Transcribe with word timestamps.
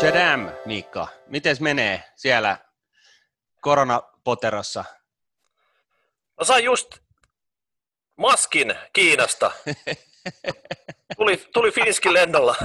Shadam, 0.00 0.50
Miikka. 0.64 1.08
Miten 1.26 1.56
menee 1.60 2.04
siellä 2.16 2.58
koronapoterossa? 3.60 4.84
No 6.38 6.44
sain 6.44 6.64
just 6.64 6.98
maskin 8.16 8.74
Kiinasta. 8.92 9.50
Tuli, 11.16 11.48
tuli 11.52 11.70
Finskin 11.72 12.12
lennolla. 12.12 12.56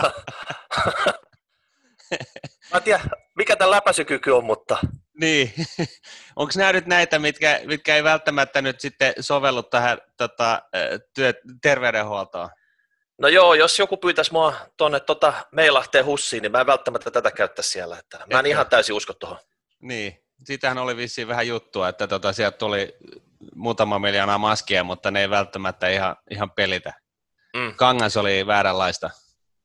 Mä 2.71 2.77
en 2.77 2.83
tiedä, 2.83 2.99
mikä 3.35 3.55
tämä 3.55 3.71
läpäisykyky 3.71 4.31
on, 4.31 4.43
mutta... 4.45 4.77
Niin. 5.21 5.53
Onko 6.35 6.53
nämä 6.55 6.73
nyt 6.73 6.85
näitä, 6.85 7.19
mitkä, 7.19 7.61
mitkä 7.65 7.95
ei 7.95 8.03
välttämättä 8.03 8.61
nyt 8.61 8.79
sitten 8.79 9.13
sovellu 9.19 9.63
tähän 9.63 9.97
tota, 10.17 10.61
työ, 11.15 11.33
terveydenhuoltoon? 11.61 12.49
No 13.17 13.27
joo, 13.27 13.53
jos 13.53 13.79
joku 13.79 13.97
pyytäisi 13.97 14.31
mua 14.31 14.53
tuonne 14.77 14.99
tota, 14.99 15.33
Meilahteen 15.51 16.05
hussiin, 16.05 16.41
niin 16.41 16.51
mä 16.51 16.59
en 16.59 16.65
välttämättä 16.65 17.11
tätä 17.11 17.31
käyttäisi 17.31 17.69
siellä. 17.69 17.99
Että 17.99 18.19
mä 18.33 18.39
en 18.39 18.45
ihan 18.45 18.69
täysin 18.69 18.95
usko 18.95 19.13
tuohon. 19.13 19.37
Niin, 19.81 20.23
siitähän 20.43 20.77
oli 20.77 20.97
vissiin 20.97 21.27
vähän 21.27 21.47
juttua, 21.47 21.89
että 21.89 22.07
tota, 22.07 22.33
sieltä 22.33 22.57
tuli 22.57 22.95
muutama 23.55 23.99
miljoonaa 23.99 24.37
maskia, 24.37 24.83
mutta 24.83 25.11
ne 25.11 25.21
ei 25.21 25.29
välttämättä 25.29 25.89
ihan, 25.89 26.15
ihan 26.31 26.51
pelitä. 26.51 26.93
Mm. 27.55 27.75
Kangas 27.75 28.17
oli 28.17 28.47
vääränlaista. 28.47 29.09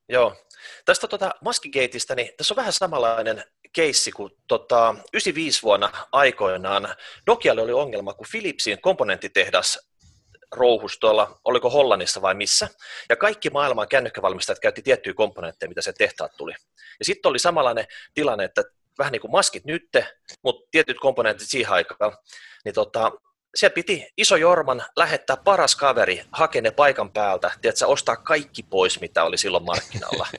Joo. 0.09 0.35
Tästä 0.85 1.07
tota 1.07 1.31
maskigeitistä, 1.41 2.15
niin 2.15 2.29
tässä 2.37 2.53
on 2.53 2.55
vähän 2.55 2.73
samanlainen 2.73 3.43
keissi 3.73 4.11
kuin 4.11 4.31
tota, 4.47 4.95
95 5.13 5.63
vuonna 5.63 5.91
aikoinaan 6.11 6.95
Nokialle 7.27 7.61
oli 7.61 7.73
ongelma, 7.73 8.13
kun 8.13 8.27
Philipsin 8.31 8.81
komponenttitehdas 8.81 9.90
rouhus 10.51 10.99
tuolla, 10.99 11.39
oliko 11.43 11.69
Hollannissa 11.69 12.21
vai 12.21 12.33
missä, 12.33 12.67
ja 13.09 13.15
kaikki 13.15 13.49
maailman 13.49 13.87
kännykkävalmistajat 13.87 14.59
käytti 14.59 14.81
tiettyjä 14.81 15.13
komponentteja, 15.13 15.69
mitä 15.69 15.81
se 15.81 15.93
tehtaat 15.93 16.31
tuli. 16.37 16.53
Ja 16.99 17.05
sitten 17.05 17.29
oli 17.29 17.39
samanlainen 17.39 17.85
tilanne, 18.13 18.43
että 18.43 18.63
vähän 18.97 19.11
niin 19.11 19.21
kuin 19.21 19.31
maskit 19.31 19.65
nytte, 19.65 20.07
mutta 20.43 20.67
tietyt 20.71 20.97
komponentit 20.99 21.47
siihen 21.47 21.71
aikaan, 21.73 22.17
niin 22.65 22.73
tota, 22.73 23.11
siellä 23.55 23.73
piti 23.73 24.07
iso 24.17 24.35
Jorman 24.35 24.83
lähettää 24.95 25.37
paras 25.37 25.75
kaveri 25.75 26.23
hakemaan 26.31 26.63
ne 26.63 26.71
paikan 26.71 27.11
päältä, 27.11 27.51
tiedätkö, 27.61 27.87
ostaa 27.87 28.15
kaikki 28.15 28.63
pois, 28.63 29.01
mitä 29.01 29.23
oli 29.23 29.37
silloin 29.37 29.63
markkinoilla. 29.65 30.27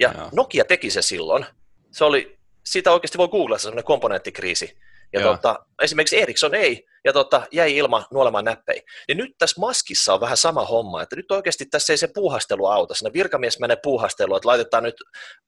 Ja 0.00 0.14
Nokia 0.32 0.64
teki 0.64 0.90
se 0.90 1.02
silloin. 1.02 1.46
Se 1.90 2.04
oli, 2.04 2.38
siitä 2.64 2.92
oikeasti 2.92 3.18
voi 3.18 3.28
googlata 3.28 3.62
sellainen 3.62 3.84
komponenttikriisi. 3.84 4.78
Ja 5.12 5.20
tota, 5.20 5.58
esimerkiksi 5.82 6.20
Ericsson 6.20 6.54
ei, 6.54 6.86
ja 7.04 7.12
tota, 7.12 7.46
jäi 7.52 7.76
ilman 7.76 8.04
nuolemaan 8.12 8.44
näppejä. 8.44 8.82
Ja 9.08 9.14
nyt 9.14 9.30
tässä 9.38 9.60
maskissa 9.60 10.14
on 10.14 10.20
vähän 10.20 10.36
sama 10.36 10.64
homma, 10.64 11.02
että 11.02 11.16
nyt 11.16 11.30
oikeasti 11.30 11.66
tässä 11.66 11.92
ei 11.92 11.96
se 11.96 12.08
puuhastelu 12.14 12.66
auta. 12.66 12.94
Sinne 12.94 13.12
virkamies 13.12 13.60
menee 13.60 13.76
puuhasteluun, 13.82 14.36
että 14.36 14.48
laitetaan 14.48 14.82
nyt 14.82 14.96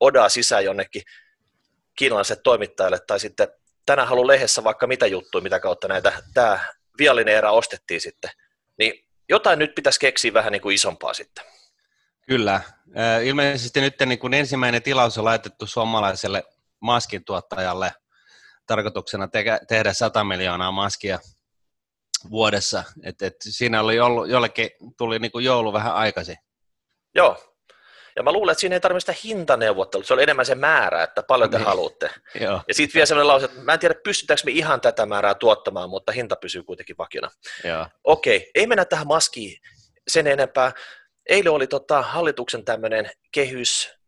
odaa 0.01 0.29
sisään 0.29 0.65
jonnekin 0.65 1.03
kiinalaiselle 1.99 2.41
toimittajalle, 2.45 2.99
tai 3.07 3.21
sitten 3.21 3.49
tänään 3.87 4.09
haluan 4.09 4.27
lehdessä 4.27 4.65
vaikka 4.65 4.87
mitä 4.87 5.07
juttuja, 5.07 5.43
mitä 5.43 5.61
kautta 5.61 5.89
näitä, 5.89 6.13
tämä 6.35 6.61
viallinen 6.99 7.35
erä 7.35 7.51
ostettiin 7.51 8.01
sitten. 8.01 8.31
Niin 8.79 9.07
jotain 9.29 9.59
nyt 9.59 9.75
pitäisi 9.75 10.01
keksiä 10.01 10.33
vähän 10.33 10.53
niin 10.53 10.63
kuin 10.63 10.75
isompaa 10.75 11.15
sitten. 11.15 11.45
Kyllä. 12.27 12.61
Ilmeisesti 13.25 13.81
nyt 13.81 13.95
niin 14.07 14.19
kuin 14.19 14.35
ensimmäinen 14.35 14.83
tilaus 14.83 15.19
on 15.19 15.25
laitettu 15.25 15.67
suomalaiselle 15.67 16.45
maskintuottajalle 16.81 17.93
tarkoituksena 18.71 19.29
te- 19.29 19.61
tehdä 19.69 19.93
100 19.93 20.25
miljoonaa 20.25 20.73
maskia 20.73 21.19
vuodessa. 22.31 22.85
Et, 23.03 23.23
et 23.23 23.35
siinä 23.41 23.81
oli 23.81 24.01
ollut, 24.01 24.29
jollekin 24.29 24.71
tuli 24.99 25.19
niin 25.19 25.33
kuin 25.33 25.45
joulu 25.45 25.73
vähän 25.73 25.95
aikaisin. 25.95 26.37
Joo, 27.15 27.37
ja 28.17 28.23
mä 28.23 28.33
luulen, 28.33 28.53
että 28.53 28.61
siinä 28.61 28.77
ei 28.77 28.81
tarvitse 28.81 29.13
sitä 29.13 29.21
hintaneuvottelua, 29.25 30.05
se 30.05 30.15
oli 30.15 30.23
enemmän 30.23 30.47
se 30.47 30.55
määrä, 30.55 31.03
että 31.03 31.23
paljon 31.23 31.51
te 31.51 31.57
niin. 31.57 31.67
haluatte. 31.67 32.11
Joo. 32.45 32.61
Ja 32.69 32.75
sitten 32.75 32.95
vielä 32.95 33.07
sellainen 33.07 33.29
lause, 33.29 33.45
että 33.45 33.61
mä 33.61 33.73
en 33.73 33.79
tiedä, 33.79 33.95
pystytäänkö 34.05 34.43
me 34.45 34.51
ihan 34.51 34.81
tätä 34.81 35.07
määrää 35.07 35.35
tuottamaan, 35.35 35.91
mutta 35.91 36.13
hinta 36.13 36.37
pysyy 36.37 36.63
kuitenkin 36.63 36.97
vakina. 36.99 37.31
Joo. 37.65 37.87
Okei, 38.05 38.51
ei 38.55 38.67
mennä 38.67 38.85
tähän 38.85 39.07
maskiin 39.07 39.61
sen 40.09 40.27
enempää. 40.27 40.73
Eilen 41.29 41.53
oli 41.53 41.67
tota, 41.67 42.03
hallituksen 42.03 42.65
tämmöinen 42.65 43.11
kehys, 43.33 44.00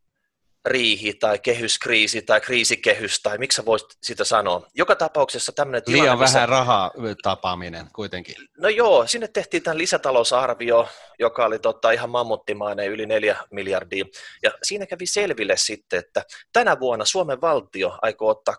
riihi 0.65 1.13
tai 1.13 1.39
kehyskriisi 1.39 2.21
tai 2.21 2.41
kriisikehys 2.41 3.19
tai 3.21 3.37
miksi 3.37 3.55
sä 3.55 3.65
voisit 3.65 3.89
sitä 4.03 4.23
sanoa. 4.23 4.67
Joka 4.75 4.95
tapauksessa 4.95 5.51
tämmöinen 5.51 5.83
tilanne... 5.83 6.01
Liian 6.01 6.19
missä... 6.19 6.35
vähän 6.35 6.49
rahaa 6.49 6.91
tapaaminen 7.23 7.87
kuitenkin. 7.95 8.35
No 8.57 8.69
joo, 8.69 9.07
sinne 9.07 9.27
tehtiin 9.27 9.63
tämän 9.63 9.77
lisätalousarvio, 9.77 10.89
joka 11.19 11.45
oli 11.45 11.59
tota 11.59 11.91
ihan 11.91 12.09
mammuttimainen, 12.09 12.91
yli 12.91 13.05
4 13.05 13.37
miljardia. 13.51 14.05
Ja 14.43 14.51
siinä 14.63 14.85
kävi 14.85 15.05
selville 15.05 15.57
sitten, 15.57 15.99
että 15.99 16.23
tänä 16.53 16.79
vuonna 16.79 17.05
Suomen 17.05 17.41
valtio 17.41 17.97
aikoo 18.01 18.29
ottaa 18.29 18.55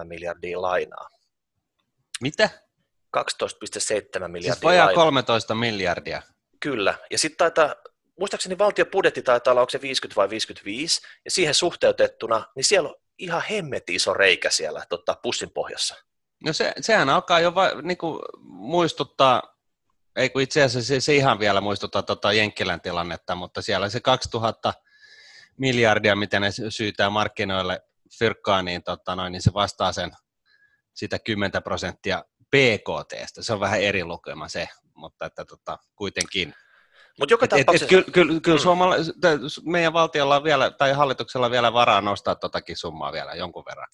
12,7 0.00 0.04
miljardia 0.04 0.62
lainaa. 0.62 1.08
Mitä? 2.20 2.50
12,7 3.16 4.28
miljardia 4.28 4.54
siis 4.54 4.64
lainaa. 4.64 4.94
13 4.94 5.54
miljardia. 5.54 6.22
Kyllä, 6.60 6.94
ja 7.10 7.18
sitten 7.18 7.36
taitaa 7.38 7.74
muistaakseni 8.20 8.58
valtion 8.58 8.88
budjetti 8.92 9.22
taitaa 9.22 9.52
olla, 9.52 9.60
onko 9.60 9.70
se 9.70 9.80
50 9.80 10.16
vai 10.16 10.30
55, 10.30 11.00
ja 11.24 11.30
siihen 11.30 11.54
suhteutettuna, 11.54 12.44
niin 12.56 12.64
siellä 12.64 12.88
on 12.88 12.94
ihan 13.18 13.42
hemmetin 13.50 13.96
iso 13.96 14.14
reikä 14.14 14.50
siellä 14.50 14.84
tota, 14.88 15.16
pussin 15.22 15.50
pohjassa. 15.50 15.94
No 16.44 16.52
se, 16.52 16.72
sehän 16.80 17.08
alkaa 17.08 17.40
jo 17.40 17.54
va, 17.54 17.68
niin 17.82 17.98
kuin 17.98 18.22
muistuttaa, 18.42 19.42
ei 20.16 20.30
kun 20.30 20.42
itse 20.42 20.62
asiassa 20.62 20.88
se, 20.88 21.00
se 21.00 21.14
ihan 21.14 21.38
vielä 21.38 21.60
muistuttaa 21.60 22.02
tota 22.02 22.32
Jenkkilän 22.32 22.80
tilannetta, 22.80 23.34
mutta 23.34 23.62
siellä 23.62 23.88
se 23.88 24.00
2000 24.00 24.74
miljardia, 25.56 26.16
mitä 26.16 26.40
ne 26.40 26.50
syytää 26.68 27.10
markkinoille 27.10 27.80
fyrkkaa, 28.18 28.62
niin, 28.62 28.82
tota 28.82 29.16
noin, 29.16 29.32
niin 29.32 29.42
se 29.42 29.54
vastaa 29.54 29.92
sen 29.92 30.10
sitä 30.94 31.18
10 31.18 31.62
prosenttia 31.62 32.24
PKT. 32.50 33.40
Se 33.40 33.52
on 33.52 33.60
vähän 33.60 33.80
eri 33.80 34.04
lukema 34.04 34.48
se, 34.48 34.68
mutta 34.94 35.26
että 35.26 35.44
tota, 35.44 35.78
kuitenkin– 35.96 36.54
mutta 37.20 37.32
joka 37.32 37.44
et, 37.44 37.50
tapauksessa... 37.50 37.96
Et, 37.96 38.08
et, 38.08 38.12
kyllä 38.12 38.40
kyllä, 38.40 38.58
mm. 38.58 39.70
meidän 39.70 39.92
valtiolla 39.92 40.36
on 40.36 40.44
vielä, 40.44 40.70
tai 40.70 40.92
hallituksella 40.92 41.46
on 41.46 41.52
vielä 41.52 41.72
varaa 41.72 42.00
nostaa 42.00 42.34
totakin 42.34 42.76
summaa 42.76 43.12
vielä 43.12 43.34
jonkun 43.34 43.64
verran. 43.64 43.88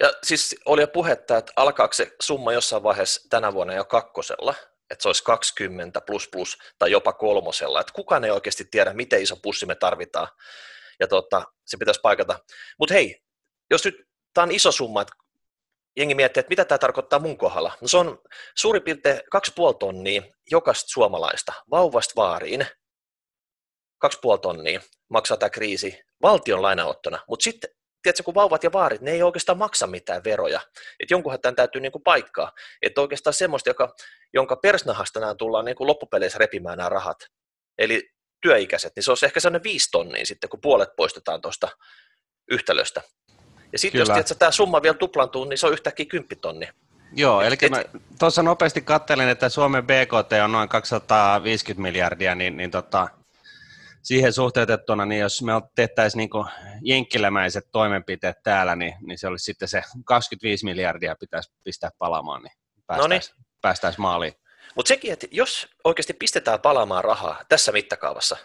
Ja 0.00 0.12
siis 0.22 0.56
oli 0.64 0.80
jo 0.80 0.88
puhetta, 0.88 1.36
että 1.36 1.52
alkaako 1.56 1.92
se 1.92 2.12
summa 2.22 2.52
jossain 2.52 2.82
vaiheessa 2.82 3.28
tänä 3.30 3.52
vuonna 3.52 3.74
jo 3.74 3.84
kakkosella, 3.84 4.54
että 4.90 5.02
se 5.02 5.08
olisi 5.08 5.24
20 5.24 6.00
plus 6.00 6.28
plus 6.28 6.58
tai 6.78 6.90
jopa 6.90 7.12
kolmosella, 7.12 7.80
että 7.80 7.92
kukaan 7.92 8.24
ei 8.24 8.30
oikeasti 8.30 8.64
tiedä, 8.64 8.92
miten 8.92 9.22
iso 9.22 9.36
pussi 9.36 9.66
me 9.66 9.74
tarvitaan, 9.74 10.28
ja 11.00 11.08
tota, 11.08 11.42
se 11.66 11.76
pitäisi 11.76 12.00
paikata. 12.00 12.38
Mutta 12.78 12.94
hei, 12.94 13.22
jos 13.70 13.84
nyt 13.84 13.94
tämä 14.34 14.42
on 14.42 14.50
iso 14.50 14.72
summa, 14.72 15.02
että 15.02 15.14
jengi 15.98 16.14
miettii, 16.14 16.40
että 16.40 16.50
mitä 16.50 16.64
tämä 16.64 16.78
tarkoittaa 16.78 17.18
mun 17.18 17.38
kohdalla. 17.38 17.78
No 17.80 17.88
se 17.88 17.96
on 17.96 18.18
suurin 18.56 18.82
piirtein 18.82 19.16
2,5 19.16 19.22
tonnia 19.80 20.22
jokaista 20.50 20.88
suomalaista 20.88 21.52
vauvasta 21.70 22.12
vaariin. 22.16 22.66
2,5 24.06 24.38
tonnia 24.42 24.80
maksaa 25.08 25.36
tämä 25.36 25.50
kriisi 25.50 26.00
valtion 26.22 26.62
lainaottona, 26.62 27.18
mutta 27.28 27.44
sitten 27.44 27.70
tiedätkö, 28.02 28.22
kun 28.22 28.34
vauvat 28.34 28.64
ja 28.64 28.72
vaarit, 28.72 29.00
ne 29.00 29.10
ei 29.10 29.22
oikeastaan 29.22 29.58
maksa 29.58 29.86
mitään 29.86 30.24
veroja. 30.24 30.60
Että 31.00 31.14
jonkunhan 31.14 31.40
tämän 31.40 31.56
täytyy 31.56 31.80
niin 31.80 31.92
kuin 31.92 32.02
paikkaa. 32.02 32.52
Että 32.82 33.00
oikeastaan 33.00 33.34
semmoista, 33.34 33.70
joka, 33.70 33.94
jonka 34.34 34.56
persnahasta 34.56 35.20
nämä 35.20 35.34
tullaan 35.34 35.64
niin 35.64 35.76
kuin 35.76 35.86
loppupeleissä 35.86 36.38
repimään 36.38 36.78
nämä 36.78 36.88
rahat. 36.88 37.18
Eli 37.78 38.10
työikäiset, 38.42 38.92
niin 38.96 39.04
se 39.04 39.10
olisi 39.10 39.26
ehkä 39.26 39.40
sellainen 39.40 39.64
viisi 39.64 39.88
tonnia 39.90 40.26
sitten, 40.26 40.50
kun 40.50 40.60
puolet 40.60 40.88
poistetaan 40.96 41.40
tuosta 41.40 41.68
yhtälöstä. 42.50 43.02
Ja 43.72 43.78
sitten 43.78 43.98
jos 43.98 44.08
tiedät, 44.08 44.38
tämä 44.38 44.50
summa 44.50 44.82
vielä 44.82 44.96
tuplantuu, 44.96 45.44
niin 45.44 45.58
se 45.58 45.66
on 45.66 45.72
yhtäkkiä 45.72 46.06
10 46.06 46.38
tonni. 46.40 46.68
Joo, 47.12 47.42
eli 47.42 47.56
et, 47.62 47.70
mä 47.70 47.84
tuossa 48.18 48.42
nopeasti 48.42 48.80
kattelin, 48.80 49.28
että 49.28 49.48
Suomen 49.48 49.86
BKT 49.86 50.32
on 50.44 50.52
noin 50.52 50.68
250 50.68 51.82
miljardia, 51.82 52.34
niin, 52.34 52.56
niin 52.56 52.70
tota, 52.70 53.08
siihen 54.02 54.32
suhteutettuna, 54.32 55.04
niin 55.04 55.20
jos 55.20 55.42
me 55.42 55.52
tehtäisiin 55.74 56.18
niin 56.18 56.44
jenkkilämäiset 56.82 57.64
toimenpiteet 57.72 58.36
täällä, 58.42 58.76
niin, 58.76 58.94
niin 59.06 59.18
se 59.18 59.26
olisi 59.26 59.44
sitten 59.44 59.68
se 59.68 59.82
25 60.04 60.64
miljardia 60.64 61.16
pitäisi 61.20 61.52
pistää 61.64 61.90
palaamaan, 61.98 62.42
niin 62.42 62.52
päästäisiin 62.86 63.36
päästäisi 63.60 64.00
maaliin. 64.00 64.32
Mutta 64.74 64.88
sekin, 64.88 65.12
että 65.12 65.26
jos 65.30 65.68
oikeasti 65.84 66.12
pistetään 66.12 66.60
palaamaan 66.60 67.04
rahaa 67.04 67.44
tässä 67.48 67.72
mittakaavassa, 67.72 68.36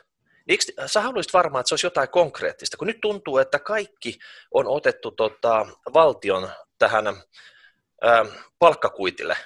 Eikö, 0.48 0.64
sä 0.86 1.02
haluaisit 1.02 1.34
varmaan, 1.34 1.60
että 1.60 1.68
se 1.70 1.74
olisi 1.74 1.86
jotain 1.86 2.10
konkreettista, 2.10 2.78
kun 2.78 2.88
nyt 2.88 3.02
tuntuu, 3.02 3.38
että 3.38 3.60
kaikki 3.60 4.20
on 4.54 4.68
otettu 4.68 5.12
tota, 5.12 5.66
valtion 5.94 6.50
tähän 6.80 7.08
ää, 7.08 8.26
palkkakuitille. 8.60 9.38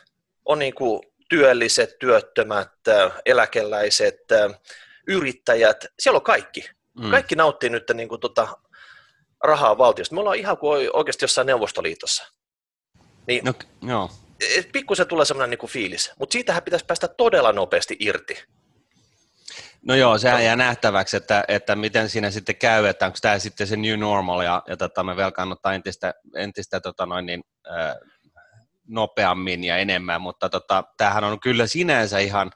On 0.46 0.60
niin 0.60 0.76
kuin 0.76 1.02
työlliset, 1.30 2.00
työttömät, 2.00 2.72
eläkeläiset, 3.26 4.20
yrittäjät, 5.08 5.86
siellä 6.00 6.18
on 6.18 6.24
kaikki. 6.24 6.70
Mm. 7.00 7.12
Kaikki 7.12 7.36
nauttii 7.36 7.70
nyt 7.70 7.84
niin 7.94 8.10
kuin, 8.10 8.22
tota, 8.22 8.48
rahaa 9.44 9.78
valtiosta. 9.78 10.16
Me 10.16 10.22
ollaan 10.22 10.38
ihan 10.38 10.58
kuin 10.58 10.90
oikeasti 10.94 11.24
jossain 11.24 11.48
Neuvostoliitossa. 11.48 12.34
Niin, 13.28 13.46
no, 13.46 13.54
joo. 13.82 14.12
Pikkusen 14.72 15.08
tulee 15.08 15.26
sellainen 15.26 15.50
niin 15.50 15.58
kuin 15.58 15.70
fiilis, 15.70 16.12
mutta 16.20 16.34
siitähän 16.34 16.64
pitäisi 16.64 16.86
päästä 16.86 17.08
todella 17.08 17.52
nopeasti 17.52 17.96
irti. 18.00 18.44
No 19.82 19.96
joo, 19.96 20.18
sehän 20.18 20.44
jää 20.44 20.56
nähtäväksi, 20.56 21.18
että, 21.18 21.44
että 21.48 21.76
miten 21.76 22.10
siinä 22.10 22.32
sitten 22.32 22.56
käy, 22.56 22.86
että 22.86 23.06
onko 23.06 23.18
tämä 23.22 23.40
sitten 23.40 23.68
se 23.68 23.76
new 23.76 24.00
normal 24.00 24.42
ja, 24.42 24.64
ja 24.68 24.78
tota, 24.78 25.04
me 25.04 25.16
velkaannuttaa 25.16 25.74
entistä, 25.74 26.14
entistä 26.36 26.80
tota 26.80 27.06
noin 27.06 27.26
niin, 27.26 27.44
nopeammin 28.88 29.64
ja 29.64 29.78
enemmän, 29.78 30.22
mutta 30.22 30.50
tota, 30.50 30.84
tämähän 30.98 31.24
on 31.24 31.40
kyllä 31.40 31.68
sinänsä 31.68 32.20
ihan 32.20 32.52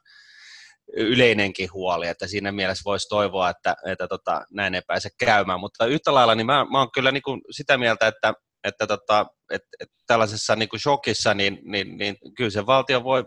yleinenkin 0.94 1.70
huoli, 1.74 2.08
että 2.08 2.28
siinä 2.28 2.52
mielessä 2.52 2.82
voisi 2.86 3.10
toivoa, 3.10 3.50
että, 3.50 3.76
että 3.86 4.08
tota, 4.08 4.46
näin 4.52 4.76
ei 4.76 4.82
pääse 4.88 5.10
käymään, 5.20 5.60
mutta 5.60 5.86
yhtä 5.86 6.14
lailla 6.14 6.36
niin 6.36 6.46
mä, 6.46 6.66
mä 6.72 6.80
oon 6.80 6.92
kyllä 6.94 7.12
niin 7.12 7.24
kuin 7.24 7.42
sitä 7.52 7.78
mieltä, 7.78 8.08
että, 8.08 8.34
että, 8.64 8.88
tota, 8.88 9.26
että, 9.52 9.68
että 9.80 9.96
tällaisessa 10.08 10.56
niin 10.56 10.70
kuin 10.70 10.80
shokissa, 10.80 11.34
niin, 11.34 11.60
niin, 11.64 11.98
niin 11.98 12.18
kyllä 12.38 12.50
se 12.50 12.66
valtio 12.66 13.04
voi, 13.04 13.24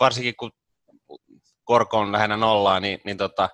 varsinkin 0.00 0.34
kun 0.38 0.50
korko 1.68 1.98
on 1.98 2.12
lähinnä 2.12 2.36
nollaa, 2.36 2.80
niin, 2.80 3.00
niin 3.04 3.16
tota, 3.16 3.48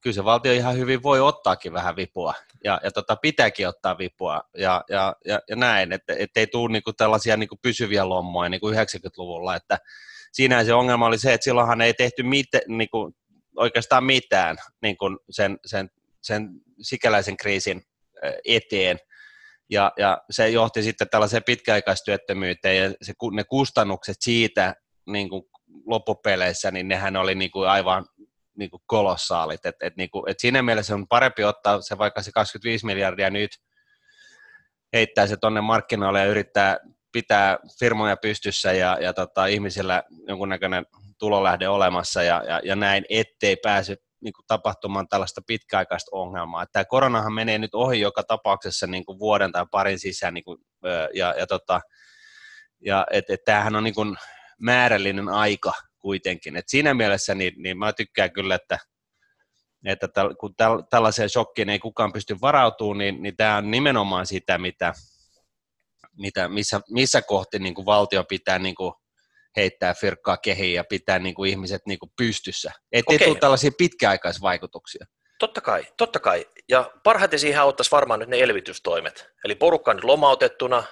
kyllä 0.00 0.14
se 0.14 0.24
valtio 0.24 0.52
ihan 0.52 0.78
hyvin 0.78 1.02
voi 1.02 1.20
ottaakin 1.20 1.72
vähän 1.72 1.96
vipua. 1.96 2.34
Ja, 2.64 2.80
ja 2.84 2.90
tota, 2.90 3.16
pitääkin 3.16 3.68
ottaa 3.68 3.98
vipua. 3.98 4.40
Ja, 4.56 4.84
ja, 4.88 5.16
ja, 5.24 5.40
ja 5.48 5.56
näin, 5.56 5.92
että 5.92 6.14
et 6.18 6.36
ei 6.36 6.46
tule 6.46 6.72
niinku 6.72 6.92
tällaisia 6.92 7.36
niinku 7.36 7.56
pysyviä 7.62 8.08
lommoja 8.08 8.48
niin 8.48 8.60
kuin 8.60 8.74
90-luvulla, 8.74 9.56
että 9.56 9.78
siinä 10.32 10.64
se 10.64 10.74
ongelma 10.74 11.06
oli 11.06 11.18
se, 11.18 11.32
että 11.32 11.44
silloinhan 11.44 11.80
ei 11.80 11.94
tehty 11.94 12.22
mite, 12.22 12.60
niinku, 12.68 13.12
oikeastaan 13.56 14.04
mitään 14.04 14.56
niinku 14.82 15.04
sen, 15.30 15.58
sen, 15.66 15.90
sen 16.22 16.48
sikäläisen 16.80 17.36
kriisin 17.36 17.82
eteen, 18.44 18.98
ja, 19.70 19.92
ja 19.96 20.18
se 20.30 20.48
johti 20.48 20.82
sitten 20.82 21.08
tällaiseen 21.08 21.44
pitkäaikaistyöttömyyteen, 21.46 22.76
ja 22.76 22.94
se, 23.02 23.12
ne 23.32 23.44
kustannukset 23.44 24.16
siitä 24.20 24.74
niin 25.06 25.28
kuin 25.28 25.42
loppupeleissä, 25.86 26.70
niin 26.70 26.88
nehän 26.88 27.16
oli 27.16 27.34
niin 27.34 27.50
kuin 27.50 27.68
aivan 27.68 28.06
niin 28.56 28.70
kuin 28.70 28.82
kolossaalit. 28.86 29.66
Et, 29.66 29.76
et, 29.82 29.96
niin 29.96 30.10
kuin, 30.10 30.30
et 30.30 30.40
siinä 30.40 30.62
mielessä 30.62 30.94
on 30.94 31.08
parempi 31.08 31.44
ottaa 31.44 31.80
se 31.80 31.98
vaikka 31.98 32.22
se 32.22 32.30
25 32.32 32.86
miljardia 32.86 33.30
nyt, 33.30 33.50
heittää 34.92 35.26
se 35.26 35.36
tuonne 35.36 35.60
markkinoille 35.60 36.20
ja 36.20 36.26
yrittää 36.26 36.78
pitää 37.12 37.58
firmoja 37.78 38.16
pystyssä 38.16 38.72
ja, 38.72 38.98
ja 39.00 39.12
tota, 39.12 39.46
ihmisillä 39.46 40.02
jonkunnäköinen 40.28 40.86
tulolähde 41.18 41.68
olemassa 41.68 42.22
ja, 42.22 42.42
ja, 42.46 42.60
ja 42.64 42.76
näin, 42.76 43.04
ettei 43.08 43.56
pääse 43.56 43.96
niin 44.20 44.32
kuin 44.32 44.46
tapahtumaan 44.46 45.08
tällaista 45.08 45.40
pitkäaikaista 45.46 46.08
ongelmaa. 46.12 46.66
Tämä 46.72 46.84
koronahan 46.84 47.32
menee 47.32 47.58
nyt 47.58 47.74
ohi 47.74 48.00
joka 48.00 48.22
tapauksessa 48.22 48.86
niin 48.86 49.04
kuin 49.04 49.18
vuoden 49.18 49.52
tai 49.52 49.66
parin 49.70 49.98
sisään, 49.98 50.34
niin 50.34 50.44
kuin, 50.44 50.58
ja, 51.14 51.34
ja, 51.38 51.46
tota, 51.46 51.80
ja 52.84 53.06
et, 53.10 53.24
et 53.30 53.44
tämähän 53.44 53.76
on 53.76 53.84
niin 53.84 53.94
kuin 53.94 54.16
määrällinen 54.62 55.28
aika 55.28 55.72
kuitenkin. 55.98 56.56
Et 56.56 56.68
siinä 56.68 56.94
mielessä 56.94 57.34
niin, 57.34 57.52
niin 57.56 57.78
mä 57.78 57.92
tykkään 57.92 58.32
kyllä, 58.32 58.54
että, 58.54 58.78
että 59.86 60.08
täl, 60.08 60.34
kun 60.34 60.54
täl, 60.56 60.82
tällaiseen 60.90 61.28
shokkiin 61.28 61.70
ei 61.70 61.78
kukaan 61.78 62.12
pysty 62.12 62.36
varautumaan, 62.40 62.98
niin, 62.98 63.22
niin 63.22 63.36
tämä 63.36 63.56
on 63.56 63.70
nimenomaan 63.70 64.26
sitä, 64.26 64.58
mitä, 64.58 64.92
mitä, 66.18 66.48
missä, 66.48 66.80
missä 66.90 67.22
kohti 67.22 67.58
niin 67.58 67.74
kuin 67.74 67.86
valtio 67.86 68.24
pitää 68.24 68.58
niin 68.58 68.74
kuin 68.74 68.92
heittää 69.56 69.94
firkkaa 69.94 70.36
kehiin 70.36 70.74
ja 70.74 70.84
pitää 70.84 71.18
niin 71.18 71.34
kuin 71.34 71.50
ihmiset 71.50 71.82
niin 71.86 71.98
kuin 71.98 72.12
pystyssä. 72.16 72.72
Ettei 72.92 73.18
tule 73.18 73.38
tällaisia 73.38 73.70
pitkäaikaisvaikutuksia. 73.78 75.06
Totta 75.38 75.60
kai, 75.60 75.86
totta 75.96 76.20
kai. 76.20 76.46
Ja 76.68 76.90
parhaiten 77.02 77.38
siihen 77.38 77.60
auttaisi 77.60 77.90
varmaan 77.90 78.20
nyt 78.20 78.28
ne 78.28 78.40
elvytystoimet. 78.40 79.26
Eli 79.44 79.54
porukka 79.54 79.90
on 79.90 80.00
lomautettuna, 80.02 80.84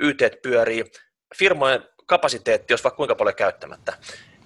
YT 0.00 0.22
pyörii, 0.42 0.84
firmojen 1.38 1.84
kapasiteetti 2.08 2.72
olisi 2.72 2.84
vaikka 2.84 2.96
kuinka 2.96 3.14
paljon 3.14 3.36
käyttämättä. 3.36 3.98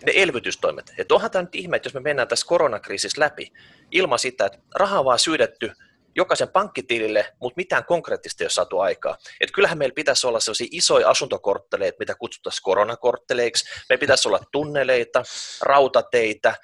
Ne 0.07 0.13
elvytystoimet. 0.15 0.93
Että 0.99 1.15
onhan 1.15 1.31
tämä 1.31 1.43
nyt 1.43 1.55
ihme, 1.55 1.77
että 1.77 1.87
jos 1.87 1.95
me 1.95 2.01
mennään 2.01 2.29
tässä 2.29 2.47
koronakriisissä 2.47 3.21
läpi 3.21 3.53
ilman 3.91 4.19
sitä, 4.19 4.47
että 4.47 4.59
rahaa 4.75 4.99
on 4.99 5.05
vaan 5.05 5.19
syydetty 5.19 5.73
jokaisen 6.17 6.49
pankkitilille, 6.49 7.33
mutta 7.41 7.57
mitään 7.57 7.85
konkreettista 7.85 8.45
ei 8.45 8.45
ole 8.45 8.51
saatu 8.51 8.79
aikaa. 8.79 9.17
Et 9.41 9.51
kyllähän 9.51 9.79
meillä 9.79 9.95
pitäisi 9.95 10.27
olla 10.27 10.41
sellaisia 10.41 10.67
isoja 10.71 11.11
asuntokortteleita, 11.11 11.97
mitä 11.99 12.15
kutsuttaisiin 12.15 12.63
koronakortteleiksi. 12.63 13.65
Meillä 13.89 14.01
pitäisi 14.01 14.29
olla 14.29 14.41
tunneleita, 14.53 15.23
rautateitä. 15.63 16.55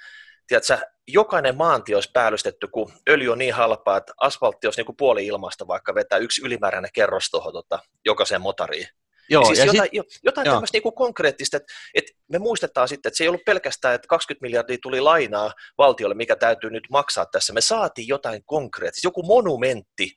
Tiedätkö, 0.46 0.78
jokainen 1.08 1.56
maantie 1.56 1.94
olisi 1.94 2.10
päällystetty, 2.12 2.68
kun 2.68 2.92
öljy 3.08 3.32
on 3.32 3.38
niin 3.38 3.54
halpaa, 3.54 3.96
että 3.96 4.12
asfaltti 4.20 4.66
olisi 4.66 4.80
niin 4.80 4.86
kuin 4.86 4.96
puoli 4.96 5.26
ilmasta, 5.26 5.66
vaikka 5.66 5.94
vetää 5.94 6.18
yksi 6.18 6.42
ylimääräinen 6.44 6.90
kerros 6.92 7.30
tuohon 7.30 7.52
tota, 7.52 7.78
jokaiseen 8.04 8.40
motariin. 8.40 8.88
Joo, 9.30 9.44
siis 9.44 9.58
ja 9.58 9.64
jotain, 9.64 9.90
sit, 9.92 10.20
jotain 10.25 10.44
joo. 10.44 10.54
tämmöistä 10.54 10.78
niin 10.78 10.94
konkreettista, 10.94 11.56
että, 11.56 11.72
että 11.94 12.12
me 12.28 12.38
muistetaan 12.38 12.88
sitten, 12.88 13.10
että 13.10 13.19
se 13.19 13.25
ei 13.25 13.28
ollut 13.28 13.44
pelkästään, 13.44 13.94
että 13.94 14.08
20 14.08 14.42
miljardia 14.46 14.78
tuli 14.82 15.00
lainaa 15.00 15.52
valtiolle, 15.78 16.14
mikä 16.14 16.36
täytyy 16.36 16.70
nyt 16.70 16.84
maksaa 16.90 17.26
tässä. 17.26 17.52
Me 17.52 17.60
saatiin 17.60 18.08
jotain 18.08 18.44
konkreettista, 18.44 19.06
joku 19.06 19.22
monumentti, 19.22 20.12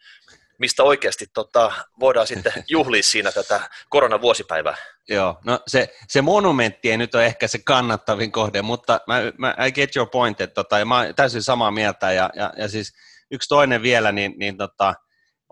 mistä 0.57 0.83
oikeasti 0.83 1.25
tota, 1.33 1.71
voidaan 1.99 2.27
sitten 2.27 2.53
juhlia 2.69 3.03
siinä 3.03 3.31
tätä 3.31 3.69
koronavuosipäivää. 3.89 4.75
Joo, 5.09 5.37
no 5.45 5.59
se, 5.67 5.95
se 6.07 6.21
monumentti 6.21 6.91
ei 6.91 6.97
nyt 6.97 7.15
ole 7.15 7.25
ehkä 7.25 7.47
se 7.47 7.59
kannattavin 7.65 8.31
kohde, 8.31 8.61
mutta 8.61 8.99
mä, 9.07 9.21
mä, 9.37 9.55
I 9.67 9.71
get 9.71 9.95
your 9.95 10.09
point, 10.09 10.41
että 10.41 10.53
tota, 10.53 10.79
ja 10.79 10.85
mä 10.85 11.13
täysin 11.15 11.43
samaa 11.43 11.71
mieltä, 11.71 12.11
ja, 12.11 12.29
ja, 12.35 12.53
ja 12.57 12.67
siis 12.67 12.93
yksi 13.31 13.49
toinen 13.49 13.81
vielä, 13.81 14.11
niin, 14.11 14.33
niin 14.37 14.57
tota, 14.57 14.93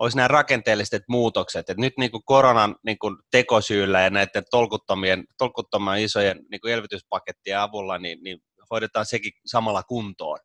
olisi 0.00 0.16
nämä 0.16 0.28
rakenteelliset 0.28 1.02
muutokset, 1.08 1.70
että 1.70 1.80
nyt 1.80 1.92
niin 1.98 2.10
kuin 2.10 2.22
koronan 2.24 2.76
niin 2.84 2.98
kuin 2.98 3.16
tekosyyllä 3.30 4.00
ja 4.00 4.10
näiden 4.10 4.44
tolkuttomien, 4.50 5.24
tolkuttomien 5.38 6.02
isojen 6.02 6.40
niin 6.50 6.60
kuin 6.60 6.72
elvytyspakettien 6.72 7.60
avulla, 7.60 7.98
niin, 7.98 8.18
niin 8.22 8.38
hoidetaan 8.70 9.06
sekin 9.06 9.32
samalla 9.46 9.82
kuntoon. 9.82 10.38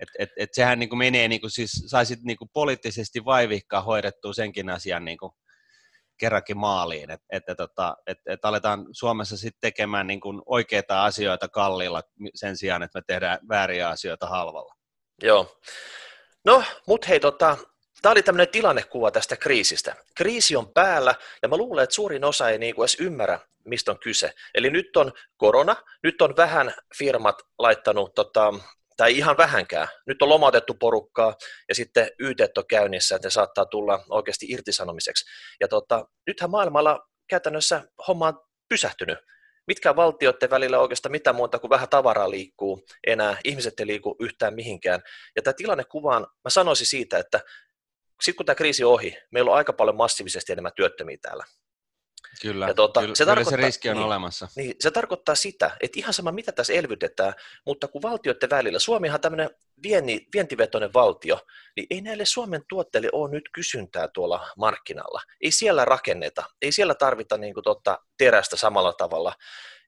Et, 0.00 0.08
et, 0.18 0.30
et 0.36 0.48
sehän 0.52 0.78
niin 0.78 0.88
kuin 0.88 0.98
menee, 0.98 1.28
niin 1.28 1.40
kuin 1.40 1.50
siis 1.50 1.70
saisit 1.86 2.22
niin 2.22 2.36
kuin 2.36 2.50
poliittisesti 2.52 3.24
vaivihkaa 3.24 3.82
hoidettua 3.82 4.32
senkin 4.32 4.70
asian 4.70 5.04
niin 5.04 5.18
kuin 5.18 5.32
kerrankin 6.20 6.58
maaliin, 6.58 7.10
että 7.10 7.26
et, 7.32 7.42
tota, 7.56 7.96
et, 8.06 8.18
et 8.26 8.44
aletaan 8.44 8.86
Suomessa 8.92 9.36
sitten 9.36 9.60
tekemään 9.60 10.06
niin 10.06 10.20
kuin 10.20 10.42
oikeita 10.46 11.04
asioita 11.04 11.48
kalliilla 11.48 12.02
sen 12.34 12.56
sijaan, 12.56 12.82
että 12.82 12.98
me 12.98 13.02
tehdään 13.06 13.38
vääriä 13.48 13.88
asioita 13.88 14.26
halvalla. 14.26 14.74
Joo. 15.22 15.56
No, 16.44 16.64
mutta 16.86 17.06
hei, 17.08 17.20
tota, 17.20 17.56
Tämä 18.02 18.12
oli 18.12 18.22
tämmöinen 18.22 18.48
tilannekuva 18.48 19.10
tästä 19.10 19.36
kriisistä. 19.36 19.96
Kriisi 20.16 20.56
on 20.56 20.72
päällä 20.72 21.14
ja 21.42 21.48
mä 21.48 21.56
luulen, 21.56 21.82
että 21.84 21.94
suurin 21.94 22.24
osa 22.24 22.50
ei 22.50 22.58
niinku 22.58 22.82
edes 22.82 22.96
ymmärrä, 23.00 23.38
mistä 23.64 23.90
on 23.90 23.98
kyse. 23.98 24.32
Eli 24.54 24.70
nyt 24.70 24.96
on 24.96 25.12
korona, 25.36 25.76
nyt 26.02 26.22
on 26.22 26.36
vähän 26.36 26.74
firmat 26.98 27.42
laittanut, 27.58 28.14
tota, 28.14 28.54
tai 28.96 29.18
ihan 29.18 29.36
vähänkään, 29.36 29.88
nyt 30.06 30.22
on 30.22 30.28
lomautettu 30.28 30.74
porukkaa 30.74 31.34
ja 31.68 31.74
sitten 31.74 32.10
YT 32.18 32.58
on 32.58 32.64
käynnissä, 32.68 33.16
että 33.16 33.26
ne 33.26 33.30
saattaa 33.30 33.66
tulla 33.66 34.04
oikeasti 34.08 34.46
irtisanomiseksi. 34.48 35.24
Ja 35.60 35.68
tota, 35.68 36.06
nythän 36.26 36.50
maailmalla 36.50 37.08
käytännössä 37.28 37.82
homma 38.08 38.28
on 38.28 38.40
pysähtynyt. 38.68 39.18
Mitkä 39.66 39.96
valtioiden 39.96 40.50
välillä 40.50 40.78
oikeastaan 40.78 41.10
mitä 41.10 41.32
muuta 41.32 41.58
kuin 41.58 41.70
vähän 41.70 41.88
tavaraa 41.88 42.30
liikkuu 42.30 42.84
enää, 43.06 43.36
ihmiset 43.44 43.80
ei 43.80 43.86
liiku 43.86 44.16
yhtään 44.20 44.54
mihinkään. 44.54 45.00
Ja 45.36 45.42
tämä 45.42 45.54
tilannekuvaan, 45.54 46.22
mä 46.22 46.50
sanoisin 46.50 46.86
siitä, 46.86 47.18
että 47.18 47.40
sitten 48.20 48.36
kun 48.36 48.46
tämä 48.46 48.54
kriisi 48.54 48.84
on 48.84 48.92
ohi, 48.92 49.16
meillä 49.30 49.50
on 49.50 49.56
aika 49.56 49.72
paljon 49.72 49.96
massiivisesti 49.96 50.52
enemmän 50.52 50.72
työttömiä 50.76 51.16
täällä. 51.22 51.44
Kyllä, 52.42 52.66
ja 52.66 52.74
tuota, 52.74 53.00
kyllä, 53.00 53.14
se, 53.14 53.24
kyllä 53.24 53.44
se 53.44 53.56
riski 53.56 53.88
on 53.88 53.96
niin, 53.96 54.06
olemassa. 54.06 54.48
Niin, 54.56 54.74
se 54.80 54.90
tarkoittaa 54.90 55.34
sitä, 55.34 55.76
että 55.80 55.98
ihan 55.98 56.14
sama 56.14 56.32
mitä 56.32 56.52
tässä 56.52 56.72
elvytetään, 56.72 57.34
mutta 57.66 57.88
kun 57.88 58.02
valtioiden 58.02 58.50
välillä, 58.50 58.78
Suomihan 58.78 59.14
on 59.14 59.20
tämmöinen 59.20 59.50
vieni, 59.82 60.26
vientivetoinen 60.34 60.92
valtio, 60.94 61.40
niin 61.76 61.86
ei 61.90 62.00
näille 62.00 62.24
Suomen 62.24 62.62
tuotteille 62.68 63.08
ole 63.12 63.30
nyt 63.30 63.44
kysyntää 63.54 64.08
tuolla 64.14 64.48
markkinalla. 64.56 65.22
Ei 65.40 65.50
siellä 65.50 65.84
rakenneta, 65.84 66.44
ei 66.62 66.72
siellä 66.72 66.94
tarvita 66.94 67.38
niin 67.38 67.54
kuin, 67.54 67.64
totta, 67.64 67.98
terästä 68.18 68.56
samalla 68.56 68.92
tavalla, 68.92 69.32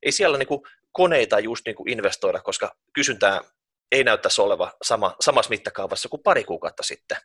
ei 0.02 0.12
siellä 0.12 0.38
niin 0.38 0.48
kuin, 0.48 0.60
koneita 0.92 1.38
just 1.38 1.66
niin 1.66 1.76
kuin 1.76 1.88
investoida, 1.88 2.40
koska 2.40 2.76
kysyntää 2.94 3.40
ei 3.92 4.04
näyttäisi 4.04 4.40
oleva 4.40 4.72
sama, 4.82 5.16
samassa 5.20 5.50
mittakaavassa 5.50 6.08
kuin 6.08 6.22
pari 6.22 6.44
kuukautta 6.44 6.82
sitten. 6.82 7.16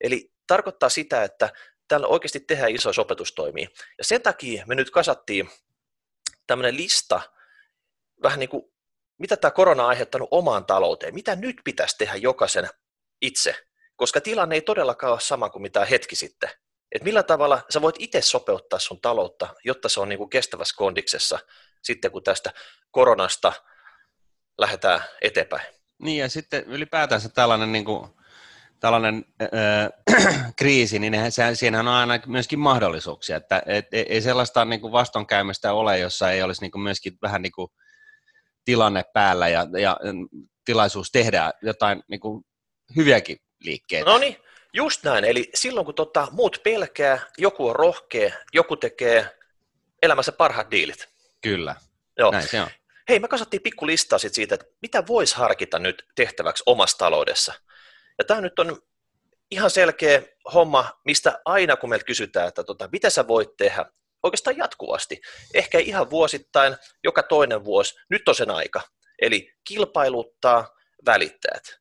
Eli 0.00 0.30
tarkoittaa 0.50 0.88
sitä, 0.88 1.24
että 1.24 1.52
täällä 1.88 2.06
oikeasti 2.06 2.40
tehdään 2.40 2.70
isoja 2.70 2.92
sopetustoimia. 2.92 3.68
Ja 3.98 4.04
sen 4.04 4.22
takia 4.22 4.66
me 4.66 4.74
nyt 4.74 4.90
kasattiin 4.90 5.50
tämmöinen 6.46 6.76
lista, 6.76 7.20
vähän 8.22 8.38
niin 8.38 8.48
kuin, 8.48 8.62
mitä 9.18 9.36
tämä 9.36 9.50
korona 9.50 9.82
on 9.82 9.88
aiheuttanut 9.88 10.28
omaan 10.30 10.66
talouteen, 10.66 11.14
mitä 11.14 11.36
nyt 11.36 11.56
pitäisi 11.64 11.98
tehdä 11.98 12.16
jokaisen 12.16 12.68
itse, 13.22 13.66
koska 13.96 14.20
tilanne 14.20 14.54
ei 14.54 14.60
todellakaan 14.60 15.12
ole 15.12 15.20
sama 15.20 15.50
kuin 15.50 15.62
mitä 15.62 15.84
hetki 15.84 16.16
sitten. 16.16 16.50
Et 16.92 17.04
millä 17.04 17.22
tavalla 17.22 17.62
sä 17.70 17.82
voit 17.82 17.96
itse 17.98 18.20
sopeuttaa 18.22 18.78
sun 18.78 19.00
taloutta, 19.00 19.54
jotta 19.64 19.88
se 19.88 20.00
on 20.00 20.08
niin 20.08 20.18
kuin 20.18 20.30
kestävässä 20.30 20.74
kondiksessa 20.76 21.38
sitten, 21.82 22.10
kun 22.10 22.22
tästä 22.22 22.52
koronasta 22.90 23.52
lähdetään 24.58 25.00
eteenpäin. 25.22 25.74
Niin 26.02 26.18
ja 26.18 26.28
sitten 26.28 26.64
ylipäätänsä 26.64 27.28
tällainen 27.28 27.72
niin 27.72 27.84
kuin 27.84 28.19
tällainen 28.80 29.24
äh, 29.42 30.52
kriisi, 30.58 30.98
niin 30.98 31.32
se, 31.32 31.54
siinähän 31.54 31.88
on 31.88 31.94
aina 31.94 32.18
myöskin 32.26 32.58
mahdollisuuksia, 32.58 33.36
että 33.36 33.62
et, 33.66 33.86
ei 33.92 34.20
sellaista 34.20 34.64
niin 34.64 34.80
kuin 34.80 34.92
vastonkäymistä 34.92 35.72
ole, 35.72 35.98
jossa 35.98 36.30
ei 36.30 36.42
olisi 36.42 36.60
niin 36.60 36.70
kuin 36.70 36.82
myöskin 36.82 37.18
vähän 37.22 37.42
niin 37.42 37.52
kuin 37.52 37.68
tilanne 38.64 39.04
päällä 39.12 39.48
ja, 39.48 39.66
ja 39.80 39.96
tilaisuus 40.64 41.12
tehdä 41.12 41.52
jotain 41.62 42.02
niin 42.08 42.20
kuin, 42.20 42.44
hyviäkin 42.96 43.36
liikkeitä. 43.60 44.10
No 44.10 44.18
niin, 44.18 44.36
just 44.72 45.04
näin. 45.04 45.24
Eli 45.24 45.50
silloin 45.54 45.86
kun 45.86 45.94
tota, 45.94 46.28
muut 46.30 46.60
pelkää, 46.64 47.18
joku 47.38 47.68
on 47.68 47.76
rohkea, 47.76 48.32
joku 48.52 48.76
tekee 48.76 49.36
elämässä 50.02 50.32
parhaat 50.32 50.70
diilit. 50.70 51.08
Kyllä, 51.40 51.76
Joo. 52.18 52.30
näin 52.30 52.48
se 52.48 52.60
on. 52.60 52.70
Hei, 53.08 53.18
me 53.18 53.28
kasattiin 53.28 53.62
pikku 53.62 53.86
listaa 53.86 54.18
sit 54.18 54.34
siitä, 54.34 54.54
että 54.54 54.66
mitä 54.82 55.06
voisi 55.06 55.36
harkita 55.36 55.78
nyt 55.78 56.06
tehtäväksi 56.14 56.62
omassa 56.66 56.98
taloudessa. 56.98 57.54
Ja 58.20 58.24
tämä 58.24 58.40
nyt 58.40 58.58
on 58.58 58.82
ihan 59.50 59.70
selkeä 59.70 60.22
homma, 60.54 61.00
mistä 61.04 61.40
aina 61.44 61.76
kun 61.76 61.88
meiltä 61.90 62.04
kysytään, 62.04 62.48
että 62.48 62.64
tota, 62.64 62.88
mitä 62.92 63.10
sä 63.10 63.28
voit 63.28 63.56
tehdä, 63.56 63.86
oikeastaan 64.22 64.56
jatkuvasti, 64.56 65.20
ehkä 65.54 65.78
ihan 65.78 66.10
vuosittain, 66.10 66.76
joka 67.04 67.22
toinen 67.22 67.64
vuosi, 67.64 67.94
nyt 68.08 68.28
on 68.28 68.34
sen 68.34 68.50
aika. 68.50 68.80
Eli 69.22 69.52
kilpailuttaa 69.64 70.76
välittäjät. 71.06 71.80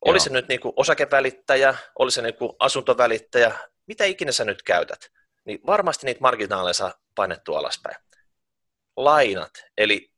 Oli 0.00 0.20
se 0.20 0.30
nyt 0.30 0.48
niin 0.48 0.60
kuin 0.60 0.72
osakevälittäjä, 0.76 1.74
oli 1.98 2.10
se 2.10 2.22
niin 2.22 2.34
kuin 2.34 2.52
asuntovälittäjä, 2.58 3.58
mitä 3.86 4.04
ikinä 4.04 4.32
sä 4.32 4.44
nyt 4.44 4.62
käytät, 4.62 5.10
niin 5.44 5.60
varmasti 5.66 6.06
niitä 6.06 6.20
marginaaleja 6.20 6.74
saa 6.74 6.94
painettua 7.14 7.58
alaspäin. 7.58 7.96
Lainat, 8.96 9.50
eli 9.78 10.12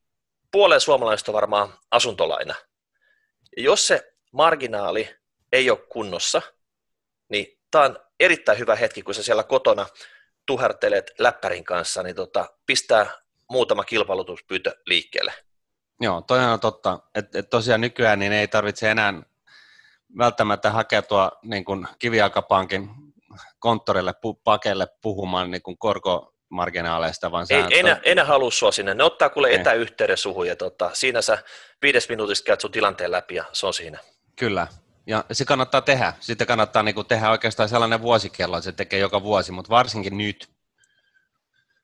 puoleen 0.51 0.81
suomalaisista 0.81 1.33
on 1.33 1.35
varmaan 1.35 1.79
asuntolaina. 1.91 2.55
Ja 3.57 3.63
jos 3.63 3.87
se 3.87 4.16
marginaali 4.37 5.09
ei 5.53 5.71
ole 5.71 5.79
kunnossa, 5.79 6.43
niin 7.29 7.59
tämä 7.71 7.85
on 7.85 7.99
erittäin 8.21 8.59
hyvä 8.59 8.77
hetki, 8.77 9.03
kun 9.03 9.15
sä 9.15 9.23
siellä 9.23 9.43
kotona 9.43 9.87
tuhertelet 10.47 11.11
läppärin 11.19 11.65
kanssa, 11.65 12.03
niin 12.03 12.17
tota, 12.17 12.47
pistää 12.67 13.07
muutama 13.51 13.85
kilpailutuspyyntö 13.85 14.77
liikkeelle. 14.87 15.33
Joo, 16.01 16.21
toi 16.21 16.45
on 16.45 16.61
totta. 16.61 16.99
Että 17.15 17.39
et 17.39 17.51
tosiaan 17.51 17.81
nykyään 17.81 18.19
niin 18.19 18.33
ei 18.33 18.49
tarvitse 18.49 18.91
enää 18.91 19.23
välttämättä 20.19 20.71
hakeutua 20.71 21.33
niin 21.43 21.65
kuin 21.65 21.87
kivijalkapankin 21.99 22.91
konttorille, 23.59 24.15
pu, 24.21 24.35
pakeille 24.35 24.87
puhumaan 25.03 25.51
niin 25.51 25.63
kuin 25.63 25.79
korkomarginaaleista, 25.79 27.31
vaan 27.31 27.47
Ei, 27.51 27.63
sä, 27.63 27.69
enää, 27.71 28.01
enää 28.03 28.25
halua 28.25 28.51
sua 28.51 28.73
sinne. 28.73 28.95
Ne 28.95 29.05
ottaa 29.05 29.29
kuule 29.29 29.49
Ei. 29.49 29.55
etäyhteyden 29.55 30.17
suhun 30.17 30.47
ja 30.47 30.57
tota, 30.57 30.91
siinä 30.93 31.23
sä 31.23 31.39
viides 31.83 32.09
minuutista 32.09 32.47
käyt 32.47 32.61
sun 32.61 32.71
tilanteen 32.71 33.11
läpi 33.11 33.35
ja 33.35 33.45
se 33.53 33.67
on 33.67 33.75
siinä. 33.75 33.99
Kyllä, 34.39 34.67
ja 35.07 35.25
se 35.33 35.45
kannattaa 35.45 35.81
tehdä. 35.81 36.13
Sitten 36.21 36.47
kannattaa 36.47 36.83
niin 36.83 36.95
kuin 36.95 37.07
tehdä 37.07 37.31
oikeastaan 37.31 37.69
sellainen 37.69 38.03
vuosikello, 38.03 38.61
se 38.61 38.73
tekee 38.73 38.99
joka 38.99 39.23
vuosi, 39.23 39.53
mutta 39.53 39.71
varsinkin 39.71 40.19
nyt. 40.19 40.49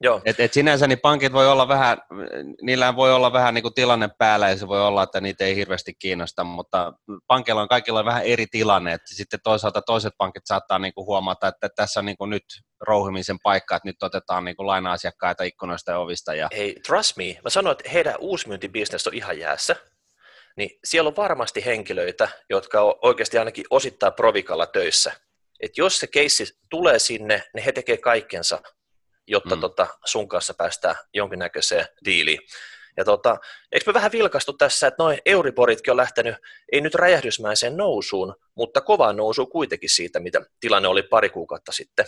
Joo, 0.05 0.21
Et, 0.25 0.41
et 0.41 0.53
sinänsä 0.53 0.87
niin 0.87 1.01
pankit 1.01 1.33
voi 1.33 1.49
olla 1.49 1.69
vähän, 1.69 1.99
niillä 2.63 2.97
voi 2.97 3.13
olla 3.13 3.33
vähän 3.33 3.55
niin 3.55 3.63
kuin 3.63 3.75
tilanne 3.75 4.09
päällä 4.19 4.51
ja 4.51 4.57
se 4.57 4.69
voi 4.69 4.81
olla, 4.81 5.03
että 5.03 5.21
niitä 5.21 5.45
ei 5.45 5.57
hirveästi 5.57 5.95
kiinnosta, 5.95 6.45
mutta 6.45 6.93
pankilla 7.27 7.63
on 7.63 7.69
kaikilla 7.69 8.05
vähän 8.05 8.23
eri 8.23 8.47
tilanne, 8.47 8.93
että 8.93 9.15
sitten 9.15 9.41
toisaalta 9.45 9.83
toiset 9.83 10.13
pankit 10.19 10.43
saattaa 10.47 10.79
niin 10.79 10.95
kuin 10.95 11.07
huomata, 11.07 11.49
että 11.49 11.69
tässä 11.77 12.01
on 12.01 12.07
niin 12.07 12.17
kuin 12.17 12.31
nyt 12.31 12.45
rouhimisen 12.81 13.39
paikka, 13.43 13.77
että 13.77 13.89
nyt 13.89 14.03
otetaan 14.03 14.45
niin 14.45 14.57
kuin 14.57 14.67
laina-asiakkaita 14.67 15.45
ikkunoista 15.45 15.91
ja 15.91 15.99
ovista 15.99 16.35
ja 16.35 16.49
hei, 16.57 16.81
trust 16.87 17.17
me, 17.17 17.39
mä 17.45 17.51
sanoin, 17.51 17.77
että 17.79 17.91
heidän 17.91 18.15
uusmyyntibisnes 18.19 19.07
on 19.07 19.15
ihan 19.15 19.39
jäässä, 19.39 19.77
niin 20.57 20.79
siellä 20.85 21.09
on 21.09 21.17
varmasti 21.17 21.65
henkilöitä, 21.65 22.29
jotka 22.51 22.81
on 22.81 22.95
oikeasti 23.03 23.39
ainakin 23.39 23.65
osittain 23.71 24.13
provikalla 24.13 24.67
töissä. 24.67 25.13
Et 25.61 25.79
jos 25.79 25.99
se 25.99 26.07
keissi 26.07 26.59
tulee 26.71 26.99
sinne, 26.99 27.43
niin 27.55 27.65
he 27.65 27.73
tekee 27.73 27.97
kaikkensa, 27.97 28.63
jotta 29.27 29.55
Mm. 29.55 29.61
tota, 29.61 29.87
sun 30.05 30.29
kanssa 30.29 30.55
päästään 30.55 30.95
jonkinnäköiseen 31.15 31.87
diiliin. 32.05 32.39
Ja 32.97 33.05
tota, 33.05 33.37
eikö 33.73 33.85
me 33.91 33.95
vähän 33.95 34.13
vilkastu 34.13 34.53
tässä, 34.53 34.87
että 34.87 35.03
noin 35.03 35.19
Euriboritkin 35.27 35.91
on 35.91 35.97
lähtenyt, 35.97 36.37
ei 36.73 36.81
nyt 36.81 36.95
räjähdysmäiseen 36.95 37.77
nousuun, 37.77 38.35
mutta 38.55 38.81
kovaan 38.81 39.17
nousuun 39.17 39.51
kuitenkin 39.51 39.91
siitä, 39.91 40.21
mitä 40.21 40.41
tilanne 40.61 40.89
oli 40.89 41.03
pari 41.03 41.31
kuukautta 41.31 41.73
sitten. 41.73 42.07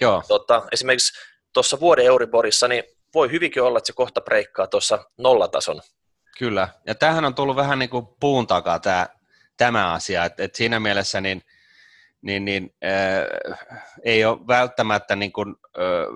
joo, 0.00 0.22
Tota, 0.28 0.62
esimerkiksi 0.72 1.12
tuossa 1.54 1.80
vuoden 1.80 2.04
Euriborissa, 2.04 2.68
niin 2.68 2.84
voi 3.14 3.30
hyvinkin 3.30 3.62
olla, 3.62 3.78
että 3.78 3.86
se 3.86 3.92
kohta 3.92 4.20
breikkaa 4.20 4.66
tuossa 4.66 5.04
nollatason. 5.18 5.80
Kyllä, 6.38 6.68
ja 6.86 6.94
tämähän 6.94 7.24
on 7.24 7.34
tullut 7.34 7.56
vähän 7.56 7.78
niin 7.78 7.90
kuin 7.90 8.06
puun 8.20 8.46
takaa 8.46 8.78
tämä, 8.78 9.06
tämä 9.56 9.92
asia, 9.92 10.24
että 10.24 10.42
et 10.42 10.54
siinä 10.54 10.80
mielessä 10.80 11.20
niin, 11.20 11.42
niin, 12.22 12.44
niin 12.44 12.74
äh, 12.84 13.82
ei 14.04 14.24
ole 14.24 14.46
välttämättä 14.46 15.16
niin 15.16 15.32
kuin, 15.32 15.54
äh, 15.78 16.06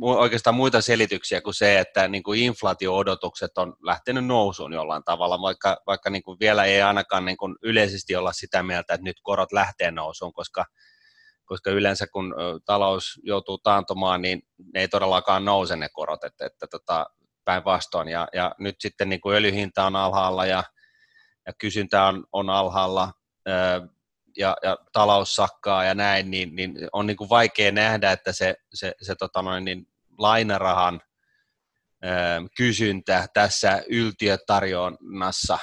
oikeastaan 0.00 0.56
muita 0.56 0.80
selityksiä 0.80 1.40
kuin 1.40 1.54
se, 1.54 1.78
että 1.78 2.08
niin 2.08 2.22
kuin 2.22 2.40
inflaatio-odotukset 2.40 3.58
on 3.58 3.76
lähtenyt 3.82 4.26
nousuun 4.26 4.72
jollain 4.72 5.04
tavalla, 5.04 5.40
vaikka, 5.40 5.76
vaikka 5.86 6.10
niin 6.10 6.22
kuin 6.22 6.38
vielä 6.40 6.64
ei 6.64 6.82
ainakaan 6.82 7.24
niin 7.24 7.36
kuin 7.36 7.56
yleisesti 7.62 8.16
olla 8.16 8.32
sitä 8.32 8.62
mieltä, 8.62 8.94
että 8.94 9.04
nyt 9.04 9.20
korot 9.22 9.52
lähtee 9.52 9.90
nousuun, 9.90 10.32
koska, 10.32 10.64
koska 11.44 11.70
yleensä 11.70 12.06
kun 12.12 12.34
talous 12.64 13.20
joutuu 13.22 13.58
taantumaan, 13.58 14.22
niin 14.22 14.42
ne 14.74 14.80
ei 14.80 14.88
todellakaan 14.88 15.44
nouse 15.44 15.76
ne 15.76 15.88
korot, 15.92 16.24
että, 16.24 16.46
että 16.46 16.66
tota, 16.66 17.06
päinvastoin. 17.48 18.08
Ja, 18.08 18.28
ja 18.32 18.54
nyt 18.58 18.76
sitten 18.80 19.08
niin 19.08 19.20
kuin 19.20 19.36
öljyhinta 19.36 19.84
on 19.84 19.96
alhaalla 19.96 20.46
ja, 20.46 20.64
ja 21.46 21.52
kysyntä 21.58 22.04
on, 22.04 22.24
on 22.32 22.50
alhaalla 22.50 23.12
ö, 23.48 23.52
ja, 24.36 24.56
ja 24.62 24.76
talous 24.92 25.36
sakkaa 25.36 25.84
ja 25.84 25.94
näin, 25.94 26.30
niin, 26.30 26.56
niin 26.56 26.88
on 26.92 27.06
niin 27.06 27.16
kuin 27.16 27.30
vaikea 27.30 27.72
nähdä, 27.72 28.12
että 28.12 28.32
se, 28.32 28.54
se, 28.74 28.92
se 29.02 29.14
tota 29.14 29.42
noin, 29.42 29.64
niin 29.64 29.86
lainarahan 30.18 31.00
ö, 32.04 32.08
kysyntä 32.56 33.26
tässä 33.34 33.82
yltiötarjonnassa, 33.88 35.58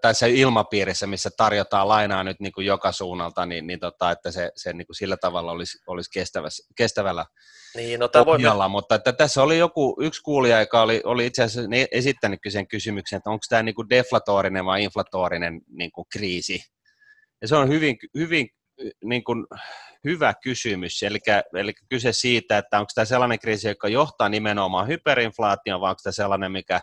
tässä 0.00 0.26
ilmapiirissä, 0.26 1.06
missä 1.06 1.30
tarjotaan 1.36 1.88
lainaa 1.88 2.24
nyt 2.24 2.40
niin 2.40 2.52
kuin 2.52 2.66
joka 2.66 2.92
suunnalta, 2.92 3.46
niin, 3.46 3.66
niin 3.66 3.80
tota, 3.80 4.10
että 4.10 4.30
se, 4.30 4.50
se 4.56 4.72
niin 4.72 4.86
kuin 4.86 4.96
sillä 4.96 5.16
tavalla 5.16 5.52
olisi, 5.52 5.78
olisi 5.86 6.10
kestävässä, 6.10 6.66
kestävällä 6.76 7.26
Niin, 7.76 8.00
no 8.00 8.08
tämä 8.08 8.26
voi 8.26 8.38
pohjalla, 8.38 8.68
mutta 8.68 8.94
että 8.94 9.12
tässä 9.12 9.42
oli 9.42 9.58
joku 9.58 9.96
yksi 10.00 10.22
kuulija, 10.22 10.60
joka 10.60 10.82
oli, 10.82 11.00
oli 11.04 11.26
itse 11.26 11.42
asiassa 11.42 11.70
esittänyt 11.92 12.40
sen 12.48 12.68
kysymyksen, 12.68 13.16
että 13.16 13.30
onko 13.30 13.42
tämä 13.48 13.62
niinku 13.62 13.88
deflatorinen 13.88 14.64
vai 14.64 14.84
inflatorinen 14.84 15.60
niinku 15.68 16.06
kriisi. 16.12 16.60
Ja 17.42 17.48
se 17.48 17.56
on 17.56 17.68
hyvin, 17.68 17.96
hyvin 18.14 18.48
niinku, 19.04 19.32
hyvä 20.04 20.34
kysymys, 20.42 21.02
eli, 21.02 21.18
eli 21.54 21.72
kyse 21.88 22.12
siitä, 22.12 22.58
että 22.58 22.78
onko 22.78 22.90
tämä 22.94 23.04
sellainen 23.04 23.38
kriisi, 23.38 23.68
joka 23.68 23.88
johtaa 23.88 24.28
nimenomaan 24.28 24.88
hyperinflaatioon, 24.88 25.80
vai 25.80 25.90
onko 25.90 26.00
tämä 26.02 26.12
sellainen, 26.12 26.52
mikä 26.52 26.80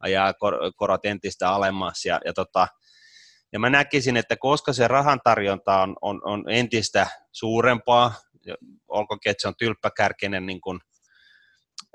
ajaa 0.00 0.34
kor- 0.34 0.72
korot 0.76 1.04
entistä 1.04 1.50
alemmas. 1.50 2.04
Ja, 2.04 2.20
ja, 2.24 2.32
tota, 2.32 2.68
ja 3.52 3.58
mä 3.58 3.70
näkisin, 3.70 4.16
että 4.16 4.36
koska 4.36 4.72
se 4.72 4.88
rahan 4.88 5.20
tarjonta 5.24 5.82
on, 5.82 5.96
on, 6.02 6.20
on 6.24 6.44
entistä 6.50 7.06
suurempaa, 7.32 8.14
olkoonkin, 8.88 9.30
että 9.30 9.42
se 9.42 9.48
on 9.48 9.56
tylppäkärkinen 9.58 10.46
niin 10.46 10.60
kuin, 10.60 10.80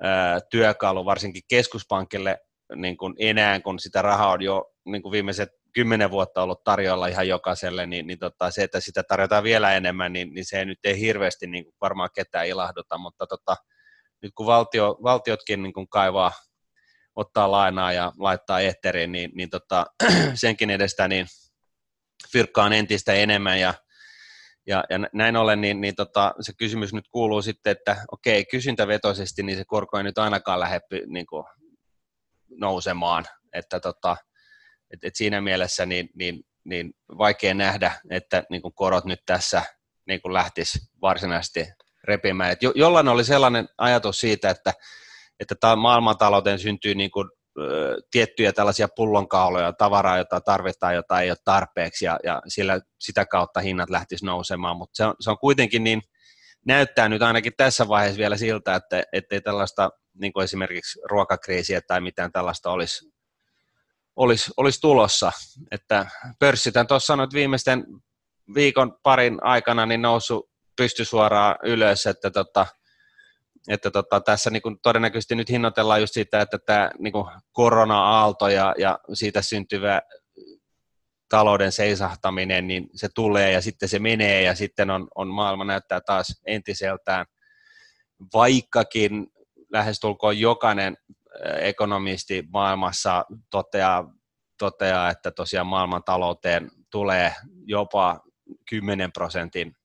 ää, 0.01 0.39
työkalu, 0.51 1.05
varsinkin 1.05 1.43
keskuspankille 1.47 2.37
niin 2.75 2.97
kuin 2.97 3.13
enää, 3.19 3.59
kun 3.59 3.79
sitä 3.79 4.01
rahaa 4.01 4.31
on 4.31 4.41
jo 4.41 4.71
niin 4.85 5.01
kuin 5.01 5.11
viimeiset 5.11 5.49
kymmenen 5.73 6.11
vuotta 6.11 6.43
ollut 6.43 6.63
tarjolla 6.63 7.07
ihan 7.07 7.27
jokaiselle, 7.27 7.85
niin, 7.85 8.07
niin 8.07 8.19
tota, 8.19 8.51
se, 8.51 8.63
että 8.63 8.79
sitä 8.79 9.03
tarjotaan 9.03 9.43
vielä 9.43 9.73
enemmän, 9.73 10.13
niin, 10.13 10.33
niin 10.33 10.45
se 10.45 10.65
nyt 10.65 10.79
ei 10.83 10.99
hirveästi 10.99 11.47
niin 11.47 11.63
kuin 11.63 11.75
varmaan 11.81 12.09
ketään 12.15 12.47
ilahduta, 12.47 12.97
mutta 12.97 13.27
tota, 13.27 13.55
nyt 14.21 14.31
kun 14.35 14.45
valtio, 14.45 14.97
valtiotkin 15.03 15.63
niin 15.63 15.73
kuin 15.73 15.89
kaivaa, 15.89 16.31
ottaa 17.15 17.51
lainaa 17.51 17.93
ja 17.93 18.11
laittaa 18.17 18.59
eetteriin, 18.59 19.11
niin, 19.11 19.31
niin 19.35 19.49
tota, 19.49 19.85
senkin 20.33 20.69
edestä 20.69 21.07
niin 21.07 21.25
fyrkkaan 22.31 22.73
entistä 22.73 23.13
enemmän 23.13 23.59
ja 23.59 23.73
ja, 24.67 24.83
ja 24.89 24.99
näin 25.13 25.35
ollen, 25.35 25.61
niin, 25.61 25.81
niin 25.81 25.95
tota, 25.95 26.33
se 26.41 26.53
kysymys 26.57 26.93
nyt 26.93 27.07
kuuluu 27.11 27.41
sitten, 27.41 27.71
että 27.71 28.05
okei, 28.11 28.45
kysyntävetoisesti, 28.45 29.43
niin 29.43 29.57
se 29.57 29.63
korko 29.67 29.97
ei 29.97 30.03
nyt 30.03 30.17
ainakaan 30.17 30.59
lähde 30.59 30.79
niin 31.07 31.25
kuin, 31.25 31.45
nousemaan. 32.59 33.25
Että 33.53 33.79
tota, 33.79 34.17
et, 34.93 35.03
et 35.03 35.15
siinä 35.15 35.41
mielessä 35.41 35.85
niin, 35.85 36.09
niin, 36.15 36.43
niin 36.63 36.93
vaikea 37.17 37.53
nähdä, 37.53 37.91
että 38.09 38.43
niin 38.49 38.61
kuin 38.61 38.73
korot 38.73 39.05
nyt 39.05 39.19
tässä 39.25 39.63
niin 40.07 40.21
kuin 40.21 40.33
lähtisi 40.33 40.79
varsinaisesti 41.01 41.67
repimään. 42.03 42.51
Et 42.51 42.63
jo, 42.63 42.71
jollain 42.75 43.07
oli 43.07 43.23
sellainen 43.23 43.69
ajatus 43.77 44.19
siitä, 44.19 44.49
että, 44.49 44.73
että 45.39 45.55
tämä 45.59 45.75
maailmantalouteen 45.75 46.59
syntyy 46.59 46.95
niin 46.95 47.11
kuin, 47.11 47.29
tiettyjä 48.11 48.53
tällaisia 48.53 48.87
pullonkauloja, 48.95 49.73
tavaraa, 49.73 50.17
jota 50.17 50.41
tarvitaan, 50.41 50.95
jota 50.95 51.21
ei 51.21 51.31
ole 51.31 51.37
tarpeeksi, 51.45 52.05
ja, 52.05 52.19
ja 52.23 52.41
sillä, 52.47 52.81
sitä 52.99 53.25
kautta 53.25 53.59
hinnat 53.59 53.89
lähtis 53.89 54.23
nousemaan, 54.23 54.77
mutta 54.77 54.95
se 54.95 55.05
on, 55.05 55.15
se 55.19 55.29
on 55.29 55.37
kuitenkin 55.37 55.83
niin, 55.83 56.01
näyttää 56.65 57.09
nyt 57.09 57.21
ainakin 57.21 57.53
tässä 57.57 57.87
vaiheessa 57.87 58.17
vielä 58.17 58.37
siltä, 58.37 58.75
että 58.75 59.03
ettei 59.13 59.41
tällaista 59.41 59.89
niin 60.13 60.33
kuin 60.33 60.43
esimerkiksi 60.43 60.99
ruokakriisiä 61.09 61.81
tai 61.81 62.01
mitään 62.01 62.31
tällaista 62.31 62.71
olisi, 62.71 63.11
olisi, 64.15 64.51
olisi 64.57 64.81
tulossa. 64.81 65.31
Että 65.71 66.05
pörssitän 66.39 66.87
tuossa 66.87 67.15
nyt 67.15 67.33
viimeisten 67.33 67.85
viikon 68.55 68.97
parin 69.03 69.43
aikana 69.43 69.85
niin 69.85 70.01
noussut 70.01 70.49
pysty 70.77 71.05
suoraan 71.05 71.55
ylös, 71.63 72.05
että 72.05 72.31
tota, 72.31 72.67
että 73.67 73.91
tota, 73.91 74.21
tässä 74.21 74.49
niin 74.49 74.61
kuin 74.61 74.79
todennäköisesti 74.81 75.35
nyt 75.35 75.49
hinnoitellaan 75.49 76.01
just 76.01 76.13
siitä, 76.13 76.41
että 76.41 76.57
tämä 76.57 76.91
niin 76.99 77.13
kuin 77.13 77.25
korona-aalto 77.51 78.47
ja, 78.47 78.75
ja 78.77 78.99
siitä 79.13 79.41
syntyvä 79.41 80.01
talouden 81.29 81.71
seisahtaminen, 81.71 82.67
niin 82.67 82.89
se 82.95 83.09
tulee 83.15 83.51
ja 83.51 83.61
sitten 83.61 83.89
se 83.89 83.99
menee 83.99 84.41
ja 84.41 84.55
sitten 84.55 84.89
on, 84.89 85.07
on 85.15 85.27
maailma 85.27 85.65
näyttää 85.65 86.01
taas 86.01 86.41
entiseltään, 86.45 87.25
vaikkakin 88.33 89.27
lähestulkoon 89.71 90.39
jokainen 90.39 90.97
ekonomisti 91.59 92.43
maailmassa 92.53 93.25
toteaa, 93.49 94.13
toteaa, 94.57 95.09
että 95.09 95.31
tosiaan 95.31 95.67
maailman 95.67 96.03
talouteen 96.03 96.71
tulee 96.91 97.35
jopa 97.65 98.19
10 98.69 99.11
prosentin 99.11 99.75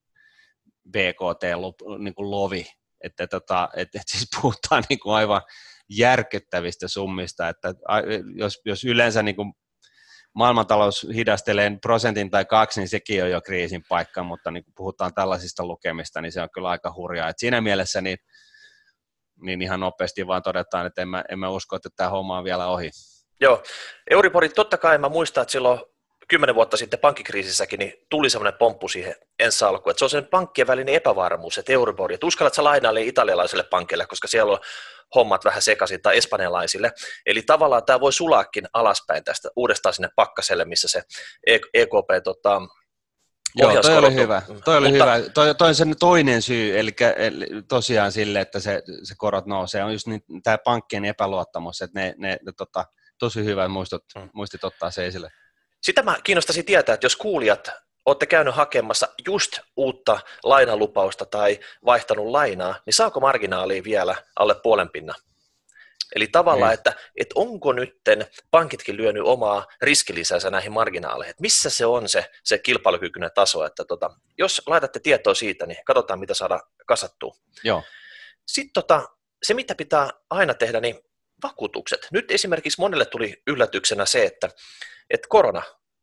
BKT-lovi, 0.91 2.67
että, 3.01 3.27
tota, 3.27 3.69
että, 3.77 3.99
että 3.99 4.13
siis 4.13 4.29
puhutaan 4.41 4.85
niin 4.89 4.99
kuin 4.99 5.15
aivan 5.15 5.43
järkyttävistä 5.91 6.89
summista, 6.89 7.49
että 7.49 7.75
jos, 8.35 8.61
jos 8.65 8.85
yleensä 8.85 9.23
niin 9.23 9.37
kuin 9.37 9.53
maailmantalous 10.35 11.07
hidastelee 11.15 11.79
prosentin 11.83 12.31
tai 12.31 12.45
kaksi, 12.45 12.81
niin 12.81 12.89
sekin 12.89 13.23
on 13.23 13.31
jo 13.31 13.41
kriisin 13.41 13.83
paikka, 13.89 14.23
mutta 14.23 14.51
niin 14.51 14.65
kun 14.65 14.73
puhutaan 14.77 15.15
tällaisista 15.15 15.67
lukemista, 15.67 16.21
niin 16.21 16.33
se 16.33 16.43
on 16.43 16.49
kyllä 16.55 16.69
aika 16.69 16.93
hurjaa. 16.97 17.29
Et 17.29 17.39
siinä 17.39 17.61
mielessä 17.61 18.01
niin, 18.01 18.19
niin 19.43 19.63
ihan 19.63 19.81
nopeasti 19.81 20.27
vaan 20.27 20.43
todetaan, 20.43 20.87
että 20.87 21.03
en 21.03 21.09
mä, 21.09 21.25
en 21.31 21.39
mä 21.39 21.49
usko, 21.49 21.77
että 21.77 21.89
tämä 21.97 22.11
homma 22.11 22.39
on 22.39 22.45
vielä 22.45 22.67
ohi. 22.67 22.91
Joo, 23.41 23.63
Euriborit 24.11 24.55
totta 24.55 24.79
kai 24.79 24.99
mä 24.99 25.09
muistan, 25.09 25.43
että 25.43 25.53
silloin 25.53 25.81
kymmenen 26.29 26.55
vuotta 26.55 26.77
sitten 26.77 27.01
pankkikriisissäkin 27.01 27.79
niin 27.79 27.93
tuli 28.11 28.31
semmoinen 28.31 28.59
pomppu 28.59 28.89
siihen 28.89 29.15
ensi 29.39 29.65
alkuun, 29.65 29.91
että 29.91 29.99
se 29.99 30.05
on 30.05 30.11
sen 30.11 30.27
pankkien 30.27 30.67
välinen 30.67 30.95
epävarmuus, 30.95 31.59
että 31.59 31.73
Euribor, 31.73 32.13
että 32.13 32.27
uskallat 32.27 32.55
sä 32.55 32.65
lainaille 32.65 33.03
italialaiselle 33.03 33.65
pankille, 33.65 34.07
koska 34.07 34.29
siellä 34.29 34.53
on 34.53 34.59
hommat 35.15 35.45
vähän 35.45 35.63
sekaisin, 35.63 36.03
tai 36.03 36.17
espanjalaisille. 36.17 36.93
Eli 37.27 37.43
tavallaan 37.43 37.85
tämä 37.85 38.01
voi 38.01 38.13
sulaakin 38.13 38.67
alaspäin 38.73 39.25
tästä 39.25 39.49
uudestaan 39.57 39.93
sinne 39.93 40.09
pakkaselle, 40.17 40.65
missä 40.65 40.89
se 40.89 41.03
EKP 41.75 42.11
e 42.17 42.21
tota, 42.21 42.61
Joo, 43.57 43.83
toi 43.83 43.97
oli 43.97 44.15
hyvä. 44.15 44.43
Toi, 44.65 44.77
oli 44.77 44.89
Mutta, 44.89 45.15
hyvä. 45.15 45.29
Toi, 45.35 45.55
toi 45.55 45.69
on 45.69 45.75
sen 45.75 45.95
toinen 46.01 46.43
syy, 46.43 46.79
eli, 46.79 46.91
eli 47.17 47.47
tosiaan 47.69 48.13
sille, 48.13 48.41
että 48.41 48.61
se, 48.61 48.83
se 49.03 49.15
korot 49.19 49.47
nousee, 49.47 49.85
on 49.85 49.93
just 49.93 50.07
niin, 50.07 50.23
tämä 50.43 50.59
pankkien 50.65 51.05
epäluottamus, 51.05 51.83
että 51.83 52.01
ne, 52.01 52.15
ne, 52.19 52.39
ne 52.47 52.53
tota, 52.57 52.85
tosi 53.19 53.45
hyvä 53.45 53.69
muistot, 53.69 54.03
hmm. 54.19 54.31
muistit 54.35 54.65
ottaa 54.65 54.91
se 54.91 55.07
esille. 55.07 55.31
Sitä 55.83 56.03
mä 56.03 56.19
kiinnostaisin 56.25 56.65
tietää, 56.65 56.95
että 56.95 57.05
jos 57.05 57.17
kuulijat 57.17 57.71
olette 58.07 58.27
käynyt 58.27 58.55
hakemassa 58.55 59.09
just 59.27 59.59
uutta 59.77 60.21
lainalupausta 60.45 61.27
tai 61.27 61.61
vaihtanut 61.85 62.27
lainaa, 62.27 62.81
niin 62.87 62.95
saako 62.95 63.21
marginaalia 63.21 63.85
vielä 63.85 64.15
alle 64.37 64.55
puolen 64.63 64.91
pinna? 64.91 65.15
Eli 66.17 66.27
tavallaan, 66.27 66.69
niin. 66.69 66.79
että, 66.79 66.93
että 67.17 67.33
onko 67.35 67.73
nytten 67.73 68.27
pankitkin 68.51 68.97
lyönyt 68.97 69.23
omaa 69.23 69.67
riskilisänsä 69.83 70.51
näihin 70.51 70.73
marginaaleihin, 70.73 71.31
että 71.31 71.43
missä 71.43 71.71
se 71.71 71.87
on 71.87 72.09
se, 72.09 72.31
se 72.45 72.59
kilpailukykyinen 72.59 73.31
taso, 73.35 73.65
että 73.67 73.85
tota, 73.85 74.11
jos 74.39 74.63
laitatte 74.67 75.01
tietoa 75.01 75.35
siitä, 75.35 75.67
niin 75.67 75.85
katsotaan 75.85 76.19
mitä 76.19 76.35
saada 76.35 76.61
kasattua. 76.87 77.35
Joo. 77.65 77.83
Sitten 78.47 78.73
tota, 78.73 79.09
se, 79.43 79.55
mitä 79.55 79.75
pitää 79.75 80.11
aina 80.31 80.55
tehdä, 80.55 80.81
niin 80.81 81.01
vakuutukset. 81.43 82.09
Nyt 82.13 82.31
esimerkiksi 82.31 82.81
monelle 82.81 83.05
tuli 83.05 83.43
yllätyksenä 83.47 84.07
se, 84.07 84.25
että, 84.25 84.49
että 85.11 85.27
korona, 85.29 85.63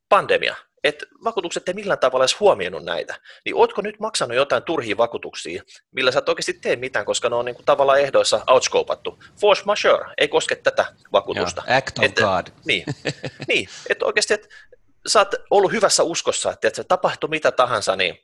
pandemia, 0.09 0.55
että 0.83 1.05
vakuutukset 1.23 1.67
ei 1.67 1.73
millään 1.73 1.99
tavalla 1.99 2.23
edes 2.23 2.39
huomioinut 2.39 2.83
näitä, 2.83 3.19
niin 3.45 3.55
ootko 3.55 3.81
nyt 3.81 3.99
maksanut 3.99 4.35
jotain 4.35 4.63
turhia 4.63 4.97
vakuutuksia, 4.97 5.63
millä 5.91 6.11
sä 6.11 6.19
et 6.19 6.29
oikeasti 6.29 6.53
tee 6.53 6.75
mitään, 6.75 7.05
koska 7.05 7.29
ne 7.29 7.35
on 7.35 7.45
niin 7.45 7.55
kuin 7.55 7.65
tavallaan 7.65 7.99
ehdoissa 7.99 8.43
outscopattu. 8.47 9.23
Force 9.41 9.63
majeure 9.65 10.13
ei 10.17 10.27
koske 10.27 10.55
tätä 10.55 10.85
vakuutusta. 11.11 11.63
Yeah, 11.67 11.77
act 11.77 11.99
of 11.99 12.05
et, 12.05 12.15
God. 12.15 12.47
Niin, 12.65 12.83
niin 13.47 13.69
että 13.89 14.05
oikeasti 14.05 14.33
että 14.33 14.47
sä 15.07 15.19
oot 15.19 15.35
ollut 15.49 15.71
hyvässä 15.71 16.03
uskossa, 16.03 16.51
että, 16.51 16.67
että 16.67 16.75
se 16.75 16.83
tapahtuu 16.83 17.29
mitä 17.29 17.51
tahansa, 17.51 17.95
niin 17.95 18.17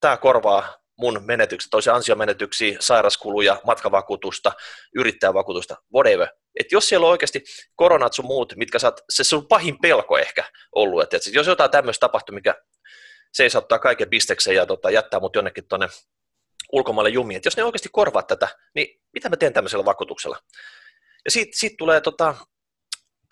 tämä 0.00 0.16
korvaa 0.16 0.83
mun 0.96 1.22
menetykset, 1.24 1.70
toisia 1.70 1.94
ansiomenetyksiä, 1.94 2.76
sairaskuluja, 2.80 3.60
matkavakuutusta, 3.66 4.52
yrittäjävakuutusta, 4.94 5.76
whatever. 5.94 6.28
Et 6.60 6.72
jos 6.72 6.88
siellä 6.88 7.06
on 7.06 7.10
oikeasti 7.10 7.44
koronat 7.76 8.12
sun 8.12 8.24
muut, 8.24 8.52
mitkä 8.56 8.78
saat, 8.78 9.00
se 9.10 9.24
sun 9.24 9.46
pahin 9.46 9.78
pelko 9.82 10.18
ehkä 10.18 10.44
ollut, 10.74 11.02
että, 11.02 11.16
että 11.16 11.30
jos 11.32 11.46
jotain 11.46 11.70
tämmöistä 11.70 12.00
tapahtuu, 12.00 12.34
mikä 12.34 12.54
seisauttaa 13.32 13.78
kaiken 13.78 14.10
bisteksen 14.10 14.54
ja 14.54 14.66
tota, 14.66 14.90
jättää 14.90 15.20
mut 15.20 15.36
jonnekin 15.36 15.68
tuonne 15.68 15.88
ulkomaille 16.72 17.10
jumiin, 17.10 17.36
että 17.36 17.46
jos 17.46 17.56
ne 17.56 17.64
oikeasti 17.64 17.88
korvaa 17.92 18.22
tätä, 18.22 18.48
niin 18.74 19.00
mitä 19.12 19.28
mä 19.28 19.36
teen 19.36 19.52
tämmöisellä 19.52 19.84
vakuutuksella? 19.84 20.38
Ja 21.24 21.30
siitä, 21.30 21.50
siitä 21.54 21.74
tulee 21.78 22.00
tota, 22.00 22.34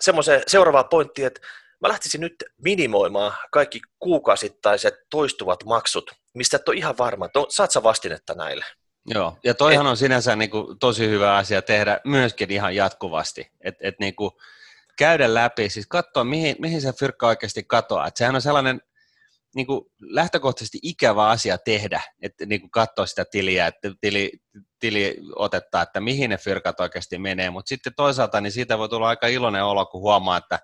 semmoisen 0.01 0.43
seuraava 0.47 0.85
pointti, 0.85 1.25
että 1.25 1.41
mä 1.81 1.89
lähtisin 1.89 2.21
nyt 2.21 2.35
minimoimaan 2.63 3.33
kaikki 3.53 3.81
kuukausittaiset 3.99 4.95
toistuvat 5.11 5.65
maksut, 5.65 6.11
mistä 6.35 6.57
et 6.57 6.69
ole 6.69 6.77
ihan 6.77 6.99
varma, 6.99 7.27
että 7.27 7.41
saat 7.49 7.71
sä 7.71 7.83
vastinetta 7.83 8.35
näille. 8.35 8.65
Joo, 9.07 9.39
ja 9.45 9.55
toihan 9.55 9.87
et, 9.87 9.91
on 9.91 9.97
sinänsä 9.97 10.37
niin 10.37 10.51
kuin, 10.51 10.79
tosi 10.79 11.09
hyvä 11.09 11.37
asia 11.37 11.63
tehdä 11.63 12.01
myöskin 12.05 12.51
ihan 12.51 12.75
jatkuvasti, 12.77 13.51
että 13.61 13.89
et, 13.89 13.95
niin 14.01 14.15
käydä 14.99 15.35
läpi, 15.35 15.69
siis 15.69 15.87
katsoa 15.87 16.25
mihin, 16.25 16.57
mihin 16.59 16.81
se 16.81 16.93
fyrkka 16.93 17.27
oikeasti 17.27 17.65
katoaa, 17.65 18.07
että 18.07 18.19
sehän 18.19 18.35
on 18.35 18.43
sellainen 18.43 18.81
niin 19.55 19.67
kuin 19.67 19.81
lähtökohtaisesti 20.01 20.79
ikävä 20.83 21.29
asia 21.29 21.59
tehdä, 21.59 22.01
että 22.23 22.47
niin 22.47 22.61
kuin 22.61 22.71
katsoa 22.71 23.07
sitä 23.07 23.25
tiliä, 23.31 23.67
että 23.67 23.93
tili, 24.01 24.33
tili 24.79 25.17
otetta, 25.37 25.83
että 25.83 26.01
mihin 26.01 26.31
ne 26.31 26.37
fyrkat 26.39 26.81
oikeasti 26.81 27.19
menee, 27.19 27.51
mutta 27.51 27.69
sitten 27.69 27.93
toisaalta 27.97 28.41
niin 28.41 28.53
siitä 28.53 28.79
voi 28.79 28.89
tulla 28.89 29.09
aika 29.09 29.27
iloinen 29.27 29.65
olo, 29.65 29.87
kun 29.87 30.01
huomaa, 30.01 30.37
että 30.37 30.59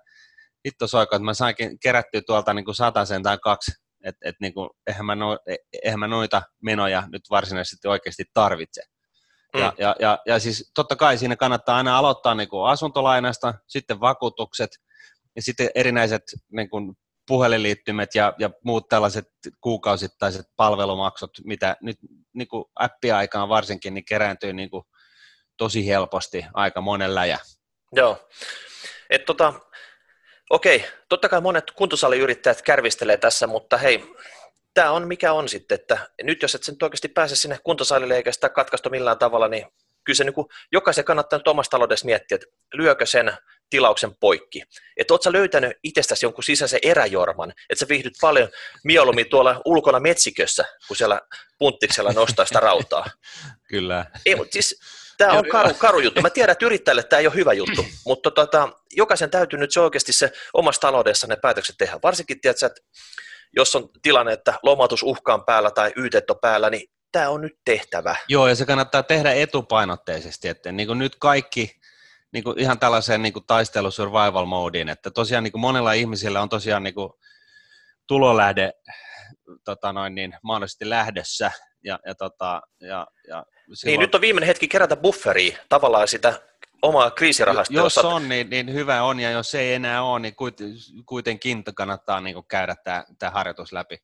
hitto 0.65 0.87
soiko, 0.87 1.15
että 1.15 1.25
mä 1.25 1.33
sainkin 1.33 1.79
kerättyä 1.79 2.21
tuolta 2.21 2.53
niin 2.53 3.05
sen 3.05 3.23
tai 3.23 3.37
kaksi, 3.37 3.71
että 4.03 4.29
et, 4.29 4.35
niin 4.41 4.53
kuin, 4.53 4.69
eihän, 4.87 5.05
mä 5.05 5.15
no, 5.15 5.37
eihän 5.83 5.99
mä 5.99 6.07
noita 6.07 6.41
menoja 6.63 7.03
nyt 7.11 7.21
varsinaisesti 7.29 7.87
oikeasti 7.87 8.23
tarvitse. 8.33 8.81
Mm. 9.53 9.59
Ja, 9.59 9.73
ja, 9.77 9.95
ja, 9.99 10.19
ja 10.25 10.39
siis 10.39 10.71
totta 10.75 10.95
kai 10.95 11.17
siinä 11.17 11.35
kannattaa 11.35 11.77
aina 11.77 11.97
aloittaa 11.97 12.35
niin 12.35 12.49
kuin 12.49 12.69
asuntolainasta, 12.69 13.53
sitten 13.67 13.99
vakuutukset 13.99 14.69
ja 15.35 15.41
sitten 15.41 15.69
erinäiset 15.75 16.23
niin 16.51 16.69
kuin 16.69 16.95
puhelinliittymet 17.27 18.15
ja, 18.15 18.33
ja 18.39 18.49
muut 18.63 18.89
tällaiset 18.89 19.25
kuukausittaiset 19.61 20.45
palvelumaksut, 20.55 21.31
mitä 21.43 21.75
nyt 21.81 21.97
niin 22.33 22.47
kuin 22.47 22.65
appiaikaan 22.75 23.49
varsinkin 23.49 23.93
niin 23.93 24.05
kerääntyy 24.05 24.53
niin 24.53 24.69
kuin 24.69 24.83
tosi 25.57 25.87
helposti 25.87 26.45
aika 26.53 26.81
monen 26.81 27.15
läjä. 27.15 27.39
Joo. 27.91 28.27
Et 29.09 29.25
tota, 29.25 29.53
Okei, 30.49 30.85
totta 31.09 31.29
kai 31.29 31.41
monet 31.41 31.71
kuntosaliyrittäjät 31.71 32.61
kärvistelee 32.61 33.17
tässä, 33.17 33.47
mutta 33.47 33.77
hei, 33.77 34.03
tämä 34.73 34.91
on 34.91 35.07
mikä 35.07 35.33
on 35.33 35.49
sitten, 35.49 35.75
että 35.75 36.09
nyt 36.23 36.41
jos 36.41 36.55
et 36.55 36.63
sen 36.63 36.75
oikeasti 36.81 37.07
pääse 37.07 37.35
sinne 37.35 37.59
kuntosalille 37.63 38.15
eikä 38.15 38.31
sitä 38.31 38.49
katkaistu 38.49 38.89
millään 38.89 39.17
tavalla, 39.17 39.47
niin 39.47 39.65
kyllä 40.03 40.17
se 40.17 40.23
niin 40.23 40.33
kuin, 40.33 40.47
jokaisen 40.71 41.05
kannattaa 41.05 41.39
nyt 41.39 41.47
omassa 41.47 41.69
taloudessa 41.69 42.05
miettiä, 42.05 42.35
että 42.35 42.47
lyökö 42.73 43.05
sen 43.05 43.33
tilauksen 43.69 44.15
poikki. 44.15 44.63
Että 44.97 45.13
oot 45.13 45.23
sä 45.23 45.31
löytänyt 45.31 45.77
itsestäsi 45.83 46.25
jonkun 46.25 46.43
sisäisen 46.43 46.79
eräjorman, 46.83 47.51
että 47.69 47.79
sä 47.79 47.89
viihdyt 47.89 48.13
paljon 48.21 48.49
mieluummin 48.83 49.29
tuolla 49.29 49.61
ulkona 49.65 49.99
metsikössä, 49.99 50.65
kun 50.87 50.97
siellä 50.97 51.21
punttiksella 51.59 52.11
nostaa 52.11 52.45
sitä 52.45 52.59
rautaa. 52.59 53.05
Kyllä. 53.69 54.05
Ei, 54.25 54.35
mutta 54.35 54.53
siis 54.53 54.79
Tämä 55.19 55.33
on 55.33 55.45
karu, 55.51 55.73
karu 55.73 55.99
juttu. 55.99 56.21
Mä 56.21 56.29
tiedän, 56.29 56.51
että 56.51 56.65
yrittäjälle 56.65 57.03
tämä 57.03 57.19
ei 57.19 57.27
ole 57.27 57.35
hyvä 57.35 57.53
juttu, 57.53 57.85
mutta 58.05 58.31
tota, 58.31 58.69
jokaisen 58.95 59.29
täytyy 59.29 59.59
nyt 59.59 59.71
se 59.71 59.79
oikeasti 59.79 60.13
se 60.13 60.31
omassa 60.53 60.81
taloudessa 60.81 61.27
ne 61.27 61.35
päätökset 61.35 61.75
tehdä. 61.77 61.99
Varsinkin, 62.03 62.41
tiedätkö, 62.41 62.65
että 62.65 62.81
jos 63.55 63.75
on 63.75 63.89
tilanne, 64.01 64.33
että 64.33 64.53
lomautus 64.63 65.03
uhkaan 65.03 65.45
päällä 65.45 65.71
tai 65.71 65.91
ytet 65.95 66.29
on 66.29 66.39
päällä, 66.41 66.69
niin 66.69 66.91
tämä 67.11 67.29
on 67.29 67.41
nyt 67.41 67.59
tehtävä. 67.65 68.15
Joo, 68.27 68.47
ja 68.47 68.55
se 68.55 68.65
kannattaa 68.65 69.03
tehdä 69.03 69.33
etupainotteisesti, 69.33 70.47
että 70.47 70.71
niin 70.71 70.87
kuin 70.87 70.99
nyt 70.99 71.15
kaikki 71.15 71.79
niin 72.31 72.43
kuin 72.43 72.59
ihan 72.59 72.79
tällaiseen 72.79 73.21
niin 73.21 73.33
kuin 73.33 73.45
taistelu 73.47 73.91
survival 73.91 74.45
modeen, 74.45 74.89
että 74.89 75.11
tosiaan 75.11 75.43
niin 75.43 75.51
kuin 75.51 75.61
monella 75.61 75.93
ihmisillä 75.93 76.41
on 76.41 76.49
tosiaan 76.49 76.83
niin 76.83 76.93
kuin 76.93 77.13
tulolähde 78.07 78.71
tota 79.63 79.93
noin, 79.93 80.15
niin, 80.15 80.33
mahdollisesti 80.43 80.89
lähdössä, 80.89 81.51
ja, 81.83 81.99
ja, 82.05 82.15
tota, 82.15 82.61
ja, 82.79 83.07
ja 83.27 83.45
silloin... 83.73 83.93
Niin, 83.93 83.99
nyt 83.99 84.15
on 84.15 84.21
viimeinen 84.21 84.47
hetki 84.47 84.67
kerätä 84.67 84.95
bufferia, 84.95 85.57
tavallaan 85.69 86.07
sitä 86.07 86.41
omaa 86.81 87.11
kriisirahastoa. 87.11 87.81
Jos 87.83 87.97
on, 87.97 88.29
niin, 88.29 88.49
niin 88.49 88.73
hyvä 88.73 89.03
on, 89.03 89.19
ja 89.19 89.31
jos 89.31 89.55
ei 89.55 89.73
enää 89.73 90.03
ole, 90.03 90.19
niin 90.19 90.35
kuitenkin 91.05 91.63
kannattaa 91.75 92.21
niin 92.21 92.35
käydä 92.47 92.75
tämä, 92.83 93.03
tämä 93.19 93.29
harjoitus 93.29 93.73
läpi. 93.73 93.97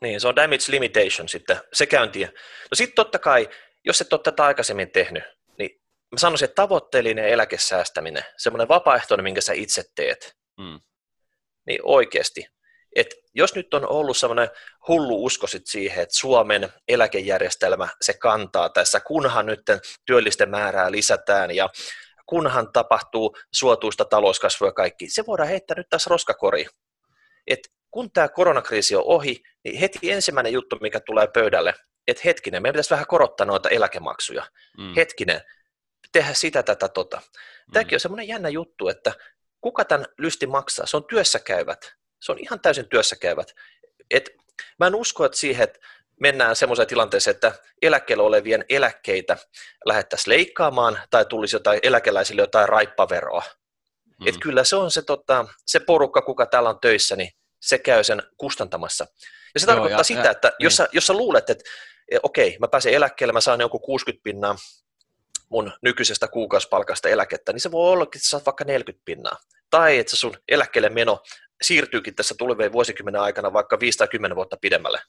Niin, 0.00 0.20
se 0.20 0.28
on 0.28 0.36
damage 0.36 0.64
limitation 0.68 1.28
sitten, 1.28 1.56
se 1.72 1.86
käyntiä. 1.86 2.28
No 2.70 2.74
sitten 2.74 2.94
totta 2.94 3.18
kai, 3.18 3.48
jos 3.84 4.00
et 4.00 4.12
ole 4.12 4.20
tätä 4.24 4.44
aikaisemmin 4.44 4.90
tehnyt, 4.90 5.24
niin 5.58 5.70
mä 6.12 6.18
sanoisin, 6.18 6.44
että 6.44 6.62
tavoitteellinen 6.62 7.28
eläkesäästäminen, 7.28 8.24
semmoinen 8.36 8.68
vapaaehtoinen, 8.68 9.24
minkä 9.24 9.40
sä 9.40 9.52
itse 9.52 9.82
teet, 9.94 10.36
hmm. 10.62 10.80
niin 11.66 11.78
oikeasti, 11.82 12.46
Et 12.96 13.14
jos 13.34 13.54
nyt 13.54 13.74
on 13.74 13.88
ollut 13.88 14.16
sellainen 14.16 14.48
hullu 14.88 15.24
usko 15.24 15.46
sit 15.46 15.66
siihen, 15.66 16.02
että 16.02 16.16
Suomen 16.16 16.72
eläkejärjestelmä 16.88 17.88
se 18.00 18.14
kantaa 18.14 18.68
tässä, 18.68 19.00
kunhan 19.00 19.46
nyt 19.46 19.60
työllisten 20.06 20.50
määrää 20.50 20.90
lisätään 20.90 21.50
ja 21.50 21.68
kunhan 22.26 22.72
tapahtuu 22.72 23.36
suotuista 23.52 24.04
talouskasvua 24.04 24.72
kaikki, 24.72 25.10
se 25.10 25.26
voidaan 25.26 25.48
heittää 25.48 25.76
nyt 25.76 25.86
tässä 25.90 26.10
roskakori. 26.10 26.66
Et 27.46 27.60
kun 27.90 28.10
tämä 28.12 28.28
koronakriisi 28.28 28.96
on 28.96 29.02
ohi, 29.06 29.42
niin 29.64 29.78
heti 29.78 30.12
ensimmäinen 30.12 30.52
juttu, 30.52 30.78
mikä 30.80 31.00
tulee 31.00 31.26
pöydälle, 31.34 31.74
että 32.06 32.22
hetkinen, 32.24 32.62
meidän 32.62 32.72
pitäisi 32.72 32.90
vähän 32.90 33.06
korottaa 33.06 33.46
noita 33.46 33.68
eläkemaksuja. 33.68 34.46
Mm. 34.78 34.94
Hetkinen, 34.96 35.40
tehdä 36.12 36.34
sitä, 36.34 36.62
tätä, 36.62 36.88
tota. 36.88 37.22
Tämäkin 37.72 37.92
mm. 37.92 37.96
on 37.96 38.00
semmoinen 38.00 38.28
jännä 38.28 38.48
juttu, 38.48 38.88
että 38.88 39.12
kuka 39.60 39.84
tämän 39.84 40.06
lysti 40.18 40.46
maksaa? 40.46 40.86
Se 40.86 40.96
on 40.96 41.04
työssäkäyvät. 41.04 41.96
Se 42.20 42.32
on 42.32 42.38
ihan 42.38 42.60
täysin 42.60 42.88
työssäkäyvät. 42.88 43.54
Et 44.10 44.30
mä 44.78 44.86
en 44.86 44.94
usko, 44.94 45.24
että 45.24 45.38
siihen, 45.38 45.64
että 45.64 45.78
mennään 46.20 46.56
semmoiseen 46.56 46.88
tilanteeseen, 46.88 47.34
että 47.34 47.52
eläkkeellä 47.82 48.24
olevien 48.24 48.64
eläkkeitä 48.68 49.36
lähettäisiin 49.84 50.34
leikkaamaan 50.34 50.98
tai 51.10 51.24
tulisi 51.24 51.56
jotain 51.56 51.80
eläkeläisille 51.82 52.42
jotain 52.42 52.68
raippaveroa. 52.68 53.42
Mm. 54.20 54.28
Et 54.28 54.34
kyllä 54.40 54.64
se 54.64 54.76
on 54.76 54.90
se, 54.90 55.02
tota, 55.02 55.46
se 55.66 55.80
porukka, 55.80 56.22
kuka 56.22 56.46
täällä 56.46 56.68
on 56.68 56.80
töissä, 56.80 57.16
niin 57.16 57.30
se 57.60 57.78
käy 57.78 58.04
sen 58.04 58.22
kustantamassa. 58.36 59.06
Ja 59.54 59.60
se 59.60 59.66
Joo, 59.66 59.74
tarkoittaa 59.74 60.00
ja, 60.00 60.04
sitä, 60.04 60.20
ja, 60.20 60.30
että 60.30 60.48
niin. 60.48 60.64
jos, 60.64 60.76
sä, 60.76 60.88
jos 60.92 61.06
sä 61.06 61.12
luulet, 61.12 61.50
että 61.50 61.64
e, 62.10 62.18
okei, 62.22 62.56
mä 62.60 62.68
pääsen 62.68 62.94
eläkkeelle, 62.94 63.32
mä 63.32 63.40
saan 63.40 63.60
jonkun 63.60 63.80
60 63.80 64.22
pinnaa 64.22 64.56
mun 65.48 65.72
nykyisestä 65.82 66.28
kuukausipalkasta 66.28 67.08
eläkettä, 67.08 67.52
niin 67.52 67.60
se 67.60 67.70
voi 67.70 67.92
olla, 67.92 68.04
että 68.04 68.18
sä 68.18 68.28
saat 68.28 68.46
vaikka 68.46 68.64
40 68.64 69.04
pinnaa. 69.04 69.36
Tai 69.70 69.98
että 69.98 70.16
sun 70.16 70.36
eläkkeelle 70.48 70.88
meno 70.88 71.22
siirtyykin 71.62 72.14
tässä 72.14 72.34
tulevien 72.38 72.72
vuosikymmenen 72.72 73.20
aikana 73.20 73.52
vaikka 73.52 73.80
5 73.80 73.98
tai 73.98 74.08
10 74.08 74.36
vuotta 74.36 74.56
pidemmälle. 74.60 75.00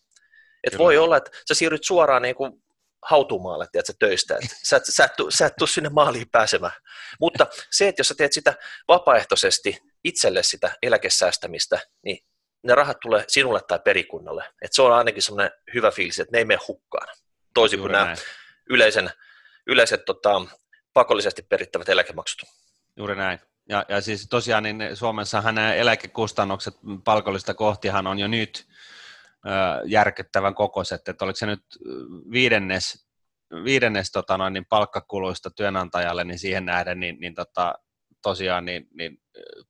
Et 0.63 0.77
voi 0.77 0.97
olla, 0.97 1.17
että 1.17 1.31
sä 1.47 1.53
siirryt 1.53 1.83
suoraan 1.83 2.21
niin 2.21 2.36
kuin 2.36 2.63
hautumaalle 3.01 3.67
tiedätkö, 3.71 3.93
töistä. 3.99 4.36
Et 4.36 4.49
sä, 4.63 4.77
et, 4.77 4.83
sä, 4.86 5.05
et, 5.05 5.12
sä 5.29 5.45
et 5.45 5.53
tule 5.57 5.69
sinne 5.69 5.89
maaliin 5.89 6.29
pääsemään. 6.31 6.73
Mutta 7.19 7.47
se, 7.71 7.88
että 7.88 7.99
jos 7.99 8.07
sä 8.07 8.15
teet 8.17 8.33
sitä 8.33 8.53
vapaaehtoisesti 8.88 9.77
itselle 10.03 10.43
sitä 10.43 10.77
eläkesäästämistä, 10.81 11.79
niin 12.03 12.25
ne 12.63 12.75
rahat 12.75 12.99
tulee 12.99 13.23
sinulle 13.27 13.60
tai 13.67 13.79
perikunnalle. 13.79 14.43
Et 14.62 14.73
se 14.73 14.81
on 14.81 14.93
ainakin 14.93 15.21
semmoinen 15.21 15.51
hyvä 15.73 15.91
fiilis, 15.91 16.19
että 16.19 16.31
ne 16.31 16.38
ei 16.38 16.45
mene 16.45 16.60
hukkaan. 16.67 17.07
Toisin 17.53 17.79
kuin 17.79 17.91
nämä 17.91 18.15
yleisen, 18.69 19.10
yleiset 19.67 20.05
tota, 20.05 20.41
pakollisesti 20.93 21.41
perittävät 21.41 21.89
eläkemaksut. 21.89 22.49
Juuri 22.97 23.15
näin. 23.15 23.39
Ja, 23.69 23.86
ja 23.89 24.01
siis 24.01 24.27
tosiaan 24.30 24.63
niin 24.63 24.80
Suomessahan 24.93 25.56
nämä 25.56 25.73
eläkekustannukset 25.73 26.75
palkollista 27.03 27.53
kohtihan 27.53 28.08
on 28.08 28.19
jo 28.19 28.27
nyt 28.27 28.67
ö, 29.45 29.49
järkyttävän 29.86 30.56
kokoiset, 30.56 31.08
että 31.08 31.25
oliko 31.25 31.38
se 31.38 31.45
nyt 31.45 31.63
viidennes, 32.32 33.08
viidennes 33.63 34.12
tota 34.12 34.38
noin, 34.38 34.53
niin 34.53 34.65
palkkakuluista 34.65 35.51
työnantajalle, 35.51 36.23
niin 36.23 36.39
siihen 36.39 36.65
nähden 36.65 36.99
niin, 36.99 37.19
niin 37.19 37.36
tota, 37.36 37.75
tosiaan 38.21 38.65
niin, 38.65 38.88
niin 38.93 39.21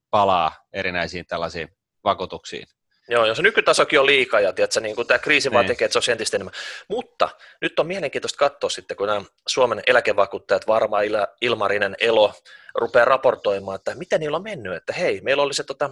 palaa 0.09 0.51
erinäisiin 0.73 1.25
tällaisiin 1.25 1.69
vakuutuksiin. 2.03 2.67
Joo, 3.09 3.25
jos 3.25 3.41
nykytasokin 3.41 3.99
on 3.99 4.05
liikaa 4.05 4.39
ja 4.39 4.53
tiedätkö, 4.53 4.79
niin 4.79 4.95
kuin 4.95 5.07
tämä 5.07 5.19
kriisi 5.19 5.51
vaan 5.51 5.63
niin. 5.63 5.67
tekee, 5.67 5.85
että 5.85 6.01
se 6.01 6.11
on 6.11 6.13
entistä 6.13 6.37
enemmän. 6.37 6.53
Mutta 6.87 7.29
nyt 7.61 7.79
on 7.79 7.87
mielenkiintoista 7.87 8.37
katsoa 8.37 8.69
sitten, 8.69 8.97
kun 8.97 9.07
nämä 9.07 9.21
Suomen 9.47 9.81
eläkevakuuttajat, 9.87 10.67
Varma, 10.67 10.97
Ilmarinen, 11.41 11.95
Elo, 11.99 12.33
rupeaa 12.75 13.05
raportoimaan, 13.05 13.75
että 13.75 13.95
miten 13.95 14.19
niillä 14.19 14.37
on 14.37 14.43
mennyt, 14.43 14.75
että 14.75 14.93
hei, 14.93 15.21
meillä 15.21 15.43
oli 15.43 15.53
se 15.53 15.63
tota, 15.63 15.89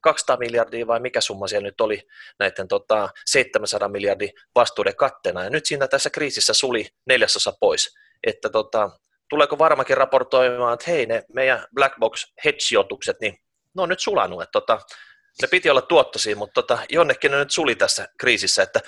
200 0.00 0.36
miljardia 0.36 0.86
vai 0.86 1.00
mikä 1.00 1.20
summa 1.20 1.48
siellä 1.48 1.66
nyt 1.68 1.80
oli 1.80 2.08
näiden 2.38 2.68
tota, 2.68 3.08
700 3.26 3.88
miljardin 3.88 4.30
vastuuden 4.54 4.96
katteena, 4.96 5.44
ja 5.44 5.50
nyt 5.50 5.66
siinä 5.66 5.88
tässä 5.88 6.10
kriisissä 6.10 6.52
suli 6.52 6.86
neljäsosa 7.06 7.52
pois, 7.60 7.94
että 8.26 8.48
tota, 8.48 8.90
tuleeko 9.30 9.58
varmakin 9.58 9.96
raportoimaan, 9.96 10.74
että 10.74 10.90
hei, 10.90 11.06
ne 11.06 11.24
meidän 11.32 11.64
black 11.74 11.98
box 11.98 12.26
hedge-sijoitukset, 12.44 13.20
niin 13.20 13.38
ne 13.76 13.82
on 13.82 13.88
nyt 13.88 14.00
sulanut, 14.00 14.42
että 14.42 14.52
tota, 14.52 14.80
ne 15.42 15.48
piti 15.48 15.70
olla 15.70 15.82
tuottoisia, 15.82 16.36
mutta 16.36 16.62
tota, 16.62 16.78
jonnekin 16.88 17.30
ne 17.30 17.38
nyt 17.38 17.50
suli 17.50 17.74
tässä 17.74 18.08
kriisissä, 18.18 18.62
että 18.62 18.80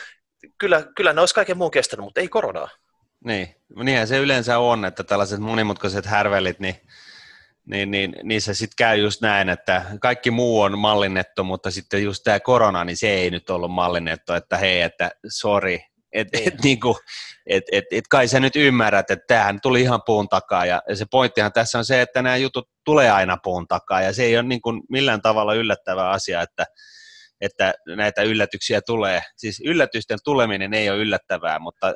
kyllä, 0.59 0.85
kyllä 0.97 1.13
ne 1.13 1.21
olisi 1.21 1.35
kaiken 1.35 1.57
muun 1.57 1.71
kestänyt, 1.71 2.05
mutta 2.05 2.21
ei 2.21 2.29
koronaa. 2.29 2.69
Niin, 3.25 3.57
niinhän 3.77 4.09
se 4.09 4.19
yleensä 4.19 4.59
on, 4.59 4.85
että 4.85 5.05
tällaiset 5.05 5.41
monimutkaiset 5.41 6.07
härvelit, 6.07 6.61
niin, 6.61 6.75
niin, 7.67 7.91
niin 7.91 8.15
niissä 8.23 8.55
sitten 8.55 8.77
käy 8.79 8.97
just 8.97 9.21
näin, 9.21 9.49
että 9.49 9.85
kaikki 10.01 10.31
muu 10.31 10.61
on 10.61 10.79
mallinnettu, 10.79 11.45
mutta 11.45 11.71
sitten 11.71 12.03
just 12.03 12.25
tämä 12.25 12.41
korona, 12.41 12.85
niin 12.85 12.97
se 12.97 13.09
ei 13.09 13.31
nyt 13.31 13.51
ollut 13.51 13.71
mallinnettu, 13.71 14.33
että 14.33 14.57
hei, 14.57 14.81
että 14.81 15.11
sori, 15.29 15.81
et, 16.13 16.29
niin. 16.33 16.49
et, 16.49 16.55
niinku, 16.63 16.99
et, 17.47 17.65
et, 17.73 17.85
et 17.91 18.05
kai 18.11 18.29
sä 18.29 18.41
nyt 18.41 18.57
ymmärrät, 18.57 19.11
että 19.11 19.25
tämähän 19.29 19.59
tuli 19.63 19.81
ihan 19.81 20.03
puun 20.07 20.29
takaa 20.29 20.67
ja 20.67 20.83
se 20.95 21.05
pointtihan 21.11 21.53
tässä 21.53 21.79
on 21.79 21.85
se, 21.85 22.01
että 22.01 22.23
nämä 22.23 22.37
jutut 22.37 22.69
tulee 22.85 23.11
aina 23.11 23.37
puun 23.43 23.67
takaa 23.69 24.03
ja 24.03 24.13
se 24.13 24.23
ei 24.25 24.37
ole 24.37 24.43
niin 24.43 24.61
kuin 24.61 24.83
millään 24.89 25.23
tavalla 25.23 25.55
yllättävä 25.55 26.11
asia, 26.11 26.43
että, 26.43 26.67
että 27.41 27.75
näitä 27.97 28.23
yllätyksiä 28.23 28.81
tulee. 28.87 29.23
Siis 29.37 29.63
yllätysten 29.65 30.19
tuleminen 30.25 30.75
ei 30.75 30.91
ole 30.91 30.99
yllättävää, 30.99 31.59
mutta 31.59 31.95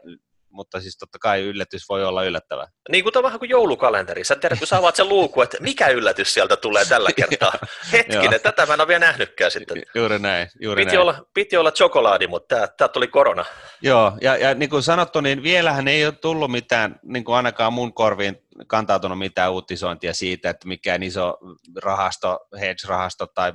mutta 0.54 0.80
siis 0.80 0.98
totta 0.98 1.18
kai 1.18 1.42
yllätys 1.42 1.88
voi 1.88 2.04
olla 2.04 2.24
yllättävä. 2.24 2.68
Niin 2.88 3.04
kuin 3.04 3.12
tämä 3.12 3.22
vähän 3.22 3.38
kuin 3.38 3.48
joulukalenteri. 3.48 4.24
Sä 4.24 4.36
tiedät, 4.36 4.58
kun 4.58 4.66
sä 4.68 4.76
avaat 4.76 4.96
sen 4.96 5.08
luukun, 5.08 5.44
että 5.44 5.56
mikä 5.60 5.88
yllätys 5.88 6.34
sieltä 6.34 6.56
tulee 6.56 6.84
tällä 6.84 7.10
kertaa. 7.28 7.52
Hetkinen, 7.92 8.40
tätä 8.40 8.66
mä 8.66 8.74
en 8.74 8.80
ole 8.80 8.88
vielä 8.88 9.06
nähnytkään 9.06 9.50
sitten. 9.50 9.82
Juuri 9.94 10.18
näin. 10.18 10.48
Juuri 10.60 10.82
piti, 10.82 10.96
näin. 10.96 11.00
Olla, 11.00 11.26
piti 11.34 11.56
olla 11.56 11.72
chokolaadi, 11.72 12.26
mutta 12.26 12.56
tämä, 12.56 12.66
tämä 12.66 12.88
tuli 12.88 13.08
korona. 13.08 13.44
Joo, 13.82 14.12
ja, 14.20 14.36
ja 14.36 14.54
niin 14.54 14.70
kuin 14.70 14.82
sanottu, 14.82 15.20
niin 15.20 15.42
vielähän 15.42 15.88
ei 15.88 16.06
ole 16.06 16.14
tullut 16.14 16.50
mitään, 16.50 17.00
niin 17.02 17.24
kuin 17.24 17.36
ainakaan 17.36 17.72
mun 17.72 17.94
korviin 17.94 18.44
kantautunut 18.66 19.18
mitään 19.18 19.52
uutisointia 19.52 20.14
siitä, 20.14 20.50
että 20.50 20.68
mikään 20.68 21.02
iso 21.02 21.38
rahasto, 21.82 22.38
hedge-rahasto 22.60 23.26
tai 23.26 23.52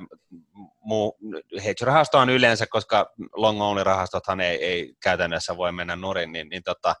muu, 0.90 1.18
hedge-rahasto 1.64 2.18
on 2.18 2.30
yleensä, 2.30 2.66
koska 2.66 3.12
long 3.36 3.62
only 3.62 3.84
rahastothan 3.84 4.40
ei, 4.40 4.64
ei 4.64 4.94
käytännössä 5.02 5.56
voi 5.56 5.72
mennä 5.72 5.96
nurin, 5.96 6.32
niin, 6.32 6.48
niin 6.48 6.62
tota, 6.62 6.94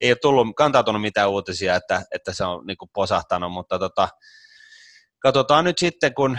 ei 0.00 0.10
ole 0.10 0.18
tullut, 0.22 0.46
kantautunut 0.56 1.02
mitään 1.02 1.30
uutisia, 1.30 1.76
että, 1.76 2.02
että 2.14 2.32
se 2.32 2.44
on 2.44 2.66
niin 2.66 2.76
posahtanut, 2.94 3.52
mutta 3.52 3.78
tota, 3.78 4.08
katsotaan 5.18 5.64
nyt 5.64 5.78
sitten, 5.78 6.14
kun, 6.14 6.38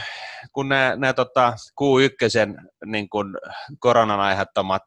kun 0.54 0.70
nämä, 0.70 1.14
tota 1.14 1.54
Q1 1.82 2.70
niin 2.86 3.10
kuin 3.10 3.28
koronan 3.80 4.20
aiheuttamat 4.20 4.84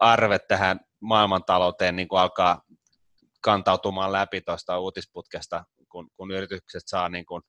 arvet 0.00 0.42
tähän 0.48 0.80
maailmantalouteen 1.00 1.96
niin 1.96 2.08
kuin 2.08 2.20
alkaa 2.20 2.62
kantautumaan 3.42 4.12
läpi 4.12 4.40
tuosta 4.40 4.78
uutisputkesta, 4.78 5.64
kun, 5.88 6.10
kun 6.16 6.30
yritykset 6.30 6.82
saa 6.86 7.08
niin 7.08 7.26
kuin, 7.26 7.42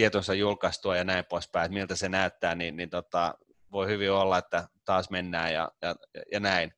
tietonsa 0.00 0.34
julkaistua 0.34 0.96
ja 0.96 1.04
näin 1.04 1.24
poispäin, 1.24 1.64
että 1.64 1.74
miltä 1.74 1.96
se 1.96 2.08
näyttää, 2.08 2.54
niin, 2.54 2.76
niin 2.76 2.90
tota, 2.90 3.34
voi 3.72 3.86
hyvin 3.86 4.12
olla, 4.12 4.38
että 4.38 4.68
taas 4.84 5.10
mennään 5.10 5.52
ja, 5.52 5.70
ja, 5.82 5.94
ja 6.32 6.40
näin. 6.40 6.72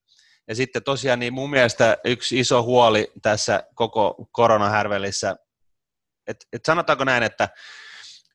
Ja 0.48 0.54
sitten 0.54 0.82
tosiaan 0.82 1.18
niin 1.18 1.32
mun 1.32 1.50
mielestä 1.50 1.98
yksi 2.04 2.40
iso 2.40 2.62
huoli 2.62 3.12
tässä 3.22 3.62
koko 3.74 4.28
koronahärvelissä, 4.32 5.36
että 6.26 6.46
et 6.52 6.64
sanotaanko 6.66 7.04
näin, 7.04 7.22
että 7.22 7.48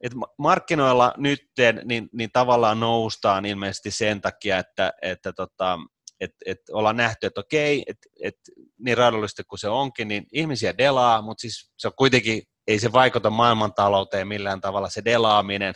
et 0.01 0.11
markkinoilla 0.37 1.13
nyt 1.17 1.41
niin, 1.83 2.09
niin 2.13 2.29
tavallaan 2.33 2.79
noustaan 2.79 3.45
ilmeisesti 3.45 3.91
sen 3.91 4.21
takia, 4.21 4.57
että, 4.57 4.93
että 5.01 5.33
tota, 5.33 5.79
et, 6.19 6.31
et 6.45 6.59
ollaan 6.71 6.97
nähty, 6.97 7.27
että 7.27 7.41
okei, 7.41 7.83
että 7.87 8.09
et, 8.23 8.37
niin 8.79 8.97
raadollisesti 8.97 9.43
kuin 9.43 9.59
se 9.59 9.69
onkin, 9.69 10.07
niin 10.07 10.25
ihmisiä 10.33 10.77
delaa, 10.77 11.21
mutta 11.21 11.41
siis 11.41 11.71
se 11.77 11.87
on 11.87 11.93
kuitenkin, 11.97 12.43
ei 12.67 12.79
se 12.79 12.91
vaikuta 12.91 13.29
maailmantalouteen 13.29 14.27
millään 14.27 14.61
tavalla 14.61 14.89
se 14.89 15.01
delaaminen, 15.05 15.73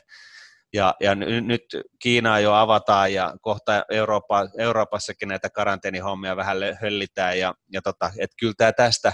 ja, 0.74 0.96
ja 1.00 1.16
nyt 1.16 1.64
Kiinaa 2.00 2.40
jo 2.40 2.54
avataan 2.54 3.14
ja 3.14 3.36
kohta 3.42 3.86
Eurooppa, 3.90 4.50
Euroopassakin 4.58 5.28
näitä 5.28 5.50
karanteenihommia 5.50 6.36
vähän 6.36 6.58
höllitään 6.82 7.40
ja, 7.40 7.54
ja 7.74 7.82
tota, 7.82 8.12
että 8.20 8.36
kyllä 8.40 8.54
tämä 8.58 8.74
tästä, 8.74 9.14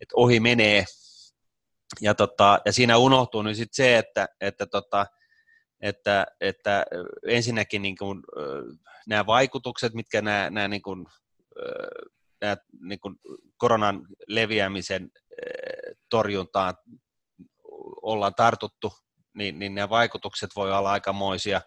että 0.00 0.12
ohi 0.16 0.40
menee. 0.40 0.84
Ja, 2.00 2.14
tota, 2.14 2.60
ja 2.64 2.72
siinä 2.72 2.96
unohtuu 2.96 3.42
nyt 3.42 3.56
sit 3.56 3.68
se, 3.72 3.98
että, 3.98 4.28
että, 4.40 4.66
tota, 4.66 5.06
että, 5.82 6.26
että 6.40 6.84
ensinnäkin 7.28 7.82
niin 7.82 7.96
kuin, 7.96 8.22
nämä 9.06 9.26
vaikutukset, 9.26 9.94
mitkä 9.94 10.22
nämä, 10.22 10.50
nämä, 10.50 10.68
niin 10.68 10.82
kuin, 10.82 11.06
nämä 12.40 12.56
niin 12.80 13.00
koronan 13.56 14.06
leviämisen 14.28 15.10
torjuntaan 16.10 16.74
ollaan 18.02 18.34
tartuttu 18.34 18.92
niin, 19.34 19.58
niin 19.58 19.74
ne 19.74 19.88
vaikutukset 19.88 20.50
voi 20.56 20.72
olla 20.72 20.90
aikamoisia. 20.90 21.60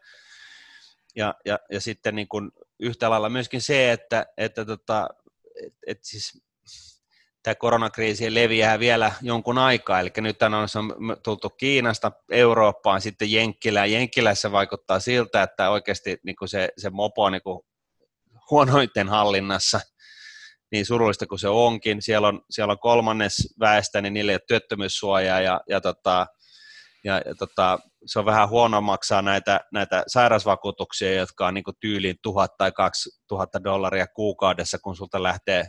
Ja, 1.15 1.35
ja, 1.45 1.59
ja 1.71 1.81
sitten 1.81 2.15
niin 2.15 2.27
kuin 2.27 2.51
yhtä 2.79 3.09
lailla 3.09 3.29
myöskin 3.29 3.61
se, 3.61 3.91
että, 3.91 4.25
että 4.37 4.65
tota, 4.65 5.09
et, 5.65 5.73
et 5.87 5.99
siis 6.03 6.43
tämä 7.43 7.55
koronakriisi 7.55 8.33
leviää 8.33 8.79
vielä 8.79 9.11
jonkun 9.21 9.57
aikaa, 9.57 9.99
eli 9.99 10.11
nyt 10.17 10.37
on 10.43 10.67
tultu 11.23 11.49
Kiinasta 11.49 12.11
Eurooppaan, 12.31 13.01
sitten 13.01 13.31
Jenkkilään. 13.31 13.91
Jenkkilässä 13.91 14.51
vaikuttaa 14.51 14.99
siltä, 14.99 15.43
että 15.43 15.69
oikeasti 15.69 16.17
niin 16.23 16.35
kuin 16.35 16.49
se, 16.49 16.69
se 16.77 16.89
mopo 16.89 17.23
on 17.23 17.31
niin 17.31 17.41
kuin 17.41 17.59
huonoiten 18.51 19.09
hallinnassa, 19.09 19.79
niin 20.71 20.85
surullista 20.85 21.27
kuin 21.27 21.39
se 21.39 21.47
onkin. 21.47 22.01
Siellä 22.01 22.27
on, 22.27 22.41
siellä 22.49 22.71
on 22.71 22.79
kolmannes 22.79 23.55
väestä, 23.59 24.01
niin 24.01 24.13
niille 24.13 24.31
ei 24.31 24.35
ole 24.35 24.41
työttömyyssuojaa, 24.47 25.41
ja, 25.41 25.61
ja, 25.69 25.81
tota, 25.81 26.27
ja, 27.03 27.21
ja 27.25 27.35
tota, 27.35 27.79
se 28.05 28.19
on 28.19 28.25
vähän 28.25 28.49
huono 28.49 28.81
maksaa 28.81 29.21
näitä, 29.21 29.59
näitä 29.73 30.03
sairausvakuutuksia, 30.07 31.15
jotka 31.15 31.47
on 31.47 31.53
niin 31.53 31.63
tyyliin 31.79 32.15
tuhat 32.23 32.51
tai 32.57 32.71
kaksi 32.71 33.09
tuhatta 33.27 33.63
dollaria 33.63 34.07
kuukaudessa, 34.07 34.77
kun 34.83 34.95
sulta 34.95 35.23
lähtee 35.23 35.67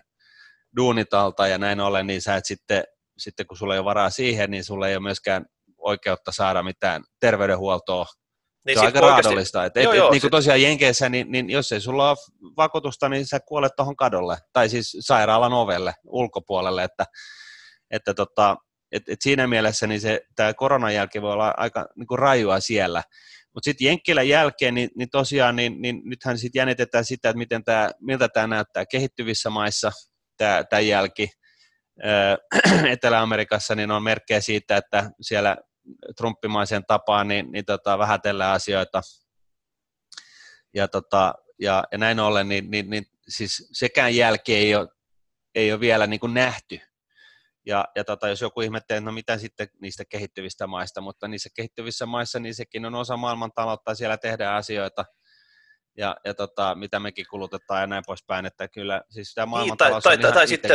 duunitalta 0.77 1.47
ja 1.47 1.59
näin 1.59 1.81
ollen, 1.81 2.07
niin 2.07 2.23
sä 2.23 2.37
et 2.37 2.47
sitten, 2.47 2.85
sitten 3.19 3.47
kun 3.47 3.57
sulla 3.57 3.75
ei 3.75 3.79
ole 3.79 3.85
varaa 3.85 4.11
siihen, 4.11 4.51
niin 4.51 4.65
sulla 4.65 4.89
ei 4.89 4.97
ole 4.97 5.03
myöskään 5.03 5.47
oikeutta 5.79 6.33
saada 6.33 6.63
mitään 6.63 7.03
terveydenhuoltoa. 7.21 8.07
Niin 8.67 8.77
se 8.77 8.81
on 8.81 8.87
aika 8.87 9.01
raadollista. 9.01 9.65
Et, 9.65 9.73
joo, 9.77 9.93
et, 9.93 9.99
joo, 9.99 10.07
et, 10.07 10.13
niin 10.13 10.21
kuin 10.21 10.31
tosiaan 10.31 10.63
Jenkeissä, 10.63 11.09
niin, 11.09 11.33
niin 11.33 11.51
jos 11.51 11.73
ei 11.73 11.81
sulla 11.81 12.11
ole 12.11 12.17
vakuutusta, 12.57 13.09
niin 13.09 13.27
sä 13.27 13.41
kuolet 13.41 13.73
tuohon 13.77 13.97
kadolle, 13.97 14.39
tai 14.53 14.69
siis 14.69 14.97
sairaalan 15.01 15.53
ovelle 15.53 15.95
ulkopuolelle, 16.07 16.85
että, 16.85 17.05
että 17.91 18.15
tota, 18.15 18.57
et, 18.93 19.03
et 19.09 19.23
siinä 19.23 19.47
mielessä 19.47 19.87
niin 19.87 20.01
se, 20.01 20.21
tämä 20.37 20.55
koronan 20.55 20.95
jälkeen 20.95 21.23
voi 21.23 21.33
olla 21.33 21.55
aika 21.57 21.87
niin 21.97 22.07
kuin 22.07 22.19
rajua 22.19 22.61
siellä. 22.61 23.03
Mutta 23.55 23.65
sitten 23.65 23.85
Jenkkilän 23.85 24.29
jälkeen, 24.29 24.75
niin, 24.75 24.91
niin 24.97 25.11
tosiaan, 25.11 25.57
niin, 25.57 25.83
niin 25.83 26.03
nythän 26.05 26.39
sitten 26.39 26.61
jännitetään 26.61 27.05
sitä, 27.05 27.29
että 27.29 27.39
miten 27.39 27.65
tää, 27.65 27.91
miltä 28.01 28.29
tämä 28.29 28.47
näyttää 28.47 28.87
kehittyvissä 28.87 29.51
maissa, 29.51 29.93
tämä 30.39 30.81
jälki. 30.81 31.31
Etelä-Amerikassa 32.93 33.75
niin 33.75 33.91
on 33.91 34.03
merkkejä 34.03 34.41
siitä, 34.41 34.77
että 34.77 35.11
siellä 35.21 35.57
trumpimaisen 36.17 36.85
tapaan 36.87 37.29
niin, 37.29 37.53
niin 37.53 37.65
tota, 37.65 37.99
vähätellään 37.99 38.55
asioita. 38.55 39.03
Ja, 40.75 40.89
tota, 40.89 41.35
ja, 41.59 41.85
ja 41.93 41.99
näin 41.99 42.21
ollen, 42.21 42.49
niin, 42.49 42.71
niin, 42.71 42.91
niin 42.91 43.07
siis 43.29 43.69
sekään 43.73 44.17
jälki 44.17 44.55
ei 44.55 44.75
ole, 44.75 44.89
ei 45.55 45.73
ole 45.73 45.81
vielä 45.81 46.07
niin 46.07 46.21
kuin 46.21 46.35
nähty. 46.35 46.81
Ja, 47.67 47.85
ja 47.97 48.05
tota, 48.05 48.29
jos 48.29 48.41
joku 48.41 48.61
ihmettelee, 48.61 48.99
että 48.99 49.11
no 49.11 49.13
mitä 49.13 49.39
sitten 49.39 49.69
niistä 49.81 50.05
kehittyvistä 50.05 50.67
maista, 50.67 51.01
mutta 51.01 51.29
niissä 51.29 51.49
kehittyvissä 51.55 52.07
maissa 52.07 52.41
niin 52.41 52.55
sekin 52.55 52.87
on 52.87 52.95
osa 52.95 53.17
maailmantaloutta, 53.17 53.95
siellä 53.95 54.17
tehdään 54.19 54.57
asioita– 54.57 55.05
ja, 55.97 56.17
ja 56.25 56.35
tota, 56.35 56.75
mitä 56.75 57.01
mekin 57.01 57.27
kulutetaan 57.31 57.81
ja 57.81 57.87
näin 57.87 58.03
poispäin, 58.07 58.47
että 58.47 58.69
kyllä 58.69 59.03
siis 59.11 59.35
tämä 59.35 59.47
maailmantalous 59.47 59.95
niin, 59.95 60.03
tai, 60.03 60.19
tai, 60.19 60.29
on 60.29 60.35
tai, 60.35 60.49
sitten, 60.49 60.71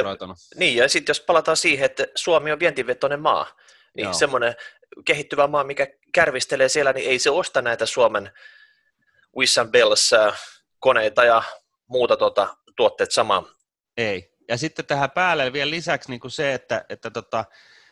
Niin, 0.56 0.76
ja 0.76 0.90
sitten 0.90 1.10
jos 1.10 1.22
palataan 1.22 1.58
siihen, 1.58 1.86
että 1.86 2.06
Suomi 2.16 2.52
on 2.52 2.60
vientivetoinen 2.60 3.22
maa, 3.22 3.48
niin 3.96 4.04
Joo. 4.04 4.14
semmoinen 4.14 4.56
kehittyvä 5.06 5.48
maa, 5.48 5.64
mikä 5.64 5.88
kärvistelee 6.14 6.70
siellä, 6.70 6.94
niin 6.94 7.10
ei 7.10 7.20
se 7.20 7.30
osta 7.30 7.62
näitä 7.62 7.86
Suomen 7.86 8.32
Wish 9.38 9.60
and 9.60 9.72
Bells 9.72 10.12
koneita 10.80 11.24
ja 11.24 11.44
muuta 11.88 12.18
tuota, 12.18 12.58
tuotteet 12.76 13.12
samaan. 13.12 13.46
Ei. 13.98 14.36
Ja 14.48 14.58
sitten 14.58 14.86
tähän 14.86 15.12
päälle 15.12 15.54
vielä 15.54 15.72
lisäksi 15.72 16.10
niin 16.10 16.20
kuin 16.20 16.32
se, 16.32 16.54
että, 16.54 16.86
että 16.90 17.12
tota, 17.12 17.46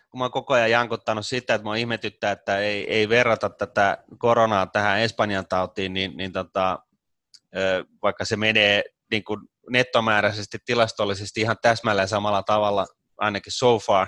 kun 0.09 0.17
mä 0.17 0.23
oon 0.23 0.31
koko 0.31 0.53
ajan 0.53 0.71
jankuttanut 0.71 1.27
sitä, 1.27 1.53
että 1.53 1.67
mä 1.67 1.77
ihmetyttää, 1.77 2.31
että 2.31 2.57
ei, 2.57 2.93
ei 2.93 3.09
verrata 3.09 3.49
tätä 3.49 3.97
koronaa 4.17 4.67
tähän 4.67 4.99
Espanjan 4.99 5.47
tautiin, 5.47 5.93
niin, 5.93 6.17
niin 6.17 6.31
tota, 6.31 6.79
vaikka 8.01 8.25
se 8.25 8.35
menee 8.35 8.83
niin 9.11 9.23
kuin 9.23 9.39
nettomääräisesti 9.69 10.57
tilastollisesti 10.65 11.41
ihan 11.41 11.57
täsmälleen 11.61 12.07
samalla 12.07 12.43
tavalla, 12.43 12.87
ainakin 13.17 13.51
so 13.51 13.79
far, 13.79 14.07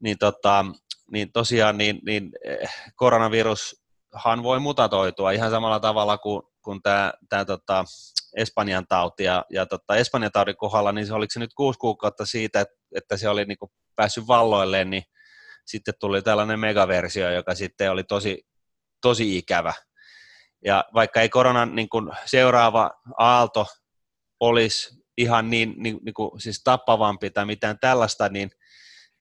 niin, 0.00 0.18
tota, 0.18 0.64
niin 1.12 1.32
tosiaan 1.32 1.78
niin, 1.78 2.00
niin 2.06 2.30
eh, 2.44 2.74
koronavirushan 2.96 4.42
voi 4.42 4.60
mutatoitua 4.60 5.30
ihan 5.30 5.50
samalla 5.50 5.80
tavalla 5.80 6.18
kuin, 6.18 6.42
kuin 6.62 6.82
tämä, 6.82 7.12
tämä 7.28 7.44
tota, 7.44 7.84
Espanjan 8.36 8.86
tauti. 8.86 9.24
Ja, 9.24 9.44
ja 9.50 9.66
tota, 9.66 9.96
Espanjan 9.96 10.32
taudin 10.32 10.56
kohdalla, 10.56 10.92
niin 10.92 11.06
se 11.06 11.14
oliko 11.14 11.30
se 11.30 11.40
nyt 11.40 11.54
kuusi 11.54 11.78
kuukautta 11.78 12.26
siitä, 12.26 12.60
että, 12.60 12.74
että 12.94 13.16
se 13.16 13.28
oli 13.28 13.44
niin 13.44 13.58
kuin 13.58 13.70
päässyt 13.96 14.26
valloilleen, 14.26 14.90
niin 14.90 15.02
sitten 15.66 15.94
tuli 16.00 16.22
tällainen 16.22 16.60
megaversio, 16.60 17.30
joka 17.30 17.54
sitten 17.54 17.90
oli 17.90 18.04
tosi, 18.04 18.46
tosi 19.00 19.38
ikävä. 19.38 19.72
Ja 20.64 20.84
vaikka 20.94 21.20
ei 21.20 21.28
koronan 21.28 21.74
niin 21.74 21.88
kuin 21.88 22.10
seuraava 22.24 22.90
aalto 23.18 23.66
olisi 24.40 25.02
ihan 25.18 25.50
niin, 25.50 25.74
niin, 25.76 25.98
niin 26.02 26.14
kuin, 26.14 26.40
siis 26.40 26.62
tappavampi 26.64 27.30
tai 27.30 27.46
mitään 27.46 27.78
tällaista, 27.80 28.28
niin 28.28 28.50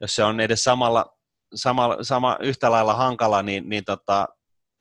jos 0.02 0.16
se 0.16 0.24
on 0.24 0.40
edes 0.40 0.64
samalla, 0.64 1.18
sama, 1.56 1.98
sama 2.02 2.38
yhtä 2.42 2.72
lailla 2.72 2.94
hankala, 2.94 3.44
niin, 3.44 3.70
niin 3.70 3.86
tota, 3.86 4.28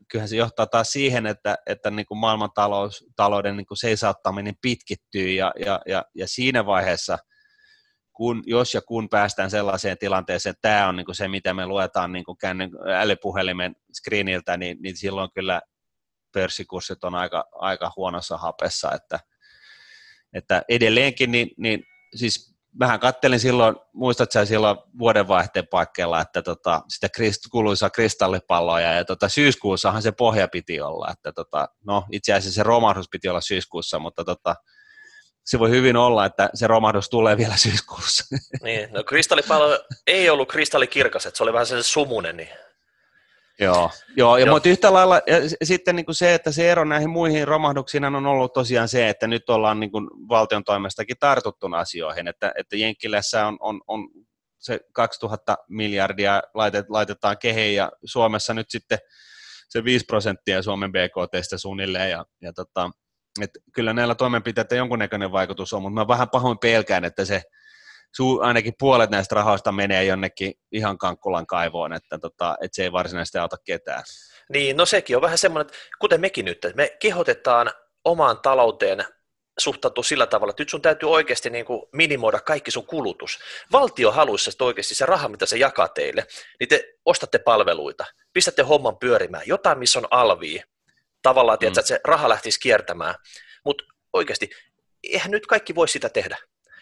kyllähän 0.09 0.28
se 0.28 0.37
johtaa 0.37 0.66
taas 0.66 0.88
siihen, 0.92 1.26
että, 1.26 1.56
että 1.66 1.90
niin 1.90 2.06
kuin 2.06 2.18
maailmantalouden 2.18 3.56
niin 3.56 3.66
kuin 3.66 3.78
seisauttaminen 3.78 4.54
pitkittyy 4.62 5.30
ja, 5.30 5.52
ja, 5.66 5.80
ja, 5.87 6.04
ja 6.14 6.28
siinä 6.28 6.66
vaiheessa, 6.66 7.18
kun, 8.12 8.42
jos 8.46 8.74
ja 8.74 8.80
kun 8.83 9.09
päästään 9.09 9.50
sellaiseen 9.50 9.98
tilanteeseen, 9.98 10.50
että 10.50 10.68
tämä 10.68 10.88
on 10.88 10.96
niin 10.96 11.06
kuin 11.06 11.16
se, 11.16 11.28
mitä 11.28 11.54
me 11.54 11.66
luetaan 11.66 12.12
niin 12.12 12.24
kuin 12.24 12.37
älypuhelimen 13.00 13.76
screeniltä, 14.00 14.56
niin, 14.56 14.78
niin 14.83 14.96
silloin 14.96 15.30
kyllä 15.35 15.61
pörssikurssit 16.33 17.04
on 17.04 17.14
aika, 17.14 17.44
aika 17.52 17.92
huonossa 17.96 18.37
hapessa, 18.37 18.92
että, 18.92 19.20
että 20.35 20.62
edelleenkin, 20.68 21.30
niin, 21.30 21.50
niin 21.56 21.83
siis 22.14 22.54
vähän 22.78 23.00
kattelin 23.00 23.40
silloin, 23.40 23.76
muistatko 23.92 24.33
sä 24.33 24.44
silloin 24.44 24.76
vuodenvaihteen 24.98 25.66
paikkeilla, 25.66 26.20
että 26.20 26.42
tota, 26.42 26.83
sitä 26.88 27.09
krist, 27.09 27.40
kuuluisaa 27.50 27.90
kristallipalloa, 27.90 28.80
ja 28.80 29.04
tota, 29.04 29.28
syyskuussahan 29.28 30.02
se 30.02 30.12
pohja 30.12 30.48
piti 30.48 30.80
olla, 30.80 31.09
että 31.12 31.33
tota, 31.33 31.68
no 31.85 32.04
itse 32.12 32.33
asiassa 32.33 32.54
se 32.54 32.62
romahdus 32.62 33.09
piti 33.09 33.28
olla 33.28 33.40
syyskuussa, 33.40 33.98
mutta 33.98 34.24
tota, 34.24 34.54
se 35.44 35.59
voi 35.59 35.70
hyvin 35.70 35.96
olla, 35.96 36.26
että 36.26 36.50
se 36.54 36.66
romahdus 36.66 37.09
tulee 37.09 37.37
vielä 37.37 37.56
syyskuussa. 37.56 38.24
Niin, 38.62 38.92
no 38.92 39.04
kristallipallo 39.04 39.78
ei 40.06 40.30
ollut 40.30 40.48
kristallikirkas, 40.48 41.26
että 41.26 41.38
se 41.38 41.42
oli 41.42 41.52
vähän 41.52 41.66
se 41.66 41.83
sumunen, 41.83 42.37
niin 42.37 42.48
Joo, 43.61 43.90
joo, 44.16 44.37
ja 44.37 44.51
mutta 44.51 44.68
yhtä 44.68 44.92
lailla 44.92 45.16
ja 45.16 45.37
sitten 45.64 45.96
niin 45.96 46.07
kuin 46.07 46.14
se, 46.14 46.35
että 46.35 46.53
se 46.53 46.70
ero 46.70 46.85
näihin 46.85 47.11
muihin 47.11 47.49
romahduksiin 47.49 48.05
on 48.05 48.27
ollut 48.27 48.53
tosiaan 48.53 48.88
se, 48.88 49.09
että 49.09 49.27
nyt 49.27 49.51
ollaan 49.51 49.81
niin 49.81 49.90
kuin 49.90 50.11
valtion 50.29 50.64
toimestakin 50.64 51.16
tartuttu 51.20 51.66
asioihin, 51.66 52.29
että, 52.29 52.53
että 52.59 52.77
Jenkkilässä 52.77 53.46
on, 53.46 53.57
on, 53.61 53.81
on 53.87 54.09
se 54.59 54.81
2000 54.92 55.57
miljardia 55.68 56.42
laitet, 56.55 56.87
laitetaan 56.88 57.38
keheen 57.38 57.75
ja 57.75 57.92
Suomessa 58.05 58.55
nyt 58.55 58.70
sitten 58.70 58.99
se 59.68 59.85
5 59.85 60.05
prosenttia 60.05 60.62
Suomen 60.62 60.92
BKTstä 60.92 61.59
suunnilleen 61.59 62.11
ja, 62.11 62.25
ja 62.42 62.53
tota, 62.53 62.90
et 63.40 63.51
kyllä 63.75 63.92
näillä 63.92 64.14
toimenpiteillä 64.14 64.77
jonkunnäköinen 64.77 65.33
vaikutus 65.33 65.73
on, 65.73 65.83
mutta 65.83 66.01
mä 66.01 66.09
vähän 66.09 66.31
pahoin 66.31 66.59
pelkään, 66.59 67.05
että 67.05 67.25
se 67.25 67.42
su, 68.16 68.40
ainakin 68.40 68.75
puolet 68.79 69.11
näistä 69.11 69.35
rahoista 69.35 69.73
menee 69.73 70.05
jonnekin 70.05 70.55
ihan 70.73 70.99
kankkulan 70.99 71.46
kaivoon, 71.46 71.92
että, 71.92 72.18
tota, 72.18 72.57
että 72.61 72.77
se 72.77 72.83
ei 72.83 72.92
varsinaisesti 72.92 73.38
auta 73.38 73.57
ketään. 73.64 74.03
Niin, 74.53 74.77
no 74.77 74.87
sekin 74.87 75.16
on 75.16 75.23
vähän 75.23 75.38
semmoinen, 75.38 75.66
että 75.66 75.79
kuten 75.99 76.20
mekin 76.20 76.44
nyt, 76.44 76.64
että 76.64 76.77
me 76.77 76.96
kehotetaan 77.01 77.70
omaan 78.05 78.38
talouteen 78.42 79.05
suhtautua 79.59 80.05
sillä 80.05 80.27
tavalla, 80.27 80.51
että 80.51 80.61
nyt 80.61 80.68
sun 80.68 80.83
täytyy 80.83 81.11
oikeasti 81.11 81.51
niin 81.51 81.64
kuin 81.64 81.83
minimoida 81.92 82.40
kaikki 82.40 82.70
sun 82.70 82.87
kulutus. 82.87 83.38
Valtio 83.73 84.12
haluaisi 84.12 84.51
oikeasti 84.61 84.94
se 84.94 85.07
raha, 85.07 85.29
mitä 85.29 85.46
se 85.46 85.57
jakaa 85.57 85.88
teille, 85.88 86.27
niin 86.61 86.68
te 86.68 86.94
ostatte 87.05 87.38
palveluita, 87.38 88.05
pistätte 88.33 88.62
homman 88.62 88.99
pyörimään, 88.99 89.42
jotain, 89.46 89.79
missä 89.79 89.99
on 89.99 90.09
alvii, 90.11 90.62
tavallaan, 91.23 91.59
mm. 91.62 91.68
että 91.68 91.83
se 91.83 92.01
raha 92.05 92.29
lähtisi 92.29 92.61
kiertämään. 92.61 93.14
Mutta 93.64 93.85
oikeasti, 94.12 94.51
eihän 95.03 95.31
nyt 95.31 95.46
kaikki 95.46 95.75
voi 95.75 95.88
sitä 95.88 96.09
tehdä. 96.09 96.37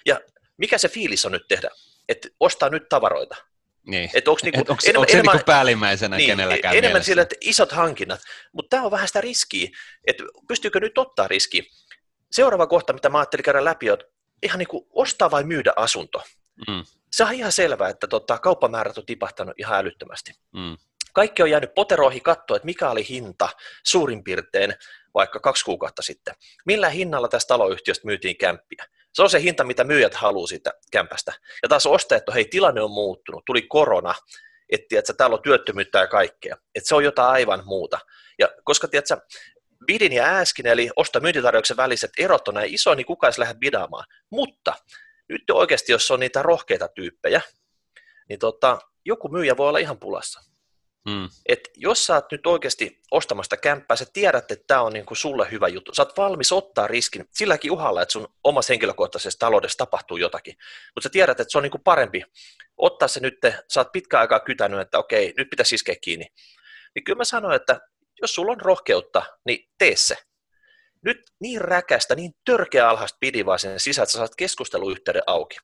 Ja 0.07 0.21
mikä 0.59 0.79
se 0.79 0.89
fiilis 0.89 1.27
on 1.27 1.33
nyt 1.33 1.49
tehdä? 1.49 1.71
Että 2.09 2.29
ostaa 2.41 2.69
nyt 2.69 2.89
tavaroita. 2.89 3.37
Niin. 3.87 4.11
Et 4.15 4.29
onko 4.29 4.41
niinku, 4.43 4.73
Et 4.73 4.79
enemmän, 4.85 5.33
niinku 5.33 5.45
päällimmäisenä 5.47 6.17
niin, 6.17 6.27
kenelläkään 6.27 6.75
Enemmän 6.75 6.93
mielessä? 6.93 7.07
sillä, 7.07 7.23
että 7.23 7.37
isot 7.41 7.73
hankinnat. 7.73 8.21
Mutta 8.53 8.77
tämä 8.77 8.85
on 8.85 8.91
vähän 8.91 9.09
sitä 9.09 9.21
riskiä, 9.21 9.69
että 10.07 10.25
pystyykö 10.49 10.81
nyt 10.81 10.99
ottaa 10.99 11.29
riski. 11.29 11.71
Seuraava 12.33 12.67
kohta, 12.67 12.93
mitä 12.93 13.09
mä 13.09 13.19
ajattelin 13.19 13.45
käydä 13.45 13.65
läpi, 13.65 13.91
on 13.91 13.99
ihan 14.43 14.59
niin 14.59 14.69
kuin 14.69 14.87
ostaa 14.93 15.31
vai 15.31 15.45
myydä 15.45 15.73
asunto. 15.77 16.23
Mm. 16.69 16.85
Se 17.13 17.25
on 17.25 17.33
ihan 17.33 17.53
selvää, 17.53 17.89
että 17.89 18.07
tota, 18.07 18.39
kauppamäärät 18.39 18.99
on 18.99 19.07
tipahtanut 19.07 19.55
ihan 19.59 19.79
älyttömästi. 19.79 20.33
Mm. 20.53 20.77
Kaikki 21.13 21.43
on 21.43 21.51
jäänyt 21.51 21.75
poteroihin 21.75 22.23
katsoa, 22.23 22.57
että 22.57 22.67
mikä 22.67 22.91
oli 22.91 23.09
hinta 23.09 23.49
suurin 23.85 24.25
piirtein 24.25 24.75
vaikka 25.15 25.41
kaksi 25.41 25.65
kuukautta 25.65 26.03
sitten. 26.03 26.35
Millä 26.67 26.89
hinnalla 26.89 27.29
tästä 27.29 27.49
taloyhtiöstä 27.49 28.07
myytiin 28.07 28.37
kämppiä? 28.37 28.85
Se 29.19 29.23
on 29.23 29.31
se 29.31 29.43
hinta, 29.43 29.65
mitä 29.65 29.85
myyjät 29.85 30.15
haluaa 30.15 30.47
siitä 30.47 30.73
kämpästä. 30.93 31.33
Ja 31.63 31.69
taas 31.69 31.87
ostajat 31.87 32.29
on, 32.29 32.35
hei, 32.35 32.45
tilanne 32.45 32.83
on 32.83 32.91
muuttunut, 32.91 33.45
tuli 33.45 33.63
korona, 33.63 34.15
että, 34.71 34.99
että 34.99 35.13
täällä 35.13 35.37
on 35.37 35.43
työttömyyttä 35.43 35.99
ja 35.99 36.07
kaikkea. 36.07 36.57
Että 36.75 36.89
se 36.89 36.95
on 36.95 37.05
jotain 37.05 37.31
aivan 37.31 37.63
muuta. 37.65 37.99
Ja 38.39 38.49
koska 38.65 38.89
tiedätkö, 38.89 39.17
bidin 39.87 40.13
ja 40.13 40.25
äsken, 40.25 40.67
eli 40.67 40.91
osta 40.97 41.21
myyntitarjouksen 41.21 41.77
väliset 41.77 42.11
erot 42.19 42.49
on 42.49 42.55
näin 42.55 42.75
iso, 42.75 42.95
niin 42.95 43.07
kukaan 43.07 43.33
ei 43.33 43.41
lähde 43.41 43.55
bidaamaan. 43.55 44.05
Mutta 44.31 44.75
nyt 45.29 45.51
oikeasti, 45.53 45.93
jos 45.93 46.11
on 46.11 46.21
niitä 46.21 46.43
rohkeita 46.43 46.89
tyyppejä, 46.89 47.41
niin 48.29 48.39
tota, 48.39 48.79
joku 49.05 49.29
myyjä 49.29 49.57
voi 49.57 49.69
olla 49.69 49.79
ihan 49.79 49.99
pulassa. 49.99 50.41
Mm. 51.09 51.29
Et 51.47 51.71
jos 51.77 52.07
sä 52.07 52.15
oot 52.15 52.33
nyt 52.33 52.47
oikeasti 52.47 53.01
ostamasta 53.11 53.57
kämppää, 53.57 53.97
sä 53.97 54.07
tiedät, 54.13 54.51
että 54.51 54.65
tämä 54.67 54.83
on 54.83 54.93
niinku 54.93 55.15
sulle 55.15 55.51
hyvä 55.51 55.69
juttu. 55.69 55.95
Sä 55.95 56.03
oot 56.03 56.17
valmis 56.17 56.53
ottaa 56.53 56.87
riskin 56.87 57.25
silläkin 57.31 57.73
uhalla, 57.73 58.03
että 58.03 58.13
sun 58.13 58.29
omassa 58.45 58.73
henkilökohtaisessa 58.73 59.39
taloudessa 59.39 59.79
tapahtuu 59.79 60.17
jotakin. 60.17 60.55
Mutta 60.95 61.09
sä 61.09 61.13
tiedät, 61.13 61.41
että 61.41 61.53
se 61.53 61.59
on 61.59 61.63
niinku 61.63 61.79
parempi 61.79 62.25
ottaa 62.77 63.09
se 63.09 63.21
nyt, 63.21 63.35
sä 63.69 63.81
oot 63.81 63.93
pitkään 63.93 64.21
aikaa 64.21 64.41
kytänyt, 64.41 64.81
että 64.81 64.99
okei, 64.99 65.35
nyt 65.37 65.51
pitäisi 65.51 65.75
iskeä 65.75 65.97
kiinni. 66.01 66.27
Niin 66.95 67.05
kyllä 67.05 67.17
mä 67.17 67.25
sanoin, 67.25 67.57
että 67.57 67.81
jos 68.23 68.35
sulla 68.35 68.53
on 68.53 68.61
rohkeutta, 68.61 69.23
niin 69.47 69.69
tee 69.79 69.97
se. 69.97 70.17
Nyt 71.05 71.23
niin 71.41 71.61
räkästä, 71.61 72.15
niin 72.15 72.33
törkeä 72.45 72.89
alhaista 72.89 73.19
pidivaa 73.21 73.59
sen 73.59 73.81
sisään, 73.81 74.03
että 74.03 74.13
sä 74.13 74.19
saat 74.19 74.37
keskusteluyhteyden 74.37 75.23
auki. 75.27 75.57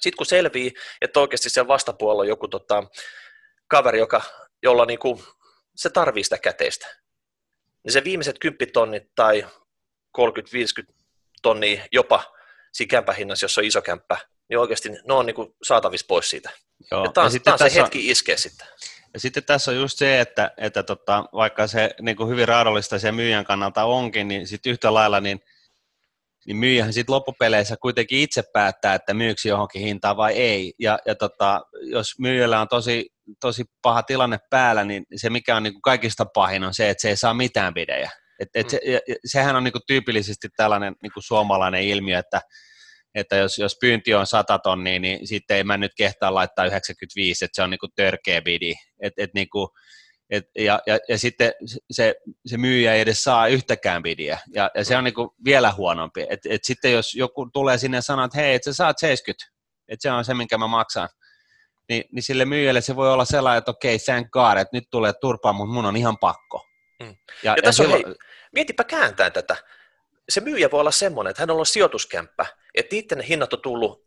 Sitten 0.00 0.16
kun 0.16 0.26
selvii, 0.26 0.72
että 1.00 1.20
oikeasti 1.20 1.50
siellä 1.50 1.68
vastapuolella 1.68 2.22
on 2.22 2.28
joku 2.28 2.48
tota, 2.48 2.84
kaveri, 3.68 3.98
joka, 3.98 4.22
jolla 4.64 4.84
niinku, 4.84 5.24
se 5.76 5.90
tarvii 5.90 6.24
sitä 6.24 6.38
käteistä, 6.38 6.86
niin 7.84 7.92
se 7.92 8.04
viimeiset 8.04 8.38
10 8.38 8.72
tonnit 8.72 9.02
tai 9.14 9.46
30-50 10.18 10.94
tonnia 11.42 11.84
jopa 11.92 12.34
siinä 12.72 12.90
kämppähinnassa, 12.90 13.44
jos 13.44 13.58
on 13.58 13.64
iso 13.64 13.82
kämppä, 13.82 14.18
niin 14.48 14.58
oikeasti 14.58 14.88
ne 14.88 15.14
on 15.14 15.26
niinku 15.26 15.56
saatavissa 15.62 16.06
pois 16.08 16.30
siitä. 16.30 16.50
Joo. 16.90 17.04
Ja 17.04 17.12
tämä 17.12 17.26
on, 17.26 17.32
ja 17.32 17.40
tämä 17.40 17.54
on 17.54 17.70
se 17.70 17.82
hetki 17.82 17.98
on... 17.98 18.04
iskeä 18.04 18.36
sitten. 18.36 18.66
Ja 19.14 19.20
sitten 19.20 19.44
tässä 19.44 19.70
on 19.70 19.76
just 19.76 19.98
se, 19.98 20.20
että, 20.20 20.50
että 20.56 20.82
tota, 20.82 21.24
vaikka 21.32 21.66
se 21.66 21.90
niin 22.00 22.16
kuin 22.16 22.28
hyvin 22.28 22.48
raadollista 22.48 22.98
se 22.98 23.12
myyjän 23.12 23.44
kannalta 23.44 23.84
onkin, 23.84 24.28
niin 24.28 24.46
sitten 24.46 24.72
yhtä 24.72 24.94
lailla 24.94 25.20
niin, 25.20 25.40
niin 26.46 26.56
myyjähän 26.56 26.92
sitten 26.92 27.14
loppupeleissä 27.14 27.76
kuitenkin 27.76 28.18
itse 28.18 28.42
päättää, 28.52 28.94
että 28.94 29.14
myyksi 29.14 29.48
johonkin 29.48 29.82
hintaan 29.82 30.16
vai 30.16 30.32
ei. 30.32 30.74
Ja, 30.78 30.98
ja 31.06 31.14
tota, 31.14 31.62
jos 31.82 32.18
myyjällä 32.18 32.60
on 32.60 32.68
tosi, 32.68 33.13
tosi 33.40 33.64
paha 33.82 34.02
tilanne 34.02 34.38
päällä, 34.50 34.84
niin 34.84 35.04
se 35.16 35.30
mikä 35.30 35.56
on 35.56 35.62
niin 35.62 35.72
kuin 35.72 35.82
kaikista 35.82 36.24
pahin 36.34 36.64
on 36.64 36.74
se, 36.74 36.90
että 36.90 37.02
se 37.02 37.08
ei 37.08 37.16
saa 37.16 37.34
mitään 37.34 37.74
bidejä. 37.74 38.10
Et, 38.40 38.48
et 38.54 38.70
se, 38.70 38.80
ja 38.84 39.00
sehän 39.24 39.56
on 39.56 39.64
niin 39.64 39.72
kuin 39.72 39.82
tyypillisesti 39.86 40.48
tällainen 40.56 40.94
niin 41.02 41.12
kuin 41.12 41.24
suomalainen 41.24 41.82
ilmiö, 41.82 42.18
että 42.18 42.40
että 43.14 43.36
jos, 43.36 43.58
jos 43.58 43.76
pyynti 43.80 44.14
on 44.14 44.26
100 44.26 44.58
tonnia, 44.58 45.00
niin 45.00 45.26
sitten 45.26 45.56
ei 45.56 45.64
mä 45.64 45.76
nyt 45.76 45.92
kehtaa 45.96 46.34
laittaa 46.34 46.66
95, 46.66 47.44
että 47.44 47.56
se 47.56 47.62
on 47.62 47.70
niinku 47.70 47.88
törkeä 47.96 48.42
bidi. 48.42 48.74
Et, 49.02 49.12
et 49.16 49.30
niinku, 49.34 49.68
et, 50.30 50.44
ja, 50.58 50.82
ja, 50.86 50.98
ja, 51.08 51.18
sitten 51.18 51.52
se, 51.90 52.14
se 52.46 52.56
myyjä 52.56 52.94
ei 52.94 53.00
edes 53.00 53.24
saa 53.24 53.46
yhtäkään 53.46 54.02
bidiä, 54.02 54.38
ja, 54.54 54.70
ja 54.74 54.84
se 54.84 54.96
on 54.96 55.04
niinku 55.04 55.34
vielä 55.44 55.72
huonompi. 55.72 56.26
Et, 56.30 56.40
et 56.48 56.64
sitten 56.64 56.92
jos 56.92 57.14
joku 57.14 57.50
tulee 57.52 57.78
sinne 57.78 57.96
ja 57.96 58.02
sanoo, 58.02 58.24
että 58.24 58.38
hei, 58.38 58.54
että 58.54 58.72
sä 58.72 58.76
saat 58.76 58.98
70, 58.98 59.54
että 59.88 60.02
se 60.02 60.10
on 60.10 60.24
se, 60.24 60.34
minkä 60.34 60.58
mä 60.58 60.66
maksan, 60.66 61.08
niin, 61.88 62.04
niin 62.12 62.22
sille 62.22 62.44
myyjälle 62.44 62.80
se 62.80 62.96
voi 62.96 63.12
olla 63.12 63.24
sellainen, 63.24 63.58
että 63.58 63.70
okei, 63.70 63.94
okay, 63.94 64.04
thank 64.04 64.30
God, 64.30 64.56
että 64.56 64.76
nyt 64.76 64.84
tulee 64.90 65.12
turpaa, 65.20 65.52
mutta 65.52 65.74
mun 65.74 65.86
on 65.86 65.96
ihan 65.96 66.18
pakko. 66.18 66.66
Mm. 67.02 67.08
Ja, 67.08 67.14
ja, 67.42 67.52
ja 67.56 67.62
tässä 67.62 67.82
silloin... 67.82 68.06
on, 68.06 68.10
hei, 68.10 68.18
mietipä 68.52 68.84
kääntää 68.84 69.30
tätä 69.30 69.56
se 70.28 70.40
myyjä 70.40 70.70
voi 70.70 70.80
olla 70.80 70.90
semmoinen, 70.90 71.30
että 71.30 71.42
hän 71.42 71.50
on 71.50 71.66
sijoituskämppä, 71.66 72.46
että 72.74 72.96
niiden 72.96 73.20
hinnat 73.20 73.52
on 73.52 73.60
tullut 73.60 74.04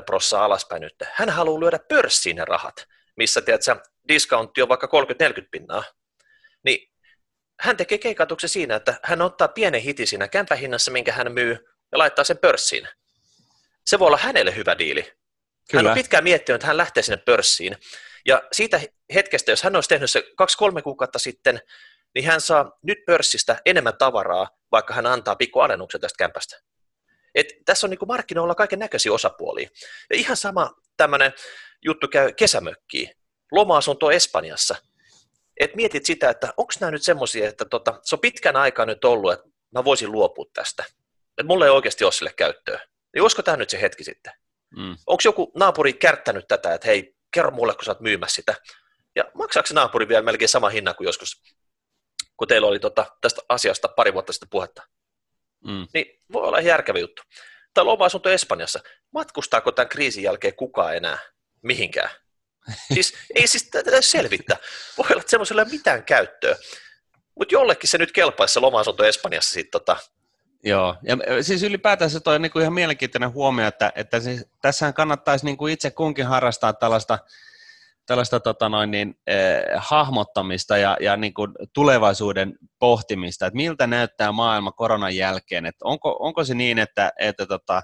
5-10 0.00 0.02
prosenttia 0.06 0.44
alaspäin 0.44 0.82
nyt. 0.82 0.94
Hän 1.12 1.30
haluaa 1.30 1.60
lyödä 1.60 1.78
pörssiin 1.78 2.36
ne 2.36 2.44
rahat, 2.44 2.86
missä 3.16 3.40
tiedätkö, 3.40 3.76
discountti 4.08 4.62
on 4.62 4.68
vaikka 4.68 4.88
30-40 5.40 5.48
pinnaa. 5.50 5.84
Niin 6.64 6.92
hän 7.60 7.76
tekee 7.76 7.98
keikatuksen 7.98 8.50
siinä, 8.50 8.76
että 8.76 9.00
hän 9.02 9.22
ottaa 9.22 9.48
pienen 9.48 9.80
hiti 9.80 10.06
siinä 10.06 10.28
kämpähinnassa, 10.28 10.90
minkä 10.90 11.12
hän 11.12 11.32
myy, 11.32 11.66
ja 11.92 11.98
laittaa 11.98 12.24
sen 12.24 12.38
pörssiin. 12.38 12.88
Se 13.86 13.98
voi 13.98 14.06
olla 14.06 14.16
hänelle 14.16 14.56
hyvä 14.56 14.78
diili. 14.78 15.17
Kyllä. 15.70 15.82
Hän 15.82 15.90
on 15.90 15.94
pitkään 15.94 16.24
miettinyt, 16.24 16.54
että 16.56 16.66
hän 16.66 16.76
lähtee 16.76 17.02
sinne 17.02 17.16
pörssiin. 17.16 17.76
Ja 18.26 18.42
siitä 18.52 18.80
hetkestä, 19.14 19.52
jos 19.52 19.62
hän 19.62 19.74
olisi 19.74 19.88
tehnyt 19.88 20.10
se 20.10 20.22
2-3 20.78 20.82
kuukautta 20.82 21.18
sitten, 21.18 21.60
niin 22.14 22.24
hän 22.24 22.40
saa 22.40 22.78
nyt 22.82 22.98
pörssistä 23.06 23.58
enemmän 23.66 23.98
tavaraa, 23.98 24.48
vaikka 24.72 24.94
hän 24.94 25.06
antaa 25.06 25.36
pikku 25.36 25.60
alennuksen 25.60 26.00
tästä 26.00 26.16
kämpästä. 26.18 26.56
Et 27.34 27.46
tässä 27.64 27.86
on 27.86 27.90
niin 27.90 27.98
kuin 27.98 28.08
markkinoilla 28.08 28.54
kaiken 28.54 28.78
näköisiä 28.78 29.12
osapuolia. 29.12 29.68
Ja 30.10 30.16
ihan 30.16 30.36
sama 30.36 30.74
tämmöinen 30.96 31.32
juttu 31.84 32.08
käy 32.08 32.32
kesämökkiin, 32.32 33.10
loma-asunto 33.52 34.10
Espanjassa. 34.10 34.76
Et 35.60 35.74
mietit 35.74 36.06
sitä, 36.06 36.30
että 36.30 36.54
onko 36.56 36.72
nämä 36.80 36.90
nyt 36.90 37.02
semmoisia, 37.02 37.48
että 37.48 37.64
tota, 37.64 38.00
se 38.02 38.14
on 38.14 38.20
pitkän 38.20 38.56
aikaa 38.56 38.86
nyt 38.86 39.04
ollut, 39.04 39.32
että 39.32 39.48
mä 39.70 39.84
voisin 39.84 40.12
luopua 40.12 40.44
tästä. 40.54 40.84
Että 41.38 41.46
mulla 41.46 41.64
ei 41.64 41.70
oikeasti 41.70 42.04
ole 42.04 42.12
sille 42.12 42.32
käyttöä. 42.36 42.80
Niin 43.14 43.22
olisiko 43.22 43.42
tämä 43.42 43.56
nyt 43.56 43.70
se 43.70 43.80
hetki 43.80 44.04
sitten? 44.04 44.32
Mm. 44.76 44.96
Onko 45.06 45.20
joku 45.24 45.52
naapuri 45.56 45.92
kärttänyt 45.92 46.48
tätä, 46.48 46.74
että 46.74 46.86
hei, 46.86 47.16
kerro 47.30 47.50
mulle, 47.50 47.74
kun 47.74 47.84
sä 47.84 47.90
oot 47.90 48.00
myymässä 48.00 48.34
sitä. 48.34 48.54
Ja 49.16 49.24
maksaako 49.34 49.66
se 49.66 49.74
naapuri 49.74 50.08
vielä 50.08 50.22
melkein 50.22 50.48
sama 50.48 50.68
hinnan 50.68 50.94
kuin 50.96 51.06
joskus 51.06 51.42
kun 52.38 52.48
teillä 52.48 52.66
oli 52.66 52.78
tota, 52.78 53.06
tästä 53.20 53.42
asiasta 53.48 53.88
pari 53.88 54.12
vuotta 54.12 54.32
sitten 54.32 54.48
puhetta. 54.48 54.82
Mm. 55.64 55.86
Niin 55.94 56.22
voi 56.32 56.42
olla 56.42 56.60
järkevä 56.60 56.98
juttu. 56.98 57.22
Tai 57.74 57.84
loma-asunto 57.84 58.30
Espanjassa. 58.30 58.80
Matkustaako 59.10 59.72
tämän 59.72 59.88
kriisin 59.88 60.22
jälkeen 60.22 60.54
kukaan 60.54 60.96
enää 60.96 61.18
mihinkään? 61.62 62.10
Siis 62.94 63.14
ei 63.34 63.46
siis 63.46 63.68
tätä 63.70 64.00
selvittää. 64.00 64.56
Voi 64.98 65.06
olla, 65.10 65.20
että 65.20 65.30
semmoisella 65.30 65.62
ei 65.62 65.66
ole 65.66 65.72
mitään 65.72 66.04
käyttöä. 66.04 66.56
Mutta 67.38 67.54
jollekin 67.54 67.88
se 67.88 67.98
nyt 67.98 68.12
kelpaisi 68.12 68.54
se 68.54 68.60
loma-asunto 68.60 69.04
Espanjassa 69.04 69.50
sitten 69.50 69.70
tota, 69.70 69.96
Joo, 70.64 70.96
ja 71.02 71.42
siis 71.42 71.62
ylipäätään 71.62 72.10
se 72.10 72.20
toi 72.20 72.38
niinku 72.38 72.58
ihan 72.58 72.72
mielenkiintoinen 72.72 73.32
huomio, 73.32 73.66
että, 73.66 73.92
että 73.94 74.20
siis, 74.20 74.46
tässähän 74.62 74.94
kannattaisi 74.94 75.44
niinku 75.44 75.66
itse 75.66 75.90
kunkin 75.90 76.26
harrastaa 76.26 76.72
tällaista 76.72 77.18
tällaista 78.06 78.40
tota 78.40 78.68
noin, 78.68 78.90
niin, 78.90 79.14
eh, 79.26 79.62
hahmottamista 79.76 80.78
ja, 80.78 80.96
ja 81.00 81.16
niin 81.16 81.34
kuin 81.34 81.52
tulevaisuuden 81.74 82.58
pohtimista, 82.78 83.46
että 83.46 83.56
miltä 83.56 83.86
näyttää 83.86 84.32
maailma 84.32 84.72
koronan 84.72 85.16
jälkeen, 85.16 85.66
että 85.66 85.84
onko, 85.84 86.16
onko 86.20 86.44
se 86.44 86.54
niin, 86.54 86.78
että, 86.78 87.12
että 87.18 87.46
tota, 87.46 87.82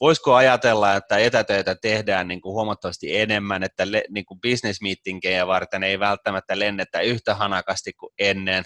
voisiko 0.00 0.34
ajatella, 0.34 0.96
että 0.96 1.18
etätöitä 1.18 1.74
tehdään 1.74 2.28
niin 2.28 2.40
kuin 2.40 2.52
huomattavasti 2.52 3.16
enemmän, 3.16 3.62
että 3.62 3.84
niin 4.08 4.24
kuin 4.24 4.40
business-meetingejä 4.40 5.46
varten 5.46 5.82
ei 5.82 5.98
välttämättä 5.98 6.58
lennetä 6.58 7.00
yhtä 7.00 7.34
hanakasti 7.34 7.92
kuin 7.92 8.12
ennen, 8.18 8.64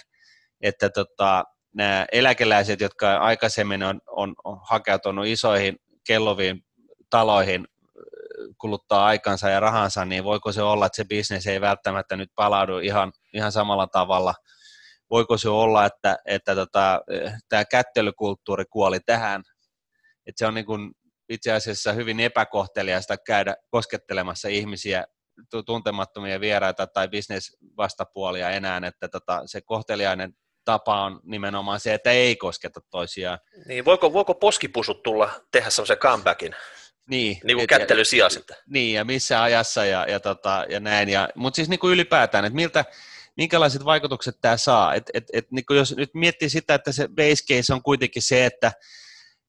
että 0.61 0.89
tota, 0.89 1.43
nämä 1.75 2.05
eläkeläiset, 2.11 2.81
jotka 2.81 3.17
aikaisemmin 3.17 3.83
on, 3.83 4.01
on, 4.07 4.35
on 4.43 4.59
hakeutunut 4.69 5.25
isoihin 5.25 5.75
kelloviin 6.07 6.61
taloihin 7.09 7.67
kuluttaa 8.61 9.05
aikansa 9.05 9.49
ja 9.49 9.59
rahansa, 9.59 10.05
niin 10.05 10.23
voiko 10.23 10.51
se 10.51 10.61
olla, 10.61 10.85
että 10.85 10.95
se 10.95 11.05
bisnes 11.05 11.47
ei 11.47 11.61
välttämättä 11.61 12.15
nyt 12.15 12.29
palaudu 12.35 12.77
ihan, 12.77 13.11
ihan 13.33 13.51
samalla 13.51 13.87
tavalla? 13.87 14.33
Voiko 15.09 15.37
se 15.37 15.49
olla, 15.49 15.85
että, 15.85 16.17
että 16.25 16.55
tota, 16.55 17.01
tämä 17.49 17.65
kättelykulttuuri 17.65 18.65
kuoli 18.69 18.99
tähän? 18.99 19.43
Että 20.25 20.39
se 20.39 20.45
on 20.45 20.53
niin 20.53 20.65
kuin 20.65 20.91
itse 21.29 21.51
asiassa 21.51 21.93
hyvin 21.93 22.19
epäkohteliasta 22.19 23.17
käydä 23.17 23.55
koskettelemassa 23.69 24.47
ihmisiä, 24.47 25.05
tuntemattomia 25.65 26.39
vieraita 26.39 26.87
tai 26.87 27.07
bisnesvastapuolia 27.07 28.49
enää, 28.49 28.81
että 28.87 29.07
tota, 29.07 29.41
se 29.45 29.61
kohteliainen 29.61 30.33
tapa 30.65 31.03
on 31.03 31.19
nimenomaan 31.23 31.79
se, 31.79 31.93
että 31.93 32.11
ei 32.11 32.35
kosketa 32.35 32.81
toisiaan. 32.89 33.39
Niin, 33.67 33.85
voiko, 33.85 34.13
voiko 34.13 34.33
poskipusut 34.33 35.03
tulla 35.03 35.29
tehdä 35.51 35.69
semmoisen 35.69 35.97
comebackin? 35.97 36.55
Niin, 37.09 37.37
niin 37.43 37.57
kuin 37.57 37.67
kättely. 37.67 38.03
Niin, 38.69 38.93
ja 38.93 39.05
missä 39.05 39.43
ajassa 39.43 39.85
ja, 39.85 40.05
ja, 40.09 40.19
tota, 40.19 40.65
ja 40.69 40.79
näin. 40.79 41.09
Ja, 41.09 41.29
mutta 41.35 41.55
siis 41.55 41.69
niin 41.69 41.79
kuin 41.79 41.93
ylipäätään, 41.93 42.45
että 42.45 42.55
miltä, 42.55 42.85
minkälaiset 43.37 43.85
vaikutukset 43.85 44.35
tämä 44.41 44.57
saa. 44.57 44.93
Et, 44.93 45.03
et, 45.13 45.23
et, 45.33 45.51
niin 45.51 45.65
kuin 45.65 45.77
jos 45.77 45.95
nyt 45.95 46.09
miettii 46.13 46.49
sitä, 46.49 46.73
että 46.73 46.91
se 46.91 47.07
base 47.07 47.55
case 47.55 47.73
on 47.73 47.83
kuitenkin 47.83 48.21
se, 48.21 48.45
että 48.45 48.71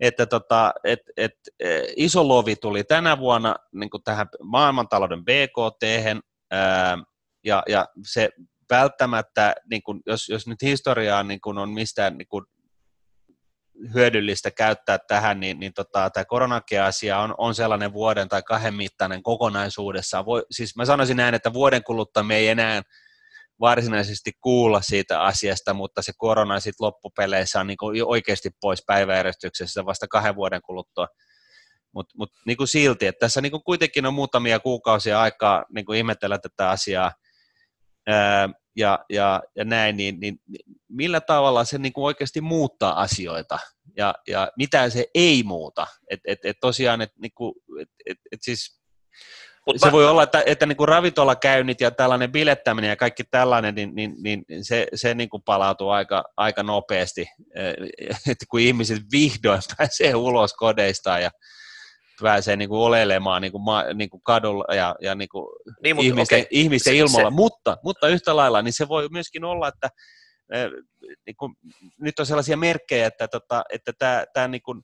että 0.01 0.27
tota, 0.27 0.75
et, 0.85 1.01
et, 1.17 1.33
e, 1.61 1.81
iso 1.97 2.29
lovi 2.29 2.57
tuli 2.57 2.85
tänä 2.85 3.19
vuonna 3.19 3.57
niin 3.73 3.91
kuin 3.91 4.03
tähän 4.03 4.27
maailmantalouden 4.43 5.25
BKT, 5.25 5.83
ää, 6.51 6.99
ja, 7.45 7.63
ja 7.69 7.89
se 8.07 8.29
välttämättä, 8.71 9.55
niin 9.71 9.83
kuin, 9.83 10.01
jos, 10.07 10.29
jos 10.29 10.47
nyt 10.47 10.63
historiaa 10.63 11.23
niin 11.23 11.41
kuin 11.41 11.59
on 11.59 11.71
mistään 11.71 12.19
niin 12.19 12.29
kuin 12.29 12.45
hyödyllistä 13.95 14.51
käyttää 14.51 14.99
tähän, 15.09 15.41
niin, 15.41 15.61
niin 15.61 15.75
tota, 15.75 16.11
tämä 16.11 16.25
koronakeasia 16.25 17.19
on, 17.19 17.35
on 17.39 17.55
sellainen 17.55 17.93
vuoden 17.93 18.29
tai 18.29 18.43
kahden 18.43 18.75
mittainen 18.75 19.23
kokonaisuudessaan. 19.23 20.27
Voi, 20.27 20.43
siis 20.51 20.77
mä 20.77 20.85
sanoisin 20.85 21.17
näin, 21.17 21.35
että 21.35 21.53
vuoden 21.53 21.85
kuluttua 21.85 22.23
me 22.23 22.37
ei 22.37 22.49
enää 22.49 22.83
varsinaisesti 23.61 24.33
kuulla 24.41 24.81
siitä 24.81 25.23
asiasta, 25.23 25.75
mutta 25.75 26.03
se 26.03 26.13
korona 26.17 26.61
sitten 26.61 26.85
loppupeleissä 26.85 27.61
on 27.61 27.67
niin 27.67 28.05
oikeasti 28.07 28.51
pois 28.61 28.83
päiväjärjestyksestä 28.87 29.85
vasta 29.85 30.09
kahden 30.09 30.37
vuoden 30.37 30.63
kuluttua. 30.63 31.09
Mutta 31.95 32.15
mut, 32.19 32.31
niin 32.47 32.57
silti, 32.65 33.07
että 33.07 33.21
tässä 33.21 33.41
niin 33.41 33.65
kuitenkin 33.65 34.07
on 34.07 34.15
muutamia 34.15 34.61
kuukausia 34.61 35.21
aikaa 35.21 35.65
niin 35.75 35.95
ihmetellä 35.95 36.39
tätä 36.39 36.71
asiaa. 36.71 37.13
Ää, 38.07 38.49
ja, 38.77 39.05
ja, 39.11 39.43
ja 39.57 39.65
näin, 39.65 39.97
niin, 39.97 40.21
niin 40.21 40.41
millä 40.89 41.21
tavalla 41.21 41.65
se 41.65 41.79
niin 41.79 41.93
kuin 41.93 42.05
oikeasti 42.05 42.41
muuttaa 42.41 43.01
asioita 43.01 43.59
ja, 43.97 44.15
ja 44.29 44.53
mitä 44.57 44.91
se 44.91 45.07
ei 45.15 45.43
muuta. 45.43 45.87
Et, 46.11 46.21
et, 46.27 46.39
et 46.45 46.57
tosiaan, 46.61 47.01
että 47.01 47.17
niin 47.21 47.33
et, 47.81 47.89
et, 48.07 48.19
et 48.33 48.39
siis 48.43 48.81
Mut 49.67 49.77
se 49.81 49.87
mä... 49.87 49.93
voi 49.93 50.07
olla, 50.09 50.23
että, 50.23 50.43
että 50.47 50.67
niin 50.67 50.77
kuin 50.77 50.89
ravintolakäynnit 50.89 51.81
ja 51.81 51.91
tällainen 51.91 52.33
bilettäminen 52.33 52.89
ja 52.89 52.97
kaikki 52.97 53.25
tällainen, 53.25 53.75
niin, 53.75 53.95
niin, 53.95 54.15
niin 54.19 54.45
se, 54.63 54.87
se 54.95 55.15
niin 55.15 55.29
kuin 55.29 55.43
palautuu 55.43 55.89
aika, 55.89 56.25
aika 56.37 56.63
nopeasti, 56.63 57.27
että 58.31 58.45
kun 58.51 58.61
ihmiset 58.61 59.03
vihdoin 59.13 59.61
pääsee 59.79 60.15
ulos 60.15 60.55
kodeistaan 60.55 61.23
ja 61.23 61.31
pääsee 62.23 62.57
niin 62.57 62.69
kuin 62.69 62.81
oleilemaan 62.81 63.43
niin 63.43 63.53
kuin 63.53 63.63
ma, 63.63 63.83
niin 63.95 64.11
kuin 64.11 64.23
kadulla 64.23 64.75
ja, 64.75 64.95
ja 65.01 65.15
niin 65.15 65.29
kuin 65.29 65.47
niin, 65.83 65.97
mutta, 65.97 66.07
ihmisten, 66.07 66.39
okay. 66.39 66.49
ihmisten 66.51 66.93
se, 66.93 66.99
ilmoilla, 66.99 67.31
se... 67.31 67.35
Mutta, 67.35 67.77
mutta 67.85 68.09
yhtä 68.09 68.37
lailla 68.37 68.63
niin 68.63 68.73
se 68.73 68.89
voi 68.89 69.09
myöskin 69.11 69.45
olla, 69.45 69.69
että 69.69 69.89
niin 71.27 71.37
kuin, 71.37 71.55
nyt 72.01 72.19
on 72.19 72.27
sellaisia 72.27 72.57
merkkejä, 72.57 73.07
että, 73.07 73.29
tota, 73.29 73.65
että 73.73 73.93
tämä, 73.99 74.25
tämä 74.33 74.49
niin 74.49 74.63
kuin, 74.63 74.83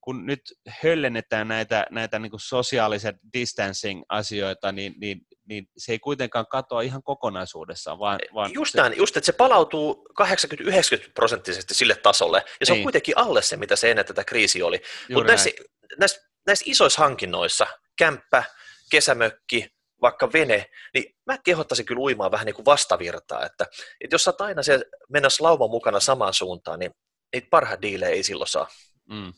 kun 0.00 0.26
nyt 0.26 0.40
höllennetään 0.82 1.48
näitä, 1.48 1.86
näitä 1.90 2.18
niin 2.18 2.32
sosiaalisen 2.36 3.18
distancing-asioita, 3.32 4.72
niin, 4.72 4.94
niin, 5.00 5.20
niin 5.48 5.66
se 5.76 5.92
ei 5.92 5.98
kuitenkaan 5.98 6.46
katoa 6.50 6.80
ihan 6.80 7.02
kokonaisuudessaan. 7.02 7.98
Vaan, 7.98 8.18
vaan 8.34 8.52
just 8.54 8.72
se... 8.72 8.80
näin, 8.80 8.96
just 8.96 9.16
että 9.16 9.26
se 9.26 9.32
palautuu 9.32 10.08
80-90 10.22 11.10
prosenttisesti 11.14 11.74
sille 11.74 11.94
tasolle, 11.94 12.44
ja 12.60 12.66
se 12.66 12.72
niin. 12.72 12.80
on 12.80 12.82
kuitenkin 12.82 13.18
alle 13.18 13.42
se, 13.42 13.56
mitä 13.56 13.76
se 13.76 13.90
ennen 13.90 14.06
tätä 14.06 14.24
kriisi 14.24 14.62
oli. 14.62 14.82
Mutta 15.14 15.28
näissä, 15.28 15.50
näissä, 15.98 16.33
näissä 16.46 16.64
isoissa 16.68 17.02
hankinnoissa, 17.02 17.66
kämppä, 17.96 18.44
kesämökki, 18.90 19.74
vaikka 20.02 20.32
vene, 20.32 20.70
niin 20.94 21.16
mä 21.26 21.38
kehottaisin 21.38 21.86
kyllä 21.86 22.00
uimaan 22.00 22.30
vähän 22.30 22.46
niin 22.46 22.54
kuin 22.54 22.64
vastavirtaa, 22.64 23.44
että, 23.46 23.66
että 24.00 24.14
jos 24.14 24.24
sä 24.24 24.32
aina 24.38 24.62
se 24.62 24.80
mennä 25.08 25.28
lauman 25.40 25.70
mukana 25.70 26.00
samaan 26.00 26.34
suuntaan, 26.34 26.78
niin 26.78 26.90
niitä 27.32 27.48
parhaat 27.50 27.82
diilejä 27.82 28.14
ei 28.14 28.22
silloin 28.22 28.48
saa. 28.48 28.68
Mm. 29.08 29.32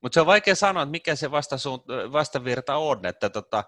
Mutta 0.00 0.14
se 0.14 0.20
on 0.20 0.26
vaikea 0.26 0.54
sanoa, 0.54 0.82
että 0.82 0.90
mikä 0.90 1.16
se 1.16 1.30
vastavirta 2.12 2.76
on, 2.76 3.06
että 3.06 3.30
tota, 3.30 3.64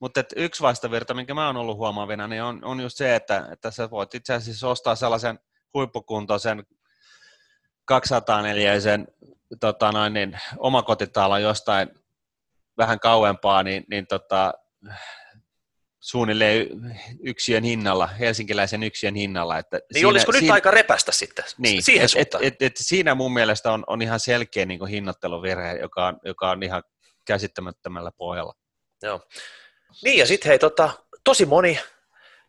mutta 0.00 0.20
et 0.20 0.32
yksi 0.36 0.62
vastavirta, 0.62 1.14
minkä 1.14 1.34
mä 1.34 1.46
oon 1.46 1.56
ollut 1.56 1.76
huomaavina, 1.76 2.28
niin 2.28 2.42
on, 2.42 2.64
on 2.64 2.80
just 2.80 2.96
se, 2.96 3.14
että, 3.16 3.48
että 3.52 3.70
sä 3.70 3.90
voit 3.90 4.14
itse 4.14 4.34
asiassa 4.34 4.68
ostaa 4.68 4.94
sellaisen 4.94 5.38
huippukuntoisen 5.74 6.66
204 7.84 8.80
sen 8.80 9.06
tota 9.60 9.92
noin, 9.92 10.12
niin, 10.12 10.40
omakotitalon 10.58 11.42
jostain 11.42 11.88
vähän 12.78 13.00
kauempaa, 13.00 13.62
niin, 13.62 13.84
niin 13.90 14.06
tota, 14.06 14.52
suunnilleen 16.00 16.66
yksiön 17.22 17.64
hinnalla, 17.64 18.06
helsinkiläisen 18.06 18.82
yksiön 18.82 19.14
hinnalla. 19.14 19.58
Että 19.58 19.76
niin 19.76 19.84
siinä, 19.92 20.08
olisiko 20.08 20.32
siinä, 20.32 20.44
nyt 20.44 20.54
aika 20.54 20.70
repästä 20.70 21.12
sitten 21.12 21.44
niin, 21.58 21.82
siihen 21.82 22.08
et, 22.16 22.34
et, 22.34 22.42
et, 22.42 22.62
et, 22.62 22.72
siinä 22.76 23.14
mun 23.14 23.32
mielestä 23.32 23.72
on, 23.72 23.84
on 23.86 24.02
ihan 24.02 24.20
selkeä 24.20 24.66
niin 24.66 24.86
hinnoitteluvirhe, 24.86 25.72
joka 25.72 26.06
on, 26.06 26.18
joka 26.24 26.50
on 26.50 26.62
ihan 26.62 26.82
käsittämättömällä 27.24 28.10
pohjalla. 28.16 28.54
Joo. 29.02 29.20
Niin 30.02 30.18
ja 30.18 30.26
sitten 30.26 30.48
hei, 30.48 30.58
tota, 30.58 30.90
tosi 31.24 31.46
moni 31.46 31.80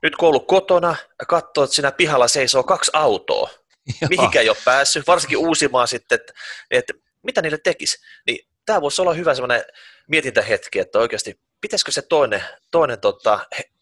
nyt 0.04 0.16
kun 0.16 0.30
ollut 0.30 0.48
kotona 0.48 0.96
ja 1.20 1.26
katsoo, 1.26 1.64
että 1.64 1.76
siinä 1.76 1.92
pihalla 1.92 2.28
seisoo 2.28 2.64
kaksi 2.64 2.92
autoa, 2.94 3.50
Joo. 4.02 4.10
mihinkä 4.10 4.40
ei 4.42 4.50
ole 4.50 4.58
päässyt, 4.66 5.08
varsinkin 5.08 5.38
uusimaan 5.48 5.88
sitten, 5.88 6.16
että, 6.16 6.34
että 6.72 6.94
mitä 7.24 7.42
niille 7.42 7.58
tekisi, 7.58 7.98
niin 8.28 8.48
tämä 8.66 8.82
voisi 8.82 9.02
olla 9.02 9.14
hyvä 9.14 9.36
semmoinen 9.36 9.64
mietintähetki, 10.08 10.80
että 10.80 11.00
oikeasti 11.00 11.40
pitäisikö 11.62 11.92
se 11.92 12.02
toinen, 12.02 12.44
toinen 12.72 13.00
tota, 13.00 13.40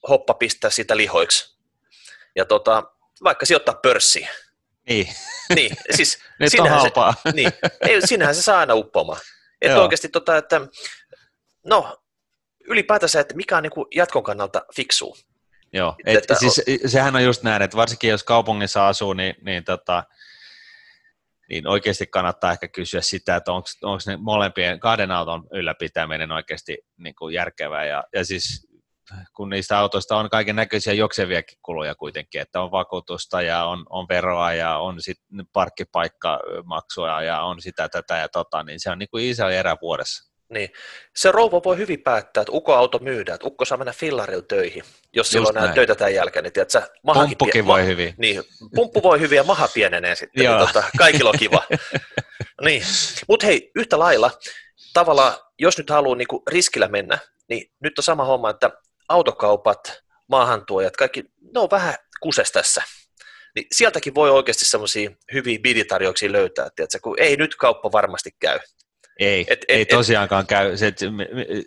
hoppa 0.10 0.34
pistää 0.34 0.70
siitä 0.70 0.98
lihoiksi 0.98 1.58
ja 2.36 2.46
tota, 2.46 2.84
vaikka 3.24 3.46
sijoittaa 3.46 3.76
pörssiin. 3.76 4.28
Niin. 4.90 5.08
Niin, 5.56 5.78
siis 5.96 6.20
Nyt 6.40 6.52
sinähän 6.52 6.82
on 6.82 7.14
se, 7.14 7.32
niin, 7.34 7.52
ei, 7.82 8.08
sinähän 8.08 8.36
se 8.36 8.42
saa 8.42 8.60
aina 8.60 8.74
uppoamaan. 8.74 9.20
Että 9.62 9.82
oikeasti 9.82 10.10
tota, 10.10 10.38
että 10.38 10.62
no, 11.66 11.98
ylipäätänsä, 12.68 13.20
että 13.20 13.36
mikä 13.36 13.58
on 13.58 13.64
niin 13.64 13.86
jatkon 13.96 14.24
kannalta 14.24 14.62
fiksuu. 14.76 15.18
Joo, 15.74 15.96
et, 16.06 16.18
että, 16.18 16.36
siis, 16.36 16.62
sehän 16.86 17.16
on 17.16 17.24
just 17.24 17.44
näin, 17.44 17.62
että 17.62 17.78
varsinkin 17.78 18.10
jos 18.10 18.24
kaupungissa 18.24 18.88
asuu, 18.88 19.14
niin, 19.14 19.36
niin 19.42 19.64
tota, 19.64 20.04
niin 21.50 21.68
oikeasti 21.68 22.08
kannattaa 22.08 22.52
ehkä 22.52 22.68
kysyä 22.68 23.02
sitä, 23.02 23.36
että 23.36 23.52
onko 23.52 24.00
ne 24.08 24.18
molempien 24.18 24.80
kahden 24.80 25.12
auton 25.12 25.48
ylläpitäminen 25.52 26.32
oikeasti 26.32 26.78
niin 26.98 27.16
kuin 27.16 27.34
järkevää. 27.34 27.86
Ja, 27.86 28.04
ja 28.14 28.26
siis 28.26 28.68
kun 29.36 29.50
niistä 29.50 29.80
autoista 29.80 30.18
on 30.18 30.30
kaiken 30.30 30.56
näköisiä 30.56 30.94
jokseviakin 30.94 31.58
kuluja 31.62 31.96
kuitenkin, 31.96 32.42
että 32.42 32.62
on 32.62 32.72
vakuutusta 32.72 33.42
ja 33.42 33.66
on, 33.66 33.86
on 33.90 34.06
veroa 34.10 34.54
ja 34.54 34.78
on 34.78 35.02
sitten 35.02 35.46
parkkipaikkamaksua 35.54 37.22
ja 37.22 37.42
on 37.42 37.62
sitä, 37.62 37.90
tätä 37.90 38.18
ja 38.18 38.30
tota, 38.30 38.64
niin 38.64 38.80
se 38.80 38.90
on 38.90 39.00
niin 39.00 39.10
kuin 39.12 39.26
iso 39.26 39.50
erä 39.50 39.78
vuodessa. 39.82 40.33
Niin. 40.54 40.70
Se 41.16 41.32
rouva 41.32 41.62
voi 41.66 41.78
hyvin 41.78 42.02
päättää, 42.02 42.42
että 42.42 42.52
ukko-auto 42.52 43.00
myydään, 43.00 43.36
että 43.36 43.48
ukko 43.48 43.66
saa 43.66 43.78
mennä 43.78 43.94
fillarilla 43.94 44.44
töihin, 44.48 44.84
jos 45.14 45.30
silloin 45.30 45.58
on 45.58 45.74
töitä 45.74 45.96
tämän 45.96 46.14
jälkeen. 46.14 46.44
Niin, 46.44 46.54
tiedätkö, 46.54 46.82
Pumppukin 47.14 47.66
pie- 47.66 47.68
voi 47.68 47.86
hyvin. 47.86 48.14
Niin, 48.18 48.44
pumppu 48.76 49.04
voi 49.04 49.20
hyvin 49.20 49.36
ja 49.36 49.44
maha 49.44 49.68
pienenee 49.74 50.16
sitten, 50.16 50.46
niin 50.46 50.58
tota, 50.60 50.84
kaikilla 50.98 51.30
on 51.30 51.40
kiva. 51.40 51.64
niin. 52.66 52.84
Mutta 53.28 53.46
hei, 53.46 53.72
yhtä 53.76 54.00
lailla, 54.00 54.32
tavallaan, 54.94 55.34
jos 55.60 55.78
nyt 55.78 55.90
haluaa 55.90 56.16
niinku 56.16 56.44
riskillä 56.52 56.88
mennä, 56.88 57.18
niin 57.50 57.72
nyt 57.80 58.00
on 58.00 58.04
sama 58.04 58.26
homma, 58.26 58.50
että 58.50 58.72
autokaupat, 59.10 60.04
maahantuojat, 60.28 60.98
kaikki, 60.98 61.24
ne 61.54 61.60
on 61.60 61.72
vähän 61.72 61.96
kuses 62.22 62.52
tässä. 62.52 62.84
Niin 63.56 63.68
sieltäkin 63.72 64.16
voi 64.16 64.30
oikeasti 64.30 64.66
semmoisia 64.66 65.12
hyviä 65.34 65.60
biditarjouksia 65.60 66.32
löytää, 66.32 66.70
tiedätkö, 66.76 67.00
kun 67.04 67.20
ei 67.20 67.38
nyt 67.38 67.56
kauppa 67.56 67.92
varmasti 67.92 68.30
käy. 68.40 68.60
Ei, 69.20 69.46
et, 69.50 69.60
ei 69.68 69.82
et, 69.82 69.88
tosiaankaan 69.88 70.48
käy. 70.48 70.78
Se, 70.78 70.94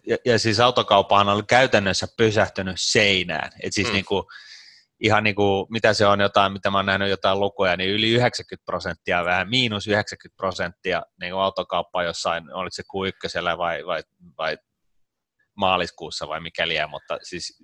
ja, 0.07 0.17
ja 0.25 0.39
siis 0.39 0.61
autokauppahan 0.61 1.29
on 1.29 1.47
käytännössä 1.47 2.07
pysähtynyt 2.17 2.77
seinään. 2.79 3.51
Et 3.63 3.73
siis 3.73 3.89
mm. 3.89 3.93
niinku, 3.93 4.29
ihan 5.01 5.25
niin 5.25 5.35
kuin, 5.35 5.67
mitä 5.71 5.95
se 5.95 6.07
on 6.07 6.21
jotain, 6.21 6.53
mitä 6.53 6.71
mä 6.71 6.79
oon 6.79 6.87
nähnyt 6.87 7.11
jotain 7.11 7.41
lukuja, 7.41 7.77
niin 7.77 7.91
yli 7.91 8.11
90 8.11 8.65
prosenttia, 8.65 9.25
vähän 9.25 9.49
miinus 9.49 9.87
90 9.87 10.37
prosenttia 10.37 11.03
niin 11.21 11.33
kuin 11.33 11.43
autokauppaa 11.43 12.05
jossain, 12.05 12.55
oliko 12.55 12.73
se 12.73 12.83
q 12.83 12.95
vai, 13.59 13.87
vai, 13.87 14.03
vai 14.39 14.59
maaliskuussa 15.57 16.29
vai 16.29 16.41
mikäli, 16.41 16.75
mutta 16.89 17.19
siis 17.23 17.63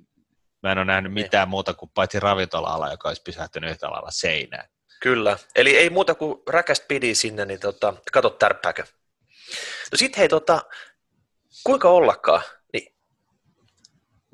mä 0.63 0.73
en 0.73 0.79
ole 0.79 0.85
nähnyt 0.85 1.13
niin. 1.13 1.25
mitään 1.25 1.49
muuta 1.49 1.75
kuin 1.75 1.91
paitsi 1.95 2.21
ravintola-ala, 2.21 2.91
joka 2.91 3.09
olisi 3.09 3.23
pysähtynyt 3.23 3.71
yhtä 3.71 3.91
lailla 3.91 4.11
seinään. 4.11 4.69
Kyllä, 5.03 5.37
eli 5.57 5.77
ei 5.77 5.91
muuta 5.91 6.15
kuin 6.15 6.43
räkästä 6.49 6.87
pidi 6.89 7.15
sinne, 7.15 7.45
niin 7.45 7.61
tota, 7.61 7.95
kato 8.13 8.31
tärppääkö. 8.31 8.85
No 9.93 9.97
sitten 9.97 10.19
hei, 10.19 10.29
tota, 10.29 10.63
kuinka 11.65 11.89
ollakaan, 11.89 12.43
niin 12.73 12.95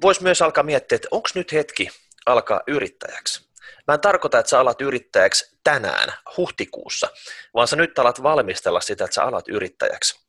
voisi 0.03 0.23
myös 0.23 0.43
alkaa 0.43 0.65
miettiä, 0.65 0.97
että 0.97 1.09
onko 1.11 1.29
nyt 1.35 1.53
hetki 1.53 1.89
alkaa 2.27 2.61
yrittäjäksi. 2.67 3.49
Mä 3.89 3.95
en 3.95 4.01
tarkoita, 4.01 4.39
että 4.39 4.51
sä 4.51 4.61
alat 4.61 4.81
yrittäjäksi 4.81 5.59
tänään, 5.65 6.13
huhtikuussa, 6.37 7.09
vaan 7.55 7.69
sä 7.69 7.77
nyt 7.77 7.99
alat 7.99 8.23
valmistella 8.23 8.81
sitä, 8.81 9.05
että 9.05 9.15
sä 9.15 9.23
alat 9.23 9.49
yrittäjäksi. 9.49 10.29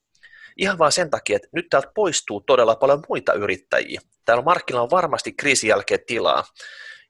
Ihan 0.57 0.77
vaan 0.77 0.91
sen 0.91 1.09
takia, 1.09 1.35
että 1.35 1.47
nyt 1.51 1.65
täältä 1.69 1.91
poistuu 1.95 2.41
todella 2.41 2.75
paljon 2.75 3.03
muita 3.09 3.33
yrittäjiä. 3.33 4.01
Täällä 4.25 4.43
markkinoilla 4.43 4.83
on 4.83 4.89
varmasti 4.89 5.33
kriisin 5.33 5.67
jälkeen 5.67 5.99
tilaa. 6.07 6.43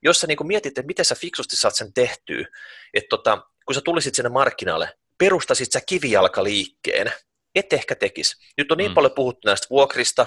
Jos 0.02 0.20
sä 0.20 0.28
niin 0.28 0.48
mietit, 0.48 0.78
että 0.78 0.88
miten 0.88 1.06
sä 1.06 1.16
fiksusti 1.16 1.56
saat 1.56 1.76
sen 1.76 1.94
tehtyä, 1.94 2.46
että 2.94 3.08
tota, 3.10 3.42
kun 3.66 3.76
sä 3.76 3.82
tulisit 3.82 4.16
sinne 4.16 4.30
markkinalle, 4.30 4.98
perustasit 5.18 5.72
sä 5.72 5.82
kivijalkaliikkeen, 5.82 7.12
et 7.56 7.74
ehkä 7.74 7.96
tekisi. 7.96 8.36
Nyt 8.58 8.72
on 8.72 8.78
niin 8.78 8.92
mm. 8.92 8.96
paljon 8.96 9.14
puhuttu 9.16 9.48
näistä 9.48 9.68
vuokrista, 9.70 10.26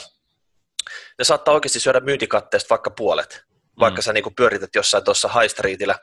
ne 1.18 1.25
saattaa 1.25 1.55
oikeasti 1.55 1.81
syödä 1.81 2.01
myyntikatteesta 2.01 2.70
vaikka 2.70 2.91
puolet, 2.91 3.43
vaikka 3.79 4.01
mm. 4.01 4.03
sä 4.03 4.12
niin 4.12 4.35
pyörität 4.37 4.75
jossain 4.75 5.05
tuossa 5.05 5.29
High 5.29 5.51
Streetillä 5.51 5.99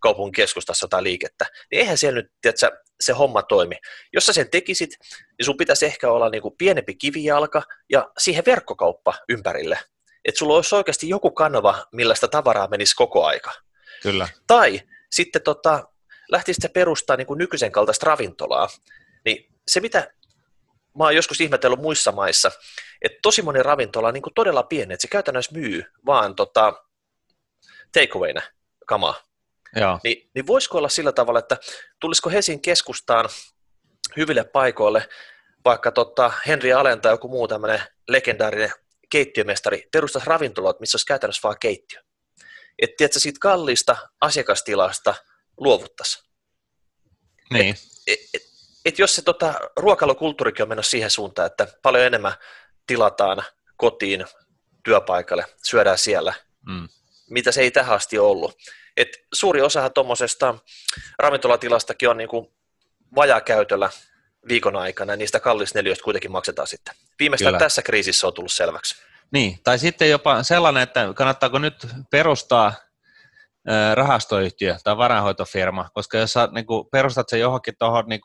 kaupungin 0.00 0.32
keskustassa 0.32 0.88
tai 0.88 1.02
liikettä, 1.02 1.46
niin 1.70 1.80
eihän 1.80 1.98
siellä 1.98 2.20
nyt 2.20 2.32
tiedätkö, 2.40 2.70
se 3.00 3.12
homma 3.12 3.42
toimi. 3.42 3.76
Jos 4.12 4.26
sä 4.26 4.32
sen 4.32 4.50
tekisit, 4.50 4.90
niin 5.38 5.44
sun 5.44 5.56
pitäisi 5.56 5.86
ehkä 5.86 6.10
olla 6.10 6.28
niin 6.28 6.42
kuin 6.42 6.54
pienempi 6.58 6.94
kivijalka 6.94 7.62
ja 7.90 8.10
siihen 8.18 8.44
verkkokauppa 8.46 9.14
ympärille. 9.28 9.78
Että 10.24 10.38
sulla 10.38 10.54
olisi 10.54 10.74
oikeasti 10.74 11.08
joku 11.08 11.30
kanava, 11.30 11.86
millä 11.92 12.14
sitä 12.14 12.28
tavaraa 12.28 12.68
menisi 12.68 12.96
koko 12.96 13.24
aika. 13.24 13.52
Kyllä. 14.02 14.28
Tai 14.46 14.80
sitten 15.10 15.42
tota, 15.42 15.88
lähtisit 16.30 16.72
perustaa 16.72 17.16
niin 17.16 17.26
kuin 17.26 17.38
nykyisen 17.38 17.72
kaltaista 17.72 18.06
ravintolaa, 18.06 18.68
niin 19.24 19.48
se 19.68 19.80
mitä 19.80 20.12
mä 20.98 21.04
oon 21.04 21.16
joskus 21.16 21.40
ihmetellyt 21.40 21.80
muissa 21.80 22.12
maissa, 22.12 22.50
että 23.02 23.18
tosi 23.22 23.42
moni 23.42 23.62
ravintola 23.62 24.08
on 24.08 24.14
niin 24.14 24.22
kuin 24.22 24.34
todella 24.34 24.62
pieni, 24.62 24.94
että 24.94 25.02
se 25.02 25.08
käytännössä 25.08 25.52
myy 25.52 25.84
vaan 26.06 26.34
tota, 26.34 26.72
takeawayna 27.92 28.42
kamaa. 28.86 29.14
Joo. 29.76 30.00
Ni, 30.04 30.30
niin 30.34 30.46
voisiko 30.46 30.78
olla 30.78 30.88
sillä 30.88 31.12
tavalla, 31.12 31.38
että 31.38 31.56
tulisiko 32.00 32.30
Helsingin 32.30 32.62
keskustaan 32.62 33.28
hyville 34.16 34.44
paikoille 34.44 35.08
vaikka 35.64 35.92
tota 35.92 36.32
Henri 36.46 36.72
Allen 36.72 37.00
tai 37.00 37.12
joku 37.12 37.28
muu 37.28 37.48
tämmöinen 37.48 37.80
legendaarinen 38.08 38.72
keittiömestari 39.10 39.88
perustaisi 39.92 40.28
ravintolat, 40.28 40.80
missä 40.80 40.96
olisi 40.96 41.06
käytännössä 41.06 41.48
vain 41.48 41.56
keittiö. 41.60 42.00
että 42.82 42.94
tiedätkö, 42.96 43.20
siitä 43.20 43.38
kallista 43.40 43.96
asiakastilasta 44.20 45.14
luovuttaisiin. 45.60 46.24
Niin. 47.52 47.74
Et, 48.06 48.20
et, 48.34 48.42
et 48.84 48.98
jos 48.98 49.14
se 49.14 49.22
tota, 49.22 49.54
ruokailukulttuurikin 49.76 50.62
on 50.62 50.68
mennyt 50.68 50.86
siihen 50.86 51.10
suuntaan, 51.10 51.46
että 51.46 51.66
paljon 51.82 52.04
enemmän 52.04 52.34
tilataan 52.86 53.42
kotiin, 53.76 54.24
työpaikalle, 54.84 55.44
syödään 55.62 55.98
siellä, 55.98 56.34
mm. 56.66 56.88
mitä 57.30 57.52
se 57.52 57.60
ei 57.60 57.70
tähän 57.70 57.96
asti 57.96 58.18
ollut. 58.18 58.56
Et 58.96 59.08
suuri 59.34 59.60
osahan 59.60 59.92
tuommoisesta 59.92 60.54
ravintolatilastakin 61.18 62.08
on 62.08 62.16
niinku 62.16 62.52
vajakäytöllä 63.14 63.90
viikon 64.48 64.76
aikana, 64.76 65.12
ja 65.12 65.16
niistä 65.16 65.40
kallisneliöistä 65.40 66.04
kuitenkin 66.04 66.32
maksetaan 66.32 66.68
sitten. 66.68 66.94
Viimeistään 67.18 67.52
Kyllä. 67.52 67.58
tässä 67.58 67.82
kriisissä 67.82 68.26
on 68.26 68.34
tullut 68.34 68.52
selväksi. 68.52 68.94
Niin, 69.30 69.58
tai 69.64 69.78
sitten 69.78 70.10
jopa 70.10 70.42
sellainen, 70.42 70.82
että 70.82 71.12
kannattaako 71.14 71.58
nyt 71.58 71.86
perustaa 72.10 72.74
rahastoyhtiö 73.94 74.76
tai 74.84 74.96
varainhoitofirma, 74.96 75.88
koska 75.94 76.18
jos 76.18 76.32
sä 76.32 76.48
niin 76.52 76.66
kuin, 76.66 76.88
perustat 76.92 77.28
sen 77.28 77.40
johonkin 77.40 77.74
tuohon 77.78 78.04
niin 78.08 78.20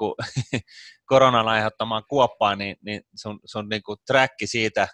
koronan 1.09 1.47
aiheuttamaan 1.47 2.03
kuoppaan, 2.09 2.57
niin, 2.57 2.75
niin 2.81 3.01
sun, 3.15 3.39
sun 3.45 3.69
niin 3.69 3.83
kuin, 3.83 3.97
tracki 4.07 4.47
siitä, 4.47 4.87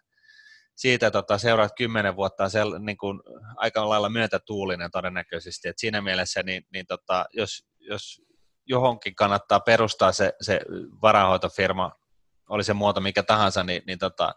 siitä 0.76 1.12
tota, 1.12 1.38
seuraat 1.38 1.72
kymmenen 1.78 2.16
vuotta 2.16 2.50
sel, 2.50 2.80
niin 2.80 2.98
kuin, 2.98 3.22
aika 3.56 3.90
lailla 3.90 4.10
myötätuulinen 4.10 4.92
todennäköisesti. 4.92 5.68
Et 5.68 5.78
siinä 5.78 6.02
mielessä, 6.02 6.44
niin, 6.44 6.64
niin 6.74 6.86
tota, 6.88 7.26
jos, 7.34 7.66
jos 7.80 8.22
johonkin 8.66 9.16
kannattaa 9.16 9.60
perustaa 9.60 10.12
se, 10.12 10.34
se 10.42 10.60
varainhoitofirma, 11.02 11.92
oli 12.50 12.64
se 12.64 12.74
muoto 12.74 13.02
mikä 13.02 13.24
tahansa, 13.24 13.64
niin, 13.64 13.82
niin 13.88 14.00
tota, 14.00 14.34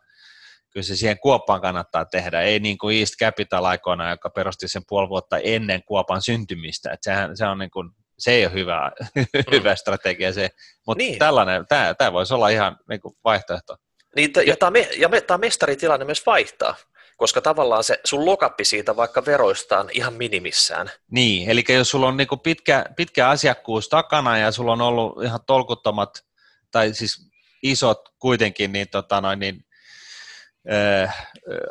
kyllä 0.76 0.86
se 0.86 0.96
siihen 0.96 1.18
Kuoppaan 1.18 1.60
kannattaa 1.60 2.04
tehdä, 2.04 2.40
ei 2.40 2.60
niin 2.60 2.78
kuin 2.78 2.98
East 2.98 3.14
Capital 3.20 3.64
aikoina, 3.64 4.10
joka 4.10 4.30
perusti 4.30 4.68
sen 4.68 4.82
puoli 4.88 5.08
vuotta 5.08 5.38
ennen 5.38 5.82
Kuopan 5.84 6.22
syntymistä, 6.22 6.92
että 6.92 7.04
sehän, 7.04 7.36
se 7.36 7.46
on 7.46 7.58
niin 7.58 7.70
kuin, 7.70 7.90
se 8.18 8.30
ei 8.32 8.46
ole 8.46 8.52
hyvä, 8.52 8.92
mm. 9.14 9.24
hyvä 9.50 9.76
strategia 9.76 10.32
se, 10.32 10.48
mutta 10.86 11.04
niin. 11.04 11.18
tällainen, 11.18 11.66
tämä, 11.66 11.94
tämä 11.94 12.12
voisi 12.12 12.34
olla 12.34 12.48
ihan 12.48 12.78
niin 12.88 13.00
kuin 13.00 13.14
vaihtoehto. 13.24 13.76
Niin, 14.16 14.30
ja, 14.46 14.56
tämä, 14.56 14.78
ja 14.96 15.08
tämä 15.26 15.38
mestaritilanne 15.38 16.04
myös 16.04 16.26
vaihtaa, 16.26 16.76
koska 17.16 17.40
tavallaan 17.40 17.84
se 17.84 18.00
sun 18.04 18.24
lokappi 18.24 18.64
siitä 18.64 18.96
vaikka 18.96 19.26
veroista 19.26 19.80
on 19.80 19.88
ihan 19.92 20.14
minimissään. 20.14 20.90
Niin, 21.10 21.50
eli 21.50 21.64
jos 21.68 21.90
sulla 21.90 22.08
on 22.08 22.16
niin 22.16 22.28
kuin 22.28 22.40
pitkä, 22.40 22.84
pitkä 22.96 23.28
asiakkuus 23.28 23.88
takana 23.88 24.38
ja 24.38 24.52
sulla 24.52 24.72
on 24.72 24.80
ollut 24.80 25.22
ihan 25.22 25.40
tolkuttomat, 25.46 26.24
tai 26.70 26.94
siis 26.94 27.30
isot 27.62 27.98
kuitenkin, 28.18 28.72
niin, 28.72 28.88
tota 28.88 29.20
noin, 29.20 29.38
niin 29.38 29.65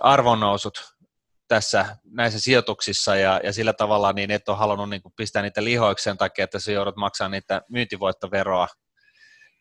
arvonnousut 0.02 0.96
tässä 1.48 1.86
näissä 2.04 2.40
sijoituksissa 2.40 3.16
ja, 3.16 3.42
ja 3.44 3.54
sillä 3.54 3.74
tavalla 3.74 4.14
niin 4.14 4.32
et 4.32 4.50
ole 4.50 4.58
halunnut 4.58 4.90
niin 4.90 5.02
pistää 5.16 5.42
niitä 5.42 5.64
lihoiksi 5.64 6.04
sen 6.04 6.18
takia, 6.18 6.44
että 6.44 6.60
sä 6.60 6.72
joudut 6.72 6.96
maksamaan 6.96 7.32
niitä 7.32 7.62
myyntivoittoveroa. 7.70 8.68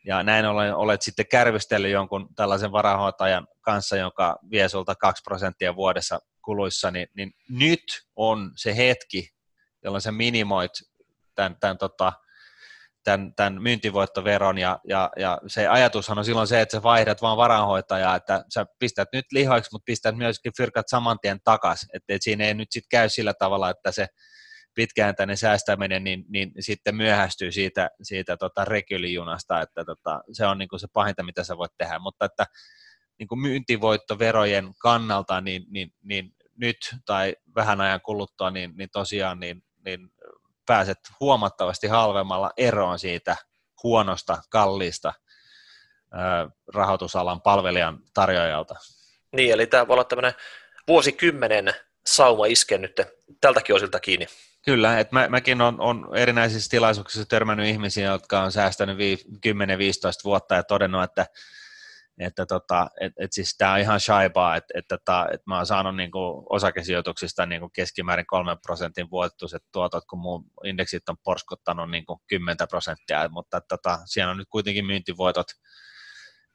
Ja 0.07 0.22
näin 0.22 0.47
ollen 0.47 0.74
olet 0.74 1.03
sitten 1.03 1.28
kärvistellyt 1.30 1.93
jonkun 1.93 2.28
tällaisen 2.37 2.72
varahoitajan 2.72 3.47
kanssa, 3.61 3.97
joka 3.97 4.39
vie 4.51 4.68
sulta 4.68 4.95
2 4.95 5.22
prosenttia 5.22 5.76
vuodessa 5.76 6.18
kuluissa, 6.43 6.91
niin, 6.91 7.09
niin 7.16 7.32
nyt 7.49 7.85
on 8.16 8.51
se 8.57 8.76
hetki, 8.76 9.28
jolloin 9.85 10.03
sä 10.03 10.12
minimoit 10.12 10.72
tämän, 11.35 11.57
tämän 11.61 11.78
tota, 11.78 12.12
tämän, 13.05 13.34
tämän 13.34 13.62
myyntivoittoveron 13.62 14.59
ja, 14.59 14.80
ja, 14.88 15.11
ja 15.16 15.38
se 15.46 15.68
ajatushan 15.68 16.18
on 16.18 16.24
silloin 16.24 16.46
se, 16.46 16.61
että 16.61 16.76
sä 16.76 16.82
vaihdat 16.82 17.22
vaan 17.22 17.36
varainhoitajaa, 17.36 18.16
että 18.16 18.44
sä 18.55 18.66
pistät 18.78 19.09
nyt 19.12 19.24
lihoiksi, 19.32 19.68
mutta 19.72 19.84
pistät 19.84 20.16
myöskin 20.16 20.52
fyrkat 20.57 20.88
saman 20.88 21.18
tien 21.22 21.40
takaisin, 21.44 21.88
että 21.92 22.14
et 22.14 22.22
siinä 22.22 22.44
ei 22.44 22.55
nyt 22.55 22.68
sitten 22.70 22.88
käy 22.90 23.09
sillä 23.09 23.34
tavalla, 23.34 23.70
että 23.70 23.92
se 23.92 24.07
pitkääntäinen 24.74 25.36
säästäminen 25.36 26.05
niin, 26.05 26.24
niin 26.28 26.52
sitten 26.61 26.96
myöhästyy 26.96 27.52
siitä, 27.52 27.90
siitä 28.02 28.36
tota 28.36 28.64
rekylijunasta, 28.64 29.61
että 29.61 29.84
tota, 29.84 30.20
se 30.32 30.46
on 30.46 30.59
niin 30.59 30.68
kuin 30.68 30.80
se 30.80 30.86
pahinta, 30.92 31.22
mitä 31.22 31.44
sä 31.44 31.57
voit 31.57 31.72
tehdä, 31.78 31.98
mutta 31.98 32.24
että 32.24 32.46
niin 33.18 33.28
kuin 33.28 33.40
myyntivoittoverojen 33.40 34.72
kannalta 34.78 35.40
niin, 35.40 35.64
niin, 35.70 35.92
niin 36.02 36.34
nyt 36.57 36.76
tai 37.07 37.36
vähän 37.55 37.80
ajan 37.80 38.00
kuluttua, 38.00 38.50
niin, 38.50 38.72
niin 38.76 38.88
tosiaan 38.92 39.40
niin, 39.40 39.62
niin 39.84 40.11
pääset 40.66 40.98
huomattavasti 41.20 41.86
halvemmalla 41.86 42.50
eroon 42.56 42.98
siitä 42.98 43.36
huonosta, 43.82 44.42
kalliista 44.50 45.12
rahoitusalan 46.74 47.40
palvelijan 47.40 47.98
tarjoajalta. 48.14 48.74
Niin, 49.36 49.52
eli 49.52 49.66
tämä 49.66 49.88
voi 49.88 49.94
olla 49.94 50.04
tämmöinen 50.04 50.34
vuosikymmenen 50.88 51.74
sauma 52.06 52.46
iskennyt 52.46 53.00
tältäkin 53.40 53.76
osilta 53.76 54.00
kiinni. 54.00 54.26
Kyllä, 54.64 54.98
että 54.98 55.14
mä, 55.14 55.28
mäkin 55.28 55.60
olen 55.60 55.80
on 55.80 56.08
erinäisissä 56.16 56.70
tilaisuuksissa 56.70 57.28
törmännyt 57.28 57.66
ihmisiä, 57.66 58.08
jotka 58.08 58.40
on 58.40 58.52
säästänyt 58.52 58.98
10-15 58.98 59.00
vuotta 60.24 60.54
ja 60.54 60.62
todennut, 60.62 61.02
että 61.02 61.26
että 62.18 62.46
tota, 62.46 62.88
et, 63.00 63.12
et 63.18 63.32
siis 63.32 63.56
tämä 63.58 63.72
on 63.72 63.78
ihan 63.78 64.00
shaibaa, 64.00 64.56
että 64.56 64.78
et, 64.78 64.84
tota, 64.88 65.26
et 65.32 65.40
mä 65.46 65.56
oon 65.56 65.66
saanut 65.66 65.96
niinku 65.96 66.46
osakesijoituksista 66.50 67.46
niinku 67.46 67.68
keskimäärin 67.68 68.26
3 68.26 68.56
prosentin 68.62 69.10
vuotuiset 69.10 69.62
tuotot, 69.72 70.04
kun 70.10 70.18
mun 70.18 70.44
indeksit 70.64 71.08
on 71.08 71.16
porskuttanut 71.24 71.90
niinku 71.90 72.22
10 72.28 72.56
prosenttia, 72.70 73.28
mutta 73.28 73.60
tota, 73.60 73.98
siellä 74.04 74.30
on 74.30 74.36
nyt 74.36 74.48
kuitenkin 74.50 74.86
myyntivoitot 74.86 75.46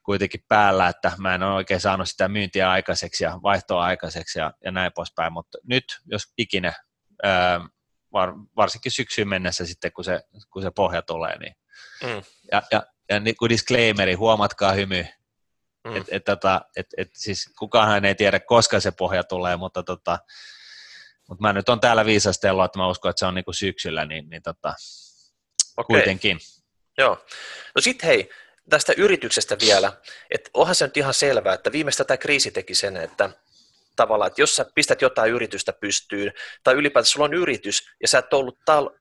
kuitenkin 0.03 0.45
päällä, 0.47 0.87
että 0.87 1.11
mä 1.17 1.35
en 1.35 1.43
ole 1.43 1.55
oikein 1.55 1.79
saanut 1.79 2.09
sitä 2.09 2.27
myyntiä 2.27 2.71
aikaiseksi 2.71 3.23
ja 3.23 3.39
vaihtoa 3.43 3.83
aikaiseksi 3.83 4.39
ja, 4.39 4.53
ja 4.65 4.71
näin 4.71 4.91
poispäin, 4.95 5.33
mutta 5.33 5.57
nyt 5.67 5.83
jos 6.05 6.23
ikinä, 6.37 6.73
ää, 7.23 7.61
var, 8.13 8.33
varsinkin 8.55 8.91
syksyyn 8.91 9.27
mennessä 9.27 9.65
sitten, 9.65 9.91
kun 9.91 10.03
se, 10.03 10.21
kun 10.53 10.61
se 10.61 10.71
pohja 10.75 11.01
tulee, 11.01 11.39
niin 11.39 11.55
mm. 12.03 12.23
ja, 12.51 12.61
ja, 12.71 12.83
ja 13.09 13.19
niin 13.19 13.35
kuin 13.37 13.49
disclaimeri, 13.49 14.13
huomatkaa 14.13 14.71
hymy, 14.71 15.05
Mm. 15.87 15.95
Et, 15.95 16.07
et, 16.11 16.23
tota, 16.23 16.61
et, 16.75 16.87
et, 16.97 17.09
siis 17.13 17.49
kukaan 17.59 18.05
ei 18.05 18.15
tiedä, 18.15 18.39
koska 18.39 18.79
se 18.79 18.91
pohja 18.91 19.23
tulee, 19.23 19.55
mutta, 19.55 19.83
tota, 19.83 20.19
mutta 21.29 21.41
mä 21.41 21.53
nyt 21.53 21.69
on 21.69 21.79
täällä 21.79 22.05
viisastellut, 22.05 22.65
että 22.65 22.79
mä 22.79 22.89
uskon, 22.89 23.09
että 23.09 23.19
se 23.19 23.25
on 23.25 23.35
niinku 23.35 23.53
syksyllä, 23.53 24.05
niin, 24.05 24.29
niin 24.29 24.41
tota, 24.41 24.73
okay. 25.77 25.97
kuitenkin. 25.97 26.39
Joo. 26.97 27.25
No 27.75 27.81
sitten 27.81 28.07
hei, 28.07 28.29
tästä 28.69 28.93
yrityksestä 28.97 29.57
vielä, 29.61 29.93
että 30.31 30.49
onhan 30.53 30.75
se 30.75 30.85
nyt 30.85 30.97
ihan 30.97 31.13
selvää, 31.13 31.53
että 31.53 31.71
viimeistä 31.71 32.03
tämä 32.03 32.17
kriisi 32.17 32.51
teki 32.51 32.75
sen, 32.75 32.97
että 32.97 33.29
tavallaan, 33.99 34.27
että 34.27 34.41
jos 34.41 34.55
sä 34.55 34.65
pistät 34.75 35.01
jotain 35.01 35.31
yritystä 35.31 35.73
pystyyn, 35.73 36.33
tai 36.63 36.73
ylipäätään 36.73 37.05
sulla 37.05 37.25
on 37.25 37.33
yritys, 37.33 37.89
ja 38.01 38.07
sä 38.07 38.17
et 38.19 38.33
ollut 38.33 38.57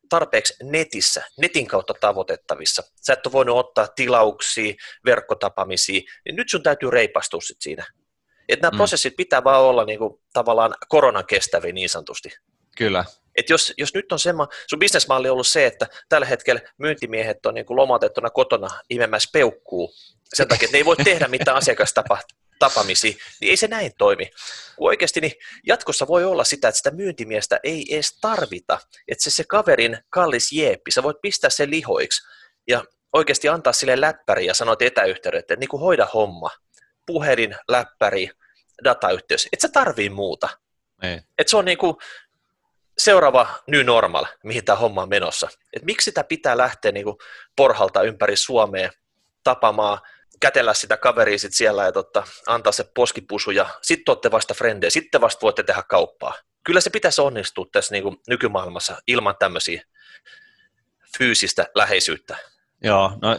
tarpeeksi 0.08 0.54
netissä, 0.62 1.24
netin 1.38 1.66
kautta 1.66 1.94
tavoitettavissa, 2.00 2.82
sä 3.06 3.12
et 3.12 3.26
ole 3.26 3.32
voinut 3.32 3.58
ottaa 3.58 3.88
tilauksia, 3.96 4.74
verkkotapamisia, 5.04 6.00
niin 6.24 6.36
nyt 6.36 6.48
sun 6.48 6.62
täytyy 6.62 6.90
reipastua 6.90 7.40
sit 7.40 7.56
siinä. 7.60 7.86
Että 8.48 8.66
nämä 8.66 8.70
mm. 8.70 8.76
prosessit 8.76 9.16
pitää 9.16 9.44
vaan 9.44 9.60
olla 9.60 9.84
niin 9.84 9.98
kuin, 9.98 10.14
tavallaan 10.32 10.74
koronan 10.88 11.26
kestäviä 11.26 11.72
niin 11.72 11.88
sanotusti. 11.88 12.28
Kyllä. 12.78 13.04
Et 13.36 13.50
jos, 13.50 13.74
jos 13.78 13.94
nyt 13.94 14.12
on 14.12 14.18
semmo, 14.18 14.48
sun 14.70 14.78
bisnesmalli 14.78 15.28
on 15.28 15.32
ollut 15.32 15.46
se, 15.46 15.66
että 15.66 15.86
tällä 16.08 16.26
hetkellä 16.26 16.60
myyntimiehet 16.78 17.46
on 17.46 17.54
niin 17.54 17.66
kuin 17.66 17.76
lomautettuna 17.76 18.30
kotona 18.30 18.68
imemässä 18.90 19.30
peukkuu, 19.32 19.92
sen 20.34 20.48
takia, 20.48 20.66
että 20.66 20.74
ne 20.74 20.78
ei 20.78 20.84
voi 20.84 20.96
tehdä 20.96 21.28
mitään 21.28 21.56
asiakastapa, 21.56 22.18
tapamisia, 22.58 23.14
niin 23.40 23.50
ei 23.50 23.56
se 23.56 23.68
näin 23.68 23.92
toimi. 23.98 24.30
Kun 24.76 24.88
oikeasti 24.88 25.20
niin 25.20 25.32
jatkossa 25.66 26.06
voi 26.06 26.24
olla 26.24 26.44
sitä, 26.44 26.68
että 26.68 26.76
sitä 26.76 26.90
myyntimiestä 26.90 27.60
ei 27.62 27.94
edes 27.94 28.18
tarvita, 28.20 28.78
että 29.08 29.24
se, 29.24 29.30
se 29.30 29.44
kaverin 29.44 29.98
kallis 30.10 30.52
jeeppi, 30.52 30.90
sä 30.90 31.02
voit 31.02 31.16
pistää 31.22 31.50
sen 31.50 31.70
lihoiksi 31.70 32.22
ja 32.68 32.84
oikeasti 33.12 33.48
antaa 33.48 33.72
sille 33.72 34.00
läppäri 34.00 34.46
ja 34.46 34.54
sanoa 34.54 34.76
etäyhteydet, 34.80 35.38
että 35.38 35.56
niin 35.56 35.68
kuin 35.68 35.80
hoida 35.80 36.08
homma, 36.14 36.50
puhelin, 37.06 37.56
läppäri, 37.68 38.30
datayhteys, 38.84 39.48
et 39.52 39.60
sä 39.60 39.68
tarvii 39.68 40.10
muuta. 40.10 40.48
Ei. 41.02 41.20
Et 41.38 41.48
se 41.48 41.56
on 41.56 41.64
niin 41.64 41.78
kuin 41.78 41.96
seuraava 42.98 43.48
new 43.66 43.84
normal, 43.84 44.26
mihin 44.44 44.64
tämä 44.64 44.76
homma 44.76 45.02
on 45.02 45.08
menossa. 45.08 45.48
Et 45.72 45.82
miksi 45.82 46.04
sitä 46.04 46.24
pitää 46.24 46.56
lähteä 46.56 46.92
niin 46.92 47.04
kuin 47.04 47.16
porhalta 47.56 48.02
ympäri 48.02 48.36
Suomea 48.36 48.90
tapamaan 49.44 49.98
kätellä 50.40 50.74
sitä 50.74 50.96
kaveria 50.96 51.38
sit 51.38 51.54
siellä 51.54 51.84
ja 51.84 51.92
totta, 51.92 52.22
antaa 52.46 52.72
se 52.72 52.84
poskipusu 52.94 53.50
ja 53.50 53.68
sitten 53.82 54.12
olette 54.12 54.30
vasta 54.30 54.54
frendejä, 54.54 54.90
sitten 54.90 55.20
vasta 55.20 55.40
voitte 55.42 55.62
tehdä 55.62 55.82
kauppaa. 55.88 56.34
Kyllä 56.64 56.80
se 56.80 56.90
pitäisi 56.90 57.20
onnistua 57.20 57.66
tässä 57.72 57.94
niin 57.94 58.02
kuin 58.02 58.16
nykymaailmassa 58.28 59.02
ilman 59.06 59.34
tämmöisiä 59.38 59.82
fyysistä 61.18 61.66
läheisyyttä. 61.74 62.36
Joo, 62.82 63.12
no 63.22 63.36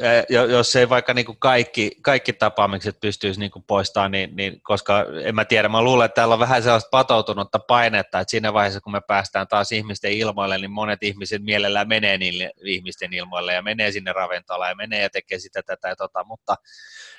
jos 0.49 0.75
ei 0.75 0.89
vaikka 0.89 1.13
niin 1.13 1.25
kuin 1.25 1.37
kaikki, 1.39 1.91
kaikki 2.01 2.33
tapaamiset 2.33 2.99
pystyisi 2.99 3.39
niin 3.39 3.51
kuin 3.51 3.63
poistamaan, 3.67 4.11
niin, 4.11 4.35
niin, 4.35 4.61
koska 4.61 5.05
en 5.23 5.35
mä 5.35 5.45
tiedä, 5.45 5.69
mä 5.69 5.81
luulen, 5.81 6.05
että 6.05 6.15
täällä 6.15 6.33
on 6.33 6.39
vähän 6.39 6.63
sellaista 6.63 6.89
patoutunutta 6.91 7.59
painetta, 7.59 8.19
että 8.19 8.31
siinä 8.31 8.53
vaiheessa, 8.53 8.81
kun 8.81 8.91
me 8.91 9.01
päästään 9.07 9.47
taas 9.47 9.71
ihmisten 9.71 10.11
ilmoille, 10.11 10.57
niin 10.57 10.71
monet 10.71 11.03
ihmiset 11.03 11.43
mielellään 11.43 11.87
menee 11.87 12.17
niille 12.17 12.51
ihmisten 12.63 13.13
ilmoille 13.13 13.53
ja 13.53 13.61
menee 13.61 13.91
sinne 13.91 14.13
ravintolaan 14.13 14.71
ja 14.71 14.75
menee 14.75 15.01
ja 15.01 15.09
tekee 15.09 15.39
sitä, 15.39 15.63
tätä 15.63 15.89
ja 15.89 15.95
tota, 15.95 16.23
mutta 16.23 16.55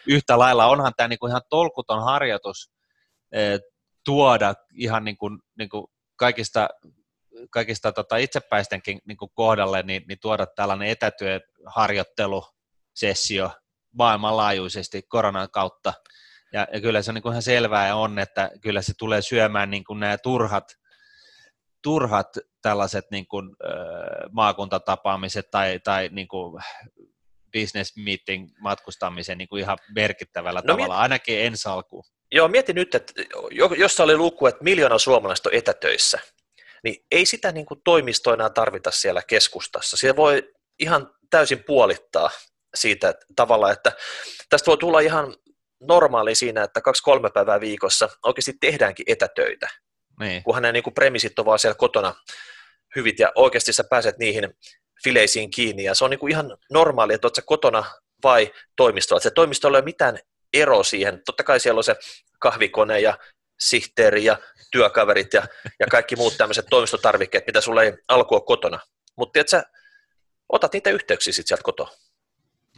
yhtä 0.06 0.38
lailla 0.38 0.66
onhan 0.66 0.92
tämä 0.96 1.08
niin 1.08 1.18
kuin 1.18 1.30
ihan 1.30 1.42
tolkuton 1.48 2.04
harjoitus 2.04 2.70
eh, 3.32 3.60
tuoda 4.04 4.54
ihan 4.74 5.04
niin 5.04 5.16
kuin, 5.16 5.38
niin 5.58 5.68
kuin 5.68 5.86
kaikista 6.16 6.68
kaikista 7.50 7.92
tota, 7.92 8.16
itsepäistenkin 8.16 9.00
niin 9.04 9.16
kuin 9.16 9.30
kohdalle, 9.34 9.82
niin, 9.82 10.02
niin 10.08 10.18
tuoda 10.22 10.46
tällainen 10.46 10.88
etätyöharjoittelusessio 10.88 13.50
maailmanlaajuisesti 13.98 15.02
koronan 15.08 15.50
kautta. 15.50 15.92
Ja, 16.52 16.66
ja 16.72 16.80
kyllä 16.80 17.02
se 17.02 17.10
on 17.10 17.14
niin 17.14 17.22
kuin 17.22 17.32
ihan 17.32 17.42
selvää 17.42 17.86
ja 17.86 17.96
on, 17.96 18.18
että 18.18 18.50
kyllä 18.60 18.82
se 18.82 18.92
tulee 18.98 19.22
syömään 19.22 19.70
niin 19.70 19.84
kuin 19.84 20.00
nämä 20.00 20.18
turhat, 20.18 20.64
turhat 21.82 22.28
tällaiset 22.62 23.04
niin 23.10 23.26
kuin, 23.26 23.50
maakuntatapaamiset 24.32 25.50
tai, 25.50 25.80
tai 25.84 26.08
niin 26.12 26.28
kuin 26.28 26.62
business 27.52 27.96
meeting 27.96 28.48
matkustamisen 28.60 29.38
niin 29.38 29.48
kuin 29.48 29.62
ihan 29.62 29.78
merkittävällä 29.94 30.62
no, 30.64 30.72
tavalla, 30.72 30.94
miet... 30.94 31.02
ainakin 31.02 31.40
ensi 31.40 31.68
alkuun. 31.68 32.04
Joo, 32.32 32.48
mieti 32.48 32.72
nyt, 32.72 32.94
että 32.94 33.12
jos 33.78 34.00
oli 34.00 34.16
luku, 34.16 34.46
että 34.46 34.64
miljoona 34.64 34.98
suomalaista 34.98 35.48
on 35.48 35.54
etätöissä, 35.54 36.18
niin 36.84 37.04
ei 37.10 37.26
sitä 37.26 37.52
niin 37.52 37.66
kuin 37.66 37.80
toimistoina 37.84 38.50
tarvita 38.50 38.90
siellä 38.90 39.22
keskustassa. 39.26 39.96
Siellä 39.96 40.16
voi 40.16 40.52
ihan 40.78 41.14
täysin 41.30 41.64
puolittaa 41.64 42.30
siitä 42.74 43.14
tavalla, 43.36 43.72
että 43.72 43.92
tästä 44.48 44.66
voi 44.66 44.78
tulla 44.78 45.00
ihan 45.00 45.36
normaali 45.80 46.34
siinä, 46.34 46.62
että 46.62 46.80
kaksi-kolme 46.80 47.30
päivää 47.34 47.60
viikossa 47.60 48.08
oikeasti 48.24 48.52
tehdäänkin 48.60 49.04
etätöitä. 49.08 49.68
Niin. 50.20 50.42
Kunhan 50.42 50.62
ne 50.62 50.72
niin 50.72 50.82
kuin 50.82 50.94
premisit 50.94 51.38
on 51.38 51.44
vaan 51.44 51.58
siellä 51.58 51.74
kotona 51.74 52.14
hyvit 52.96 53.18
ja 53.18 53.32
oikeasti 53.34 53.72
sä 53.72 53.84
pääset 53.84 54.18
niihin 54.18 54.54
fileisiin 55.04 55.50
kiinni 55.50 55.84
ja 55.84 55.94
se 55.94 56.04
on 56.04 56.10
niin 56.10 56.18
kuin 56.18 56.30
ihan 56.30 56.56
normaali, 56.70 57.14
että 57.14 57.26
oot 57.26 57.34
sä 57.34 57.42
kotona 57.42 57.84
vai 58.22 58.52
toimistolla. 58.76 59.20
Se 59.20 59.30
toimistolla 59.30 59.78
ei 59.78 59.80
ole 59.80 59.84
mitään 59.84 60.18
ero 60.54 60.82
siihen. 60.82 61.22
Totta 61.26 61.42
kai 61.42 61.60
siellä 61.60 61.78
on 61.78 61.84
se 61.84 61.96
kahvikone 62.40 63.00
ja 63.00 63.18
sihteeri 63.60 64.24
ja 64.24 64.38
työkaverit 64.70 65.34
ja, 65.34 65.46
ja 65.78 65.86
kaikki 65.86 66.16
muut 66.16 66.36
tämmöiset 66.36 66.66
toimistotarvikkeet, 66.70 67.46
mitä 67.46 67.60
sulla 67.60 67.82
ei 67.82 67.92
alkua 68.08 68.40
kotona. 68.40 68.80
Mutta 69.16 69.38
sä 69.46 69.62
otat 70.48 70.72
niitä 70.72 70.90
yhteyksiä 70.90 71.32
sitten 71.32 71.48
sieltä 71.48 71.62
kotoa. 71.62 71.90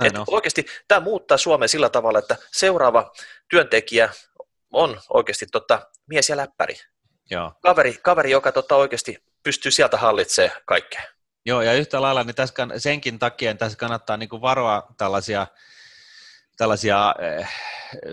Et 0.04 0.12
oikeasti 0.26 0.66
tämä 0.88 1.00
muuttaa 1.00 1.36
Suomea 1.36 1.68
sillä 1.68 1.88
tavalla, 1.88 2.18
että 2.18 2.36
seuraava 2.52 3.12
työntekijä 3.50 4.12
on 4.72 5.00
oikeasti 5.10 5.46
tota, 5.52 5.90
mies 6.06 6.28
ja 6.28 6.36
läppäri. 6.36 6.74
Joo. 7.30 7.52
Kaveri, 7.62 7.98
kaveri, 8.02 8.30
joka 8.30 8.52
tota, 8.52 8.76
oikeasti 8.76 9.24
pystyy 9.42 9.72
sieltä 9.72 9.96
hallitsemaan 9.96 10.60
kaikkea. 10.66 11.02
Joo, 11.44 11.62
ja 11.62 11.72
yhtä 11.72 12.02
lailla 12.02 12.24
niin 12.24 12.34
tässä, 12.34 12.54
senkin 12.78 13.18
takia 13.18 13.54
tässä 13.54 13.78
kannattaa 13.78 14.16
niin 14.16 14.28
kuin 14.28 14.42
varoa 14.42 14.86
tällaisia 14.96 15.46
tällaisia 16.62 17.14
eh, 17.18 17.48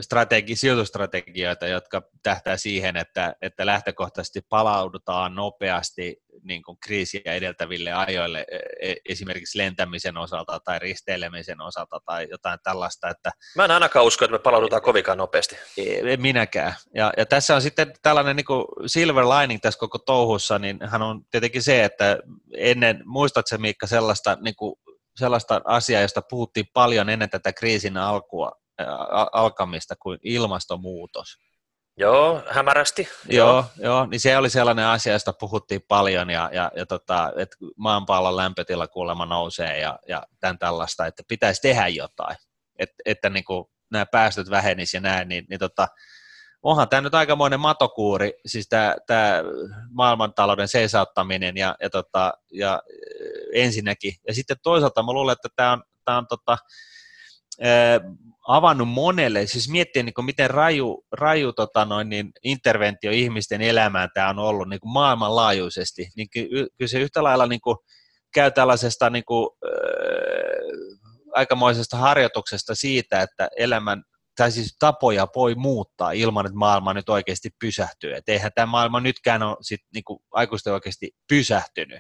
strategi- 0.02 0.56
sijoitustrategioita, 0.56 1.68
jotka 1.68 2.02
tähtää 2.24 2.58
siihen, 2.58 2.98
että, 2.98 3.36
että 3.42 3.66
lähtökohtaisesti 3.66 4.42
palaudutaan 4.50 5.36
nopeasti 5.36 6.18
niin 6.44 6.64
kuin 6.64 6.78
kriisiä 6.80 7.22
edeltäville 7.26 7.94
ajoille 7.94 8.46
e, 8.52 8.58
e, 8.82 8.96
esimerkiksi 9.10 9.58
lentämisen 9.58 10.18
osalta 10.18 10.60
tai 10.60 10.80
risteilemisen 10.80 11.62
osalta 11.62 12.00
tai 12.06 12.28
jotain 12.32 12.60
tällaista. 12.64 13.10
Että, 13.10 13.32
Mä 13.56 13.66
en 13.66 13.72
ainakaan 13.72 14.06
usko, 14.06 14.26
että 14.26 14.38
me 14.38 14.40
palaudutaan 14.40 14.82
kovinkaan 14.82 15.18
nopeasti. 15.18 15.56
En 15.78 16.22
minäkään. 16.22 16.74
Ja, 16.96 17.14
ja 17.18 17.26
tässä 17.26 17.56
on 17.56 17.62
sitten 17.62 17.94
tällainen 18.02 18.36
niin 18.36 18.46
kuin 18.46 18.66
silver 18.86 19.26
lining 19.26 19.62
tässä 19.62 19.80
koko 19.80 19.98
touhussa, 19.98 20.60
niin 20.60 20.80
hän 20.88 21.02
on 21.02 21.22
tietenkin 21.32 21.64
se, 21.64 21.84
että 21.84 22.18
ennen, 22.58 23.02
muistatko 23.06 23.58
Miikka 23.58 23.88
sellaista 23.88 24.38
niin 24.42 24.56
kuin 24.56 24.76
sellaista 25.20 25.62
asiaa, 25.66 26.02
josta 26.02 26.22
puhuttiin 26.22 26.66
paljon 26.74 27.10
ennen 27.10 27.30
tätä 27.30 27.54
kriisin 27.54 27.98
alkua, 27.98 28.52
alkamista 29.34 29.96
kuin 29.96 30.20
ilmastonmuutos. 30.24 31.38
Joo, 31.98 32.44
hämärästi. 32.50 33.08
Joo, 33.30 33.48
joo, 33.48 33.66
joo, 33.78 34.06
niin 34.06 34.20
se 34.20 34.38
oli 34.38 34.50
sellainen 34.50 34.86
asia, 34.86 35.14
josta 35.14 35.34
puhuttiin 35.34 35.82
paljon 35.88 36.30
ja, 36.30 36.50
ja, 36.54 36.72
ja 36.76 36.86
tota, 36.86 37.32
että 37.38 37.58
maanpallon 37.78 38.36
lämpötila 38.36 38.88
kuulemma 38.88 39.26
nousee 39.26 39.80
ja, 39.80 40.00
ja 40.08 40.24
tämän 40.40 40.58
tällaista, 40.58 41.06
että 41.06 41.24
pitäisi 41.28 41.62
tehdä 41.62 41.88
jotain, 41.88 42.38
että, 42.80 42.96
että 43.06 43.30
niin 43.30 43.44
kuin 43.44 43.66
nämä 43.92 44.06
päästöt 44.06 44.50
vähenisivät 44.50 45.04
ja 45.04 45.10
näin, 45.10 45.28
niin, 45.28 45.46
niin 45.50 45.60
tota, 45.60 45.88
onhan 46.64 46.90
tämä 46.90 47.02
nyt 47.02 47.16
aikamoinen 47.16 47.60
matokuuri, 47.60 48.34
siis 48.46 48.70
tämä, 48.70 49.44
maailmantalouden 49.92 50.68
seisauttaminen 50.68 51.58
ja, 51.58 51.76
ja, 51.82 51.90
tota, 51.90 52.34
ja 52.52 52.82
ensinnäkin. 53.54 54.14
Ja 54.28 54.34
sitten 54.34 54.58
toisaalta 54.64 55.04
mä 55.04 55.14
luulen, 55.14 55.34
että 55.34 55.50
tämä 55.56 55.72
on, 55.72 55.84
tämä 56.06 56.18
on 56.18 56.28
tota, 56.28 56.58
ää, 57.62 58.00
avannut 58.48 58.90
monelle, 58.90 59.46
siis 59.46 59.70
miettiä 59.70 60.04
niin 60.04 60.26
miten 60.26 60.50
raju, 60.50 61.06
raju 61.12 61.54
tota 61.54 61.86
noin, 61.86 62.10
niin 62.10 62.32
interventio 62.44 63.12
ihmisten 63.12 63.62
elämään 63.62 64.10
tämä 64.14 64.30
on 64.30 64.40
ollut 64.40 64.70
niin 64.70 64.80
maailmanlaajuisesti, 64.86 66.10
niin 66.16 66.30
kyllä 66.78 66.88
se 66.88 67.00
yhtä 67.00 67.24
lailla 67.24 67.48
niin 67.48 67.62
kuin 67.62 67.78
käy 68.34 68.52
tällaisesta 68.52 69.10
niin 69.10 69.26
kuin, 69.26 69.50
ää, 69.66 69.72
aikamoisesta 71.34 71.98
harjoituksesta 71.98 72.76
siitä, 72.76 73.22
että 73.22 73.50
elämän 73.58 74.04
tai 74.40 74.52
siis 74.52 74.76
tapoja 74.80 75.28
voi 75.36 75.56
muuttaa 75.56 76.12
ilman, 76.12 76.46
että 76.46 76.58
maailma 76.58 76.94
nyt 76.94 77.10
oikeasti 77.10 77.50
pysähtyy. 77.60 78.16
Et 78.16 78.30
eihän 78.30 78.52
tämä 78.56 78.66
maailma 78.66 79.00
nytkään 79.00 79.44
ole 79.44 79.58
sit 79.62 79.82
niinku 79.94 80.24
aikuisten 80.32 80.74
oikeasti 80.74 81.12
pysähtynyt. 81.30 82.00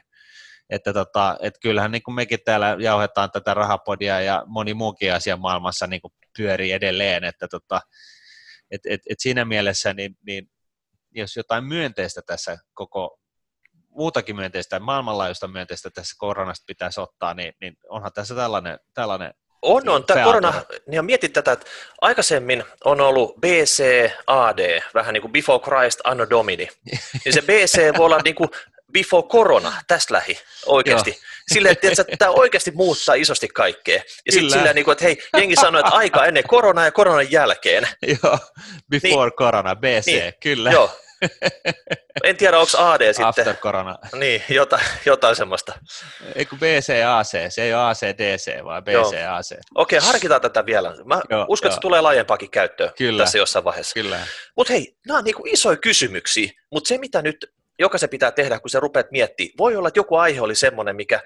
Että 0.70 0.94
tota, 0.94 1.38
et 1.42 1.54
kyllähän 1.62 1.92
niin 1.92 2.04
kuin 2.04 2.16
mekin 2.16 2.40
täällä 2.46 2.78
jauhetaan 2.80 3.32
tätä 3.32 3.54
rahapodia 3.54 4.22
ja 4.22 4.44
moni 4.48 4.74
muukin 4.74 5.14
asia 5.14 5.38
maailmassa 5.38 5.88
niin 5.88 6.02
kuin 6.02 6.14
pyörii 6.38 6.72
edelleen, 6.72 7.24
että 7.24 7.48
tota, 7.48 7.82
et, 8.72 8.82
et, 8.86 9.02
et 9.10 9.20
siinä 9.20 9.46
mielessä 9.46 9.94
niin, 9.94 10.18
niin 10.26 10.52
jos 11.12 11.36
jotain 11.36 11.64
myönteistä 11.64 12.22
tässä 12.26 12.58
koko 12.74 13.20
muutakin 13.90 14.36
myönteistä, 14.36 14.80
maailmanlaajuista 14.80 15.48
myönteistä 15.48 15.90
tässä 15.90 16.16
koronasta 16.18 16.64
pitäisi 16.68 17.02
ottaa, 17.02 17.34
niin, 17.34 17.54
niin 17.62 17.78
onhan 17.90 18.14
tässä 18.14 18.36
tällainen, 18.36 18.80
tällainen 18.94 19.34
on, 19.62 19.89
on. 19.89 20.03
Tämä 20.03 20.24
korona, 20.24 20.53
niin 20.88 21.05
mietit 21.05 21.34
tätä, 21.34 21.51
että 21.51 21.66
aikaisemmin 22.01 22.64
on 22.86 23.01
ollut 23.01 23.36
BC, 23.41 24.12
AD, 24.28 24.82
vähän 24.93 25.14
niin 25.14 25.22
kuin 25.22 25.32
Before 25.32 25.64
Christ, 25.64 25.99
Anno 26.03 26.30
Domini. 26.30 26.68
Niin 27.26 27.34
se 27.34 27.41
BC 27.41 27.97
voi 27.97 28.05
olla 28.05 28.20
niin 28.24 28.36
kuin 28.36 28.49
before 28.91 29.28
corona, 29.28 29.74
tästä 29.88 30.14
lähi 30.14 30.39
oikeasti. 30.66 31.20
Silleen, 31.53 31.72
että, 31.72 31.88
että 31.88 32.18
tämä 32.20 32.32
oikeasti 32.32 32.72
muuttaa 32.72 33.16
isosti 33.16 33.47
kaikkea. 33.47 34.01
Ja 34.26 34.32
sitten 34.32 34.51
silleen, 34.51 34.76
niin 34.76 34.86
kuin, 34.86 34.91
että 34.91 35.05
hei, 35.05 35.18
jengi 35.38 35.55
sanoi, 35.55 35.80
että 35.80 35.91
aika 35.91 36.26
ennen 36.26 36.43
koronaa 36.47 36.86
ja 36.86 36.91
koronan 36.91 37.32
jälkeen. 37.32 37.88
Joo, 38.24 38.39
before 38.89 39.30
niin, 39.30 39.34
corona, 39.38 39.76
BC, 39.76 40.05
niin, 40.05 40.34
kyllä. 40.39 40.72
Joo. 40.72 40.91
En 42.24 42.38
tiedä, 42.38 42.60
onko 42.60 42.78
AD 42.78 43.14
sitten. 43.14 43.26
After 43.26 43.56
corona. 43.56 43.96
Niin, 44.16 44.44
jotain, 44.50 44.86
jotain 45.06 45.36
semmoista. 45.36 45.74
Ei 46.36 46.46
kun 46.46 46.60
BCAC, 46.60 47.50
se 47.50 47.64
ei 47.64 47.74
ole 47.74 47.84
ACDC, 47.84 48.64
vaan 48.64 48.84
BCAC. 48.84 49.52
Okei, 49.76 49.98
okay, 49.98 50.08
harkitaan 50.08 50.42
tätä 50.42 50.66
vielä. 50.66 50.96
Mä 51.06 51.22
joo, 51.30 51.46
uskon, 51.50 51.68
joo. 51.68 51.70
että 51.70 51.76
se 51.76 51.82
tulee 51.82 52.02
laajempaakin 52.02 52.52
käyttöön 52.52 52.92
Kyllä. 52.98 53.24
tässä 53.24 53.38
jossain 53.38 53.66
vaiheessa. 53.66 53.94
Kyllä. 53.94 54.20
Mutta 54.56 54.74
hei, 54.74 54.96
nämä 55.08 55.18
on 55.18 55.24
niinku 55.24 55.44
isoja 55.46 55.78
kysymyksiä, 55.78 56.52
mutta 56.72 56.88
se 56.88 56.98
mitä 56.98 57.22
nyt 57.22 57.54
jokaisen 57.80 58.10
pitää 58.10 58.32
tehdä, 58.32 58.60
kun 58.60 58.70
sä 58.70 58.80
rupeat 58.80 59.12
miettimään. 59.12 59.54
Voi 59.58 59.76
olla, 59.76 59.88
että 59.88 60.00
joku 60.00 60.16
aihe 60.16 60.42
oli 60.42 60.56
semmoinen, 60.56 60.96
mikä, 60.96 61.22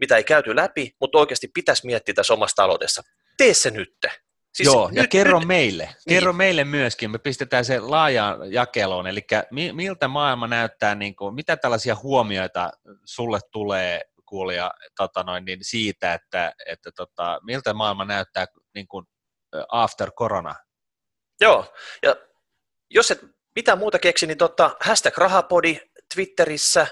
mitä 0.00 0.16
ei 0.16 0.24
käyty 0.24 0.56
läpi, 0.56 0.96
mutta 1.00 1.18
oikeasti 1.18 1.50
pitäisi 1.54 1.86
miettiä 1.86 2.14
tässä 2.14 2.32
omassa 2.34 2.56
taloudessa. 2.56 3.02
Tee 3.36 3.54
se 3.54 3.70
nyt. 3.70 4.06
Siis 4.54 4.66
Joo, 4.66 4.88
nyt, 4.88 4.96
ja 4.96 5.06
kerro 5.08 5.38
nyt, 5.38 5.48
meille. 5.48 5.84
Niin. 5.84 5.94
Kerro 6.08 6.32
meille 6.32 6.64
myöskin. 6.64 7.10
Me 7.10 7.18
pistetään 7.18 7.64
se 7.64 7.80
laajaan 7.80 8.52
jakeluun. 8.52 9.06
Eli 9.06 9.26
miltä 9.72 10.08
maailma 10.08 10.46
näyttää, 10.46 10.94
niin 10.94 11.16
kuin, 11.16 11.34
mitä 11.34 11.56
tällaisia 11.56 11.96
huomioita 12.02 12.70
sulle 13.04 13.38
tulee 13.52 14.00
kuulija 14.26 14.70
tota 14.96 15.22
noin, 15.22 15.44
niin 15.44 15.58
siitä, 15.62 16.14
että, 16.14 16.52
että 16.66 16.90
tota, 16.96 17.40
miltä 17.42 17.74
maailma 17.74 18.04
näyttää 18.04 18.46
niin 18.74 18.88
kuin 18.88 19.06
after 19.68 20.10
corona? 20.10 20.54
Joo, 21.40 21.74
ja 22.02 22.16
jos 22.90 23.10
et 23.10 23.20
mitään 23.56 23.78
muuta 23.78 23.98
keksi, 23.98 24.26
niin 24.26 24.38
tota, 24.38 24.76
hashtag 24.80 25.18
rahapodi, 25.18 25.80
Twitterissä, 26.14 26.86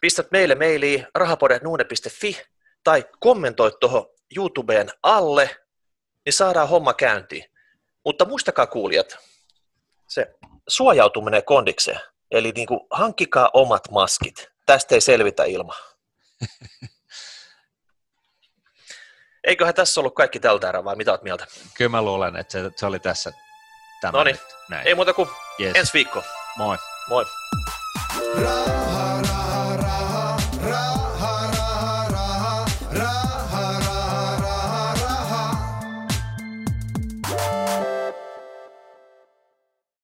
pistät 0.00 0.30
meille 0.30 0.54
mailiin 0.54 1.06
rahapodetnuune.fi 1.14 2.42
tai 2.84 3.04
kommentoi 3.20 3.72
tuohon 3.80 4.06
YouTubeen 4.36 4.90
alle, 5.02 5.56
niin 6.26 6.32
saadaan 6.32 6.68
homma 6.68 6.94
käyntiin. 6.94 7.44
Mutta 8.04 8.24
muistakaa 8.24 8.66
kuulijat, 8.66 9.18
se 10.08 10.26
suojautuminen 10.68 11.44
kondikseen, 11.44 12.00
eli 12.30 12.52
niin 12.52 12.66
kuin, 12.66 12.80
hankkikaa 12.90 13.50
omat 13.52 13.90
maskit. 13.90 14.48
Tästä 14.66 14.94
ei 14.94 15.00
selvitä 15.00 15.44
ilman. 15.44 15.76
Eiköhän 19.44 19.74
tässä 19.74 20.00
ollut 20.00 20.14
kaikki 20.14 20.40
tältä 20.40 20.68
erää, 20.68 20.84
vai 20.84 20.96
mitä 20.96 21.10
olet 21.10 21.22
mieltä? 21.22 21.46
Kyllä 21.74 21.88
mä 21.88 22.02
luulen, 22.02 22.36
että 22.36 22.52
se, 22.52 22.70
se 22.76 22.86
oli 22.86 22.98
tässä 22.98 23.32
tämä. 24.00 24.18
No 24.18 24.24
niin, 24.24 24.38
ei 24.84 24.94
muuta 24.94 25.12
kuin 25.14 25.28
yes. 25.60 25.76
ensi 25.76 25.92
viikko. 25.94 26.22
Moi. 26.56 26.76
Moi. 27.08 27.24
Ra- 28.36 29.15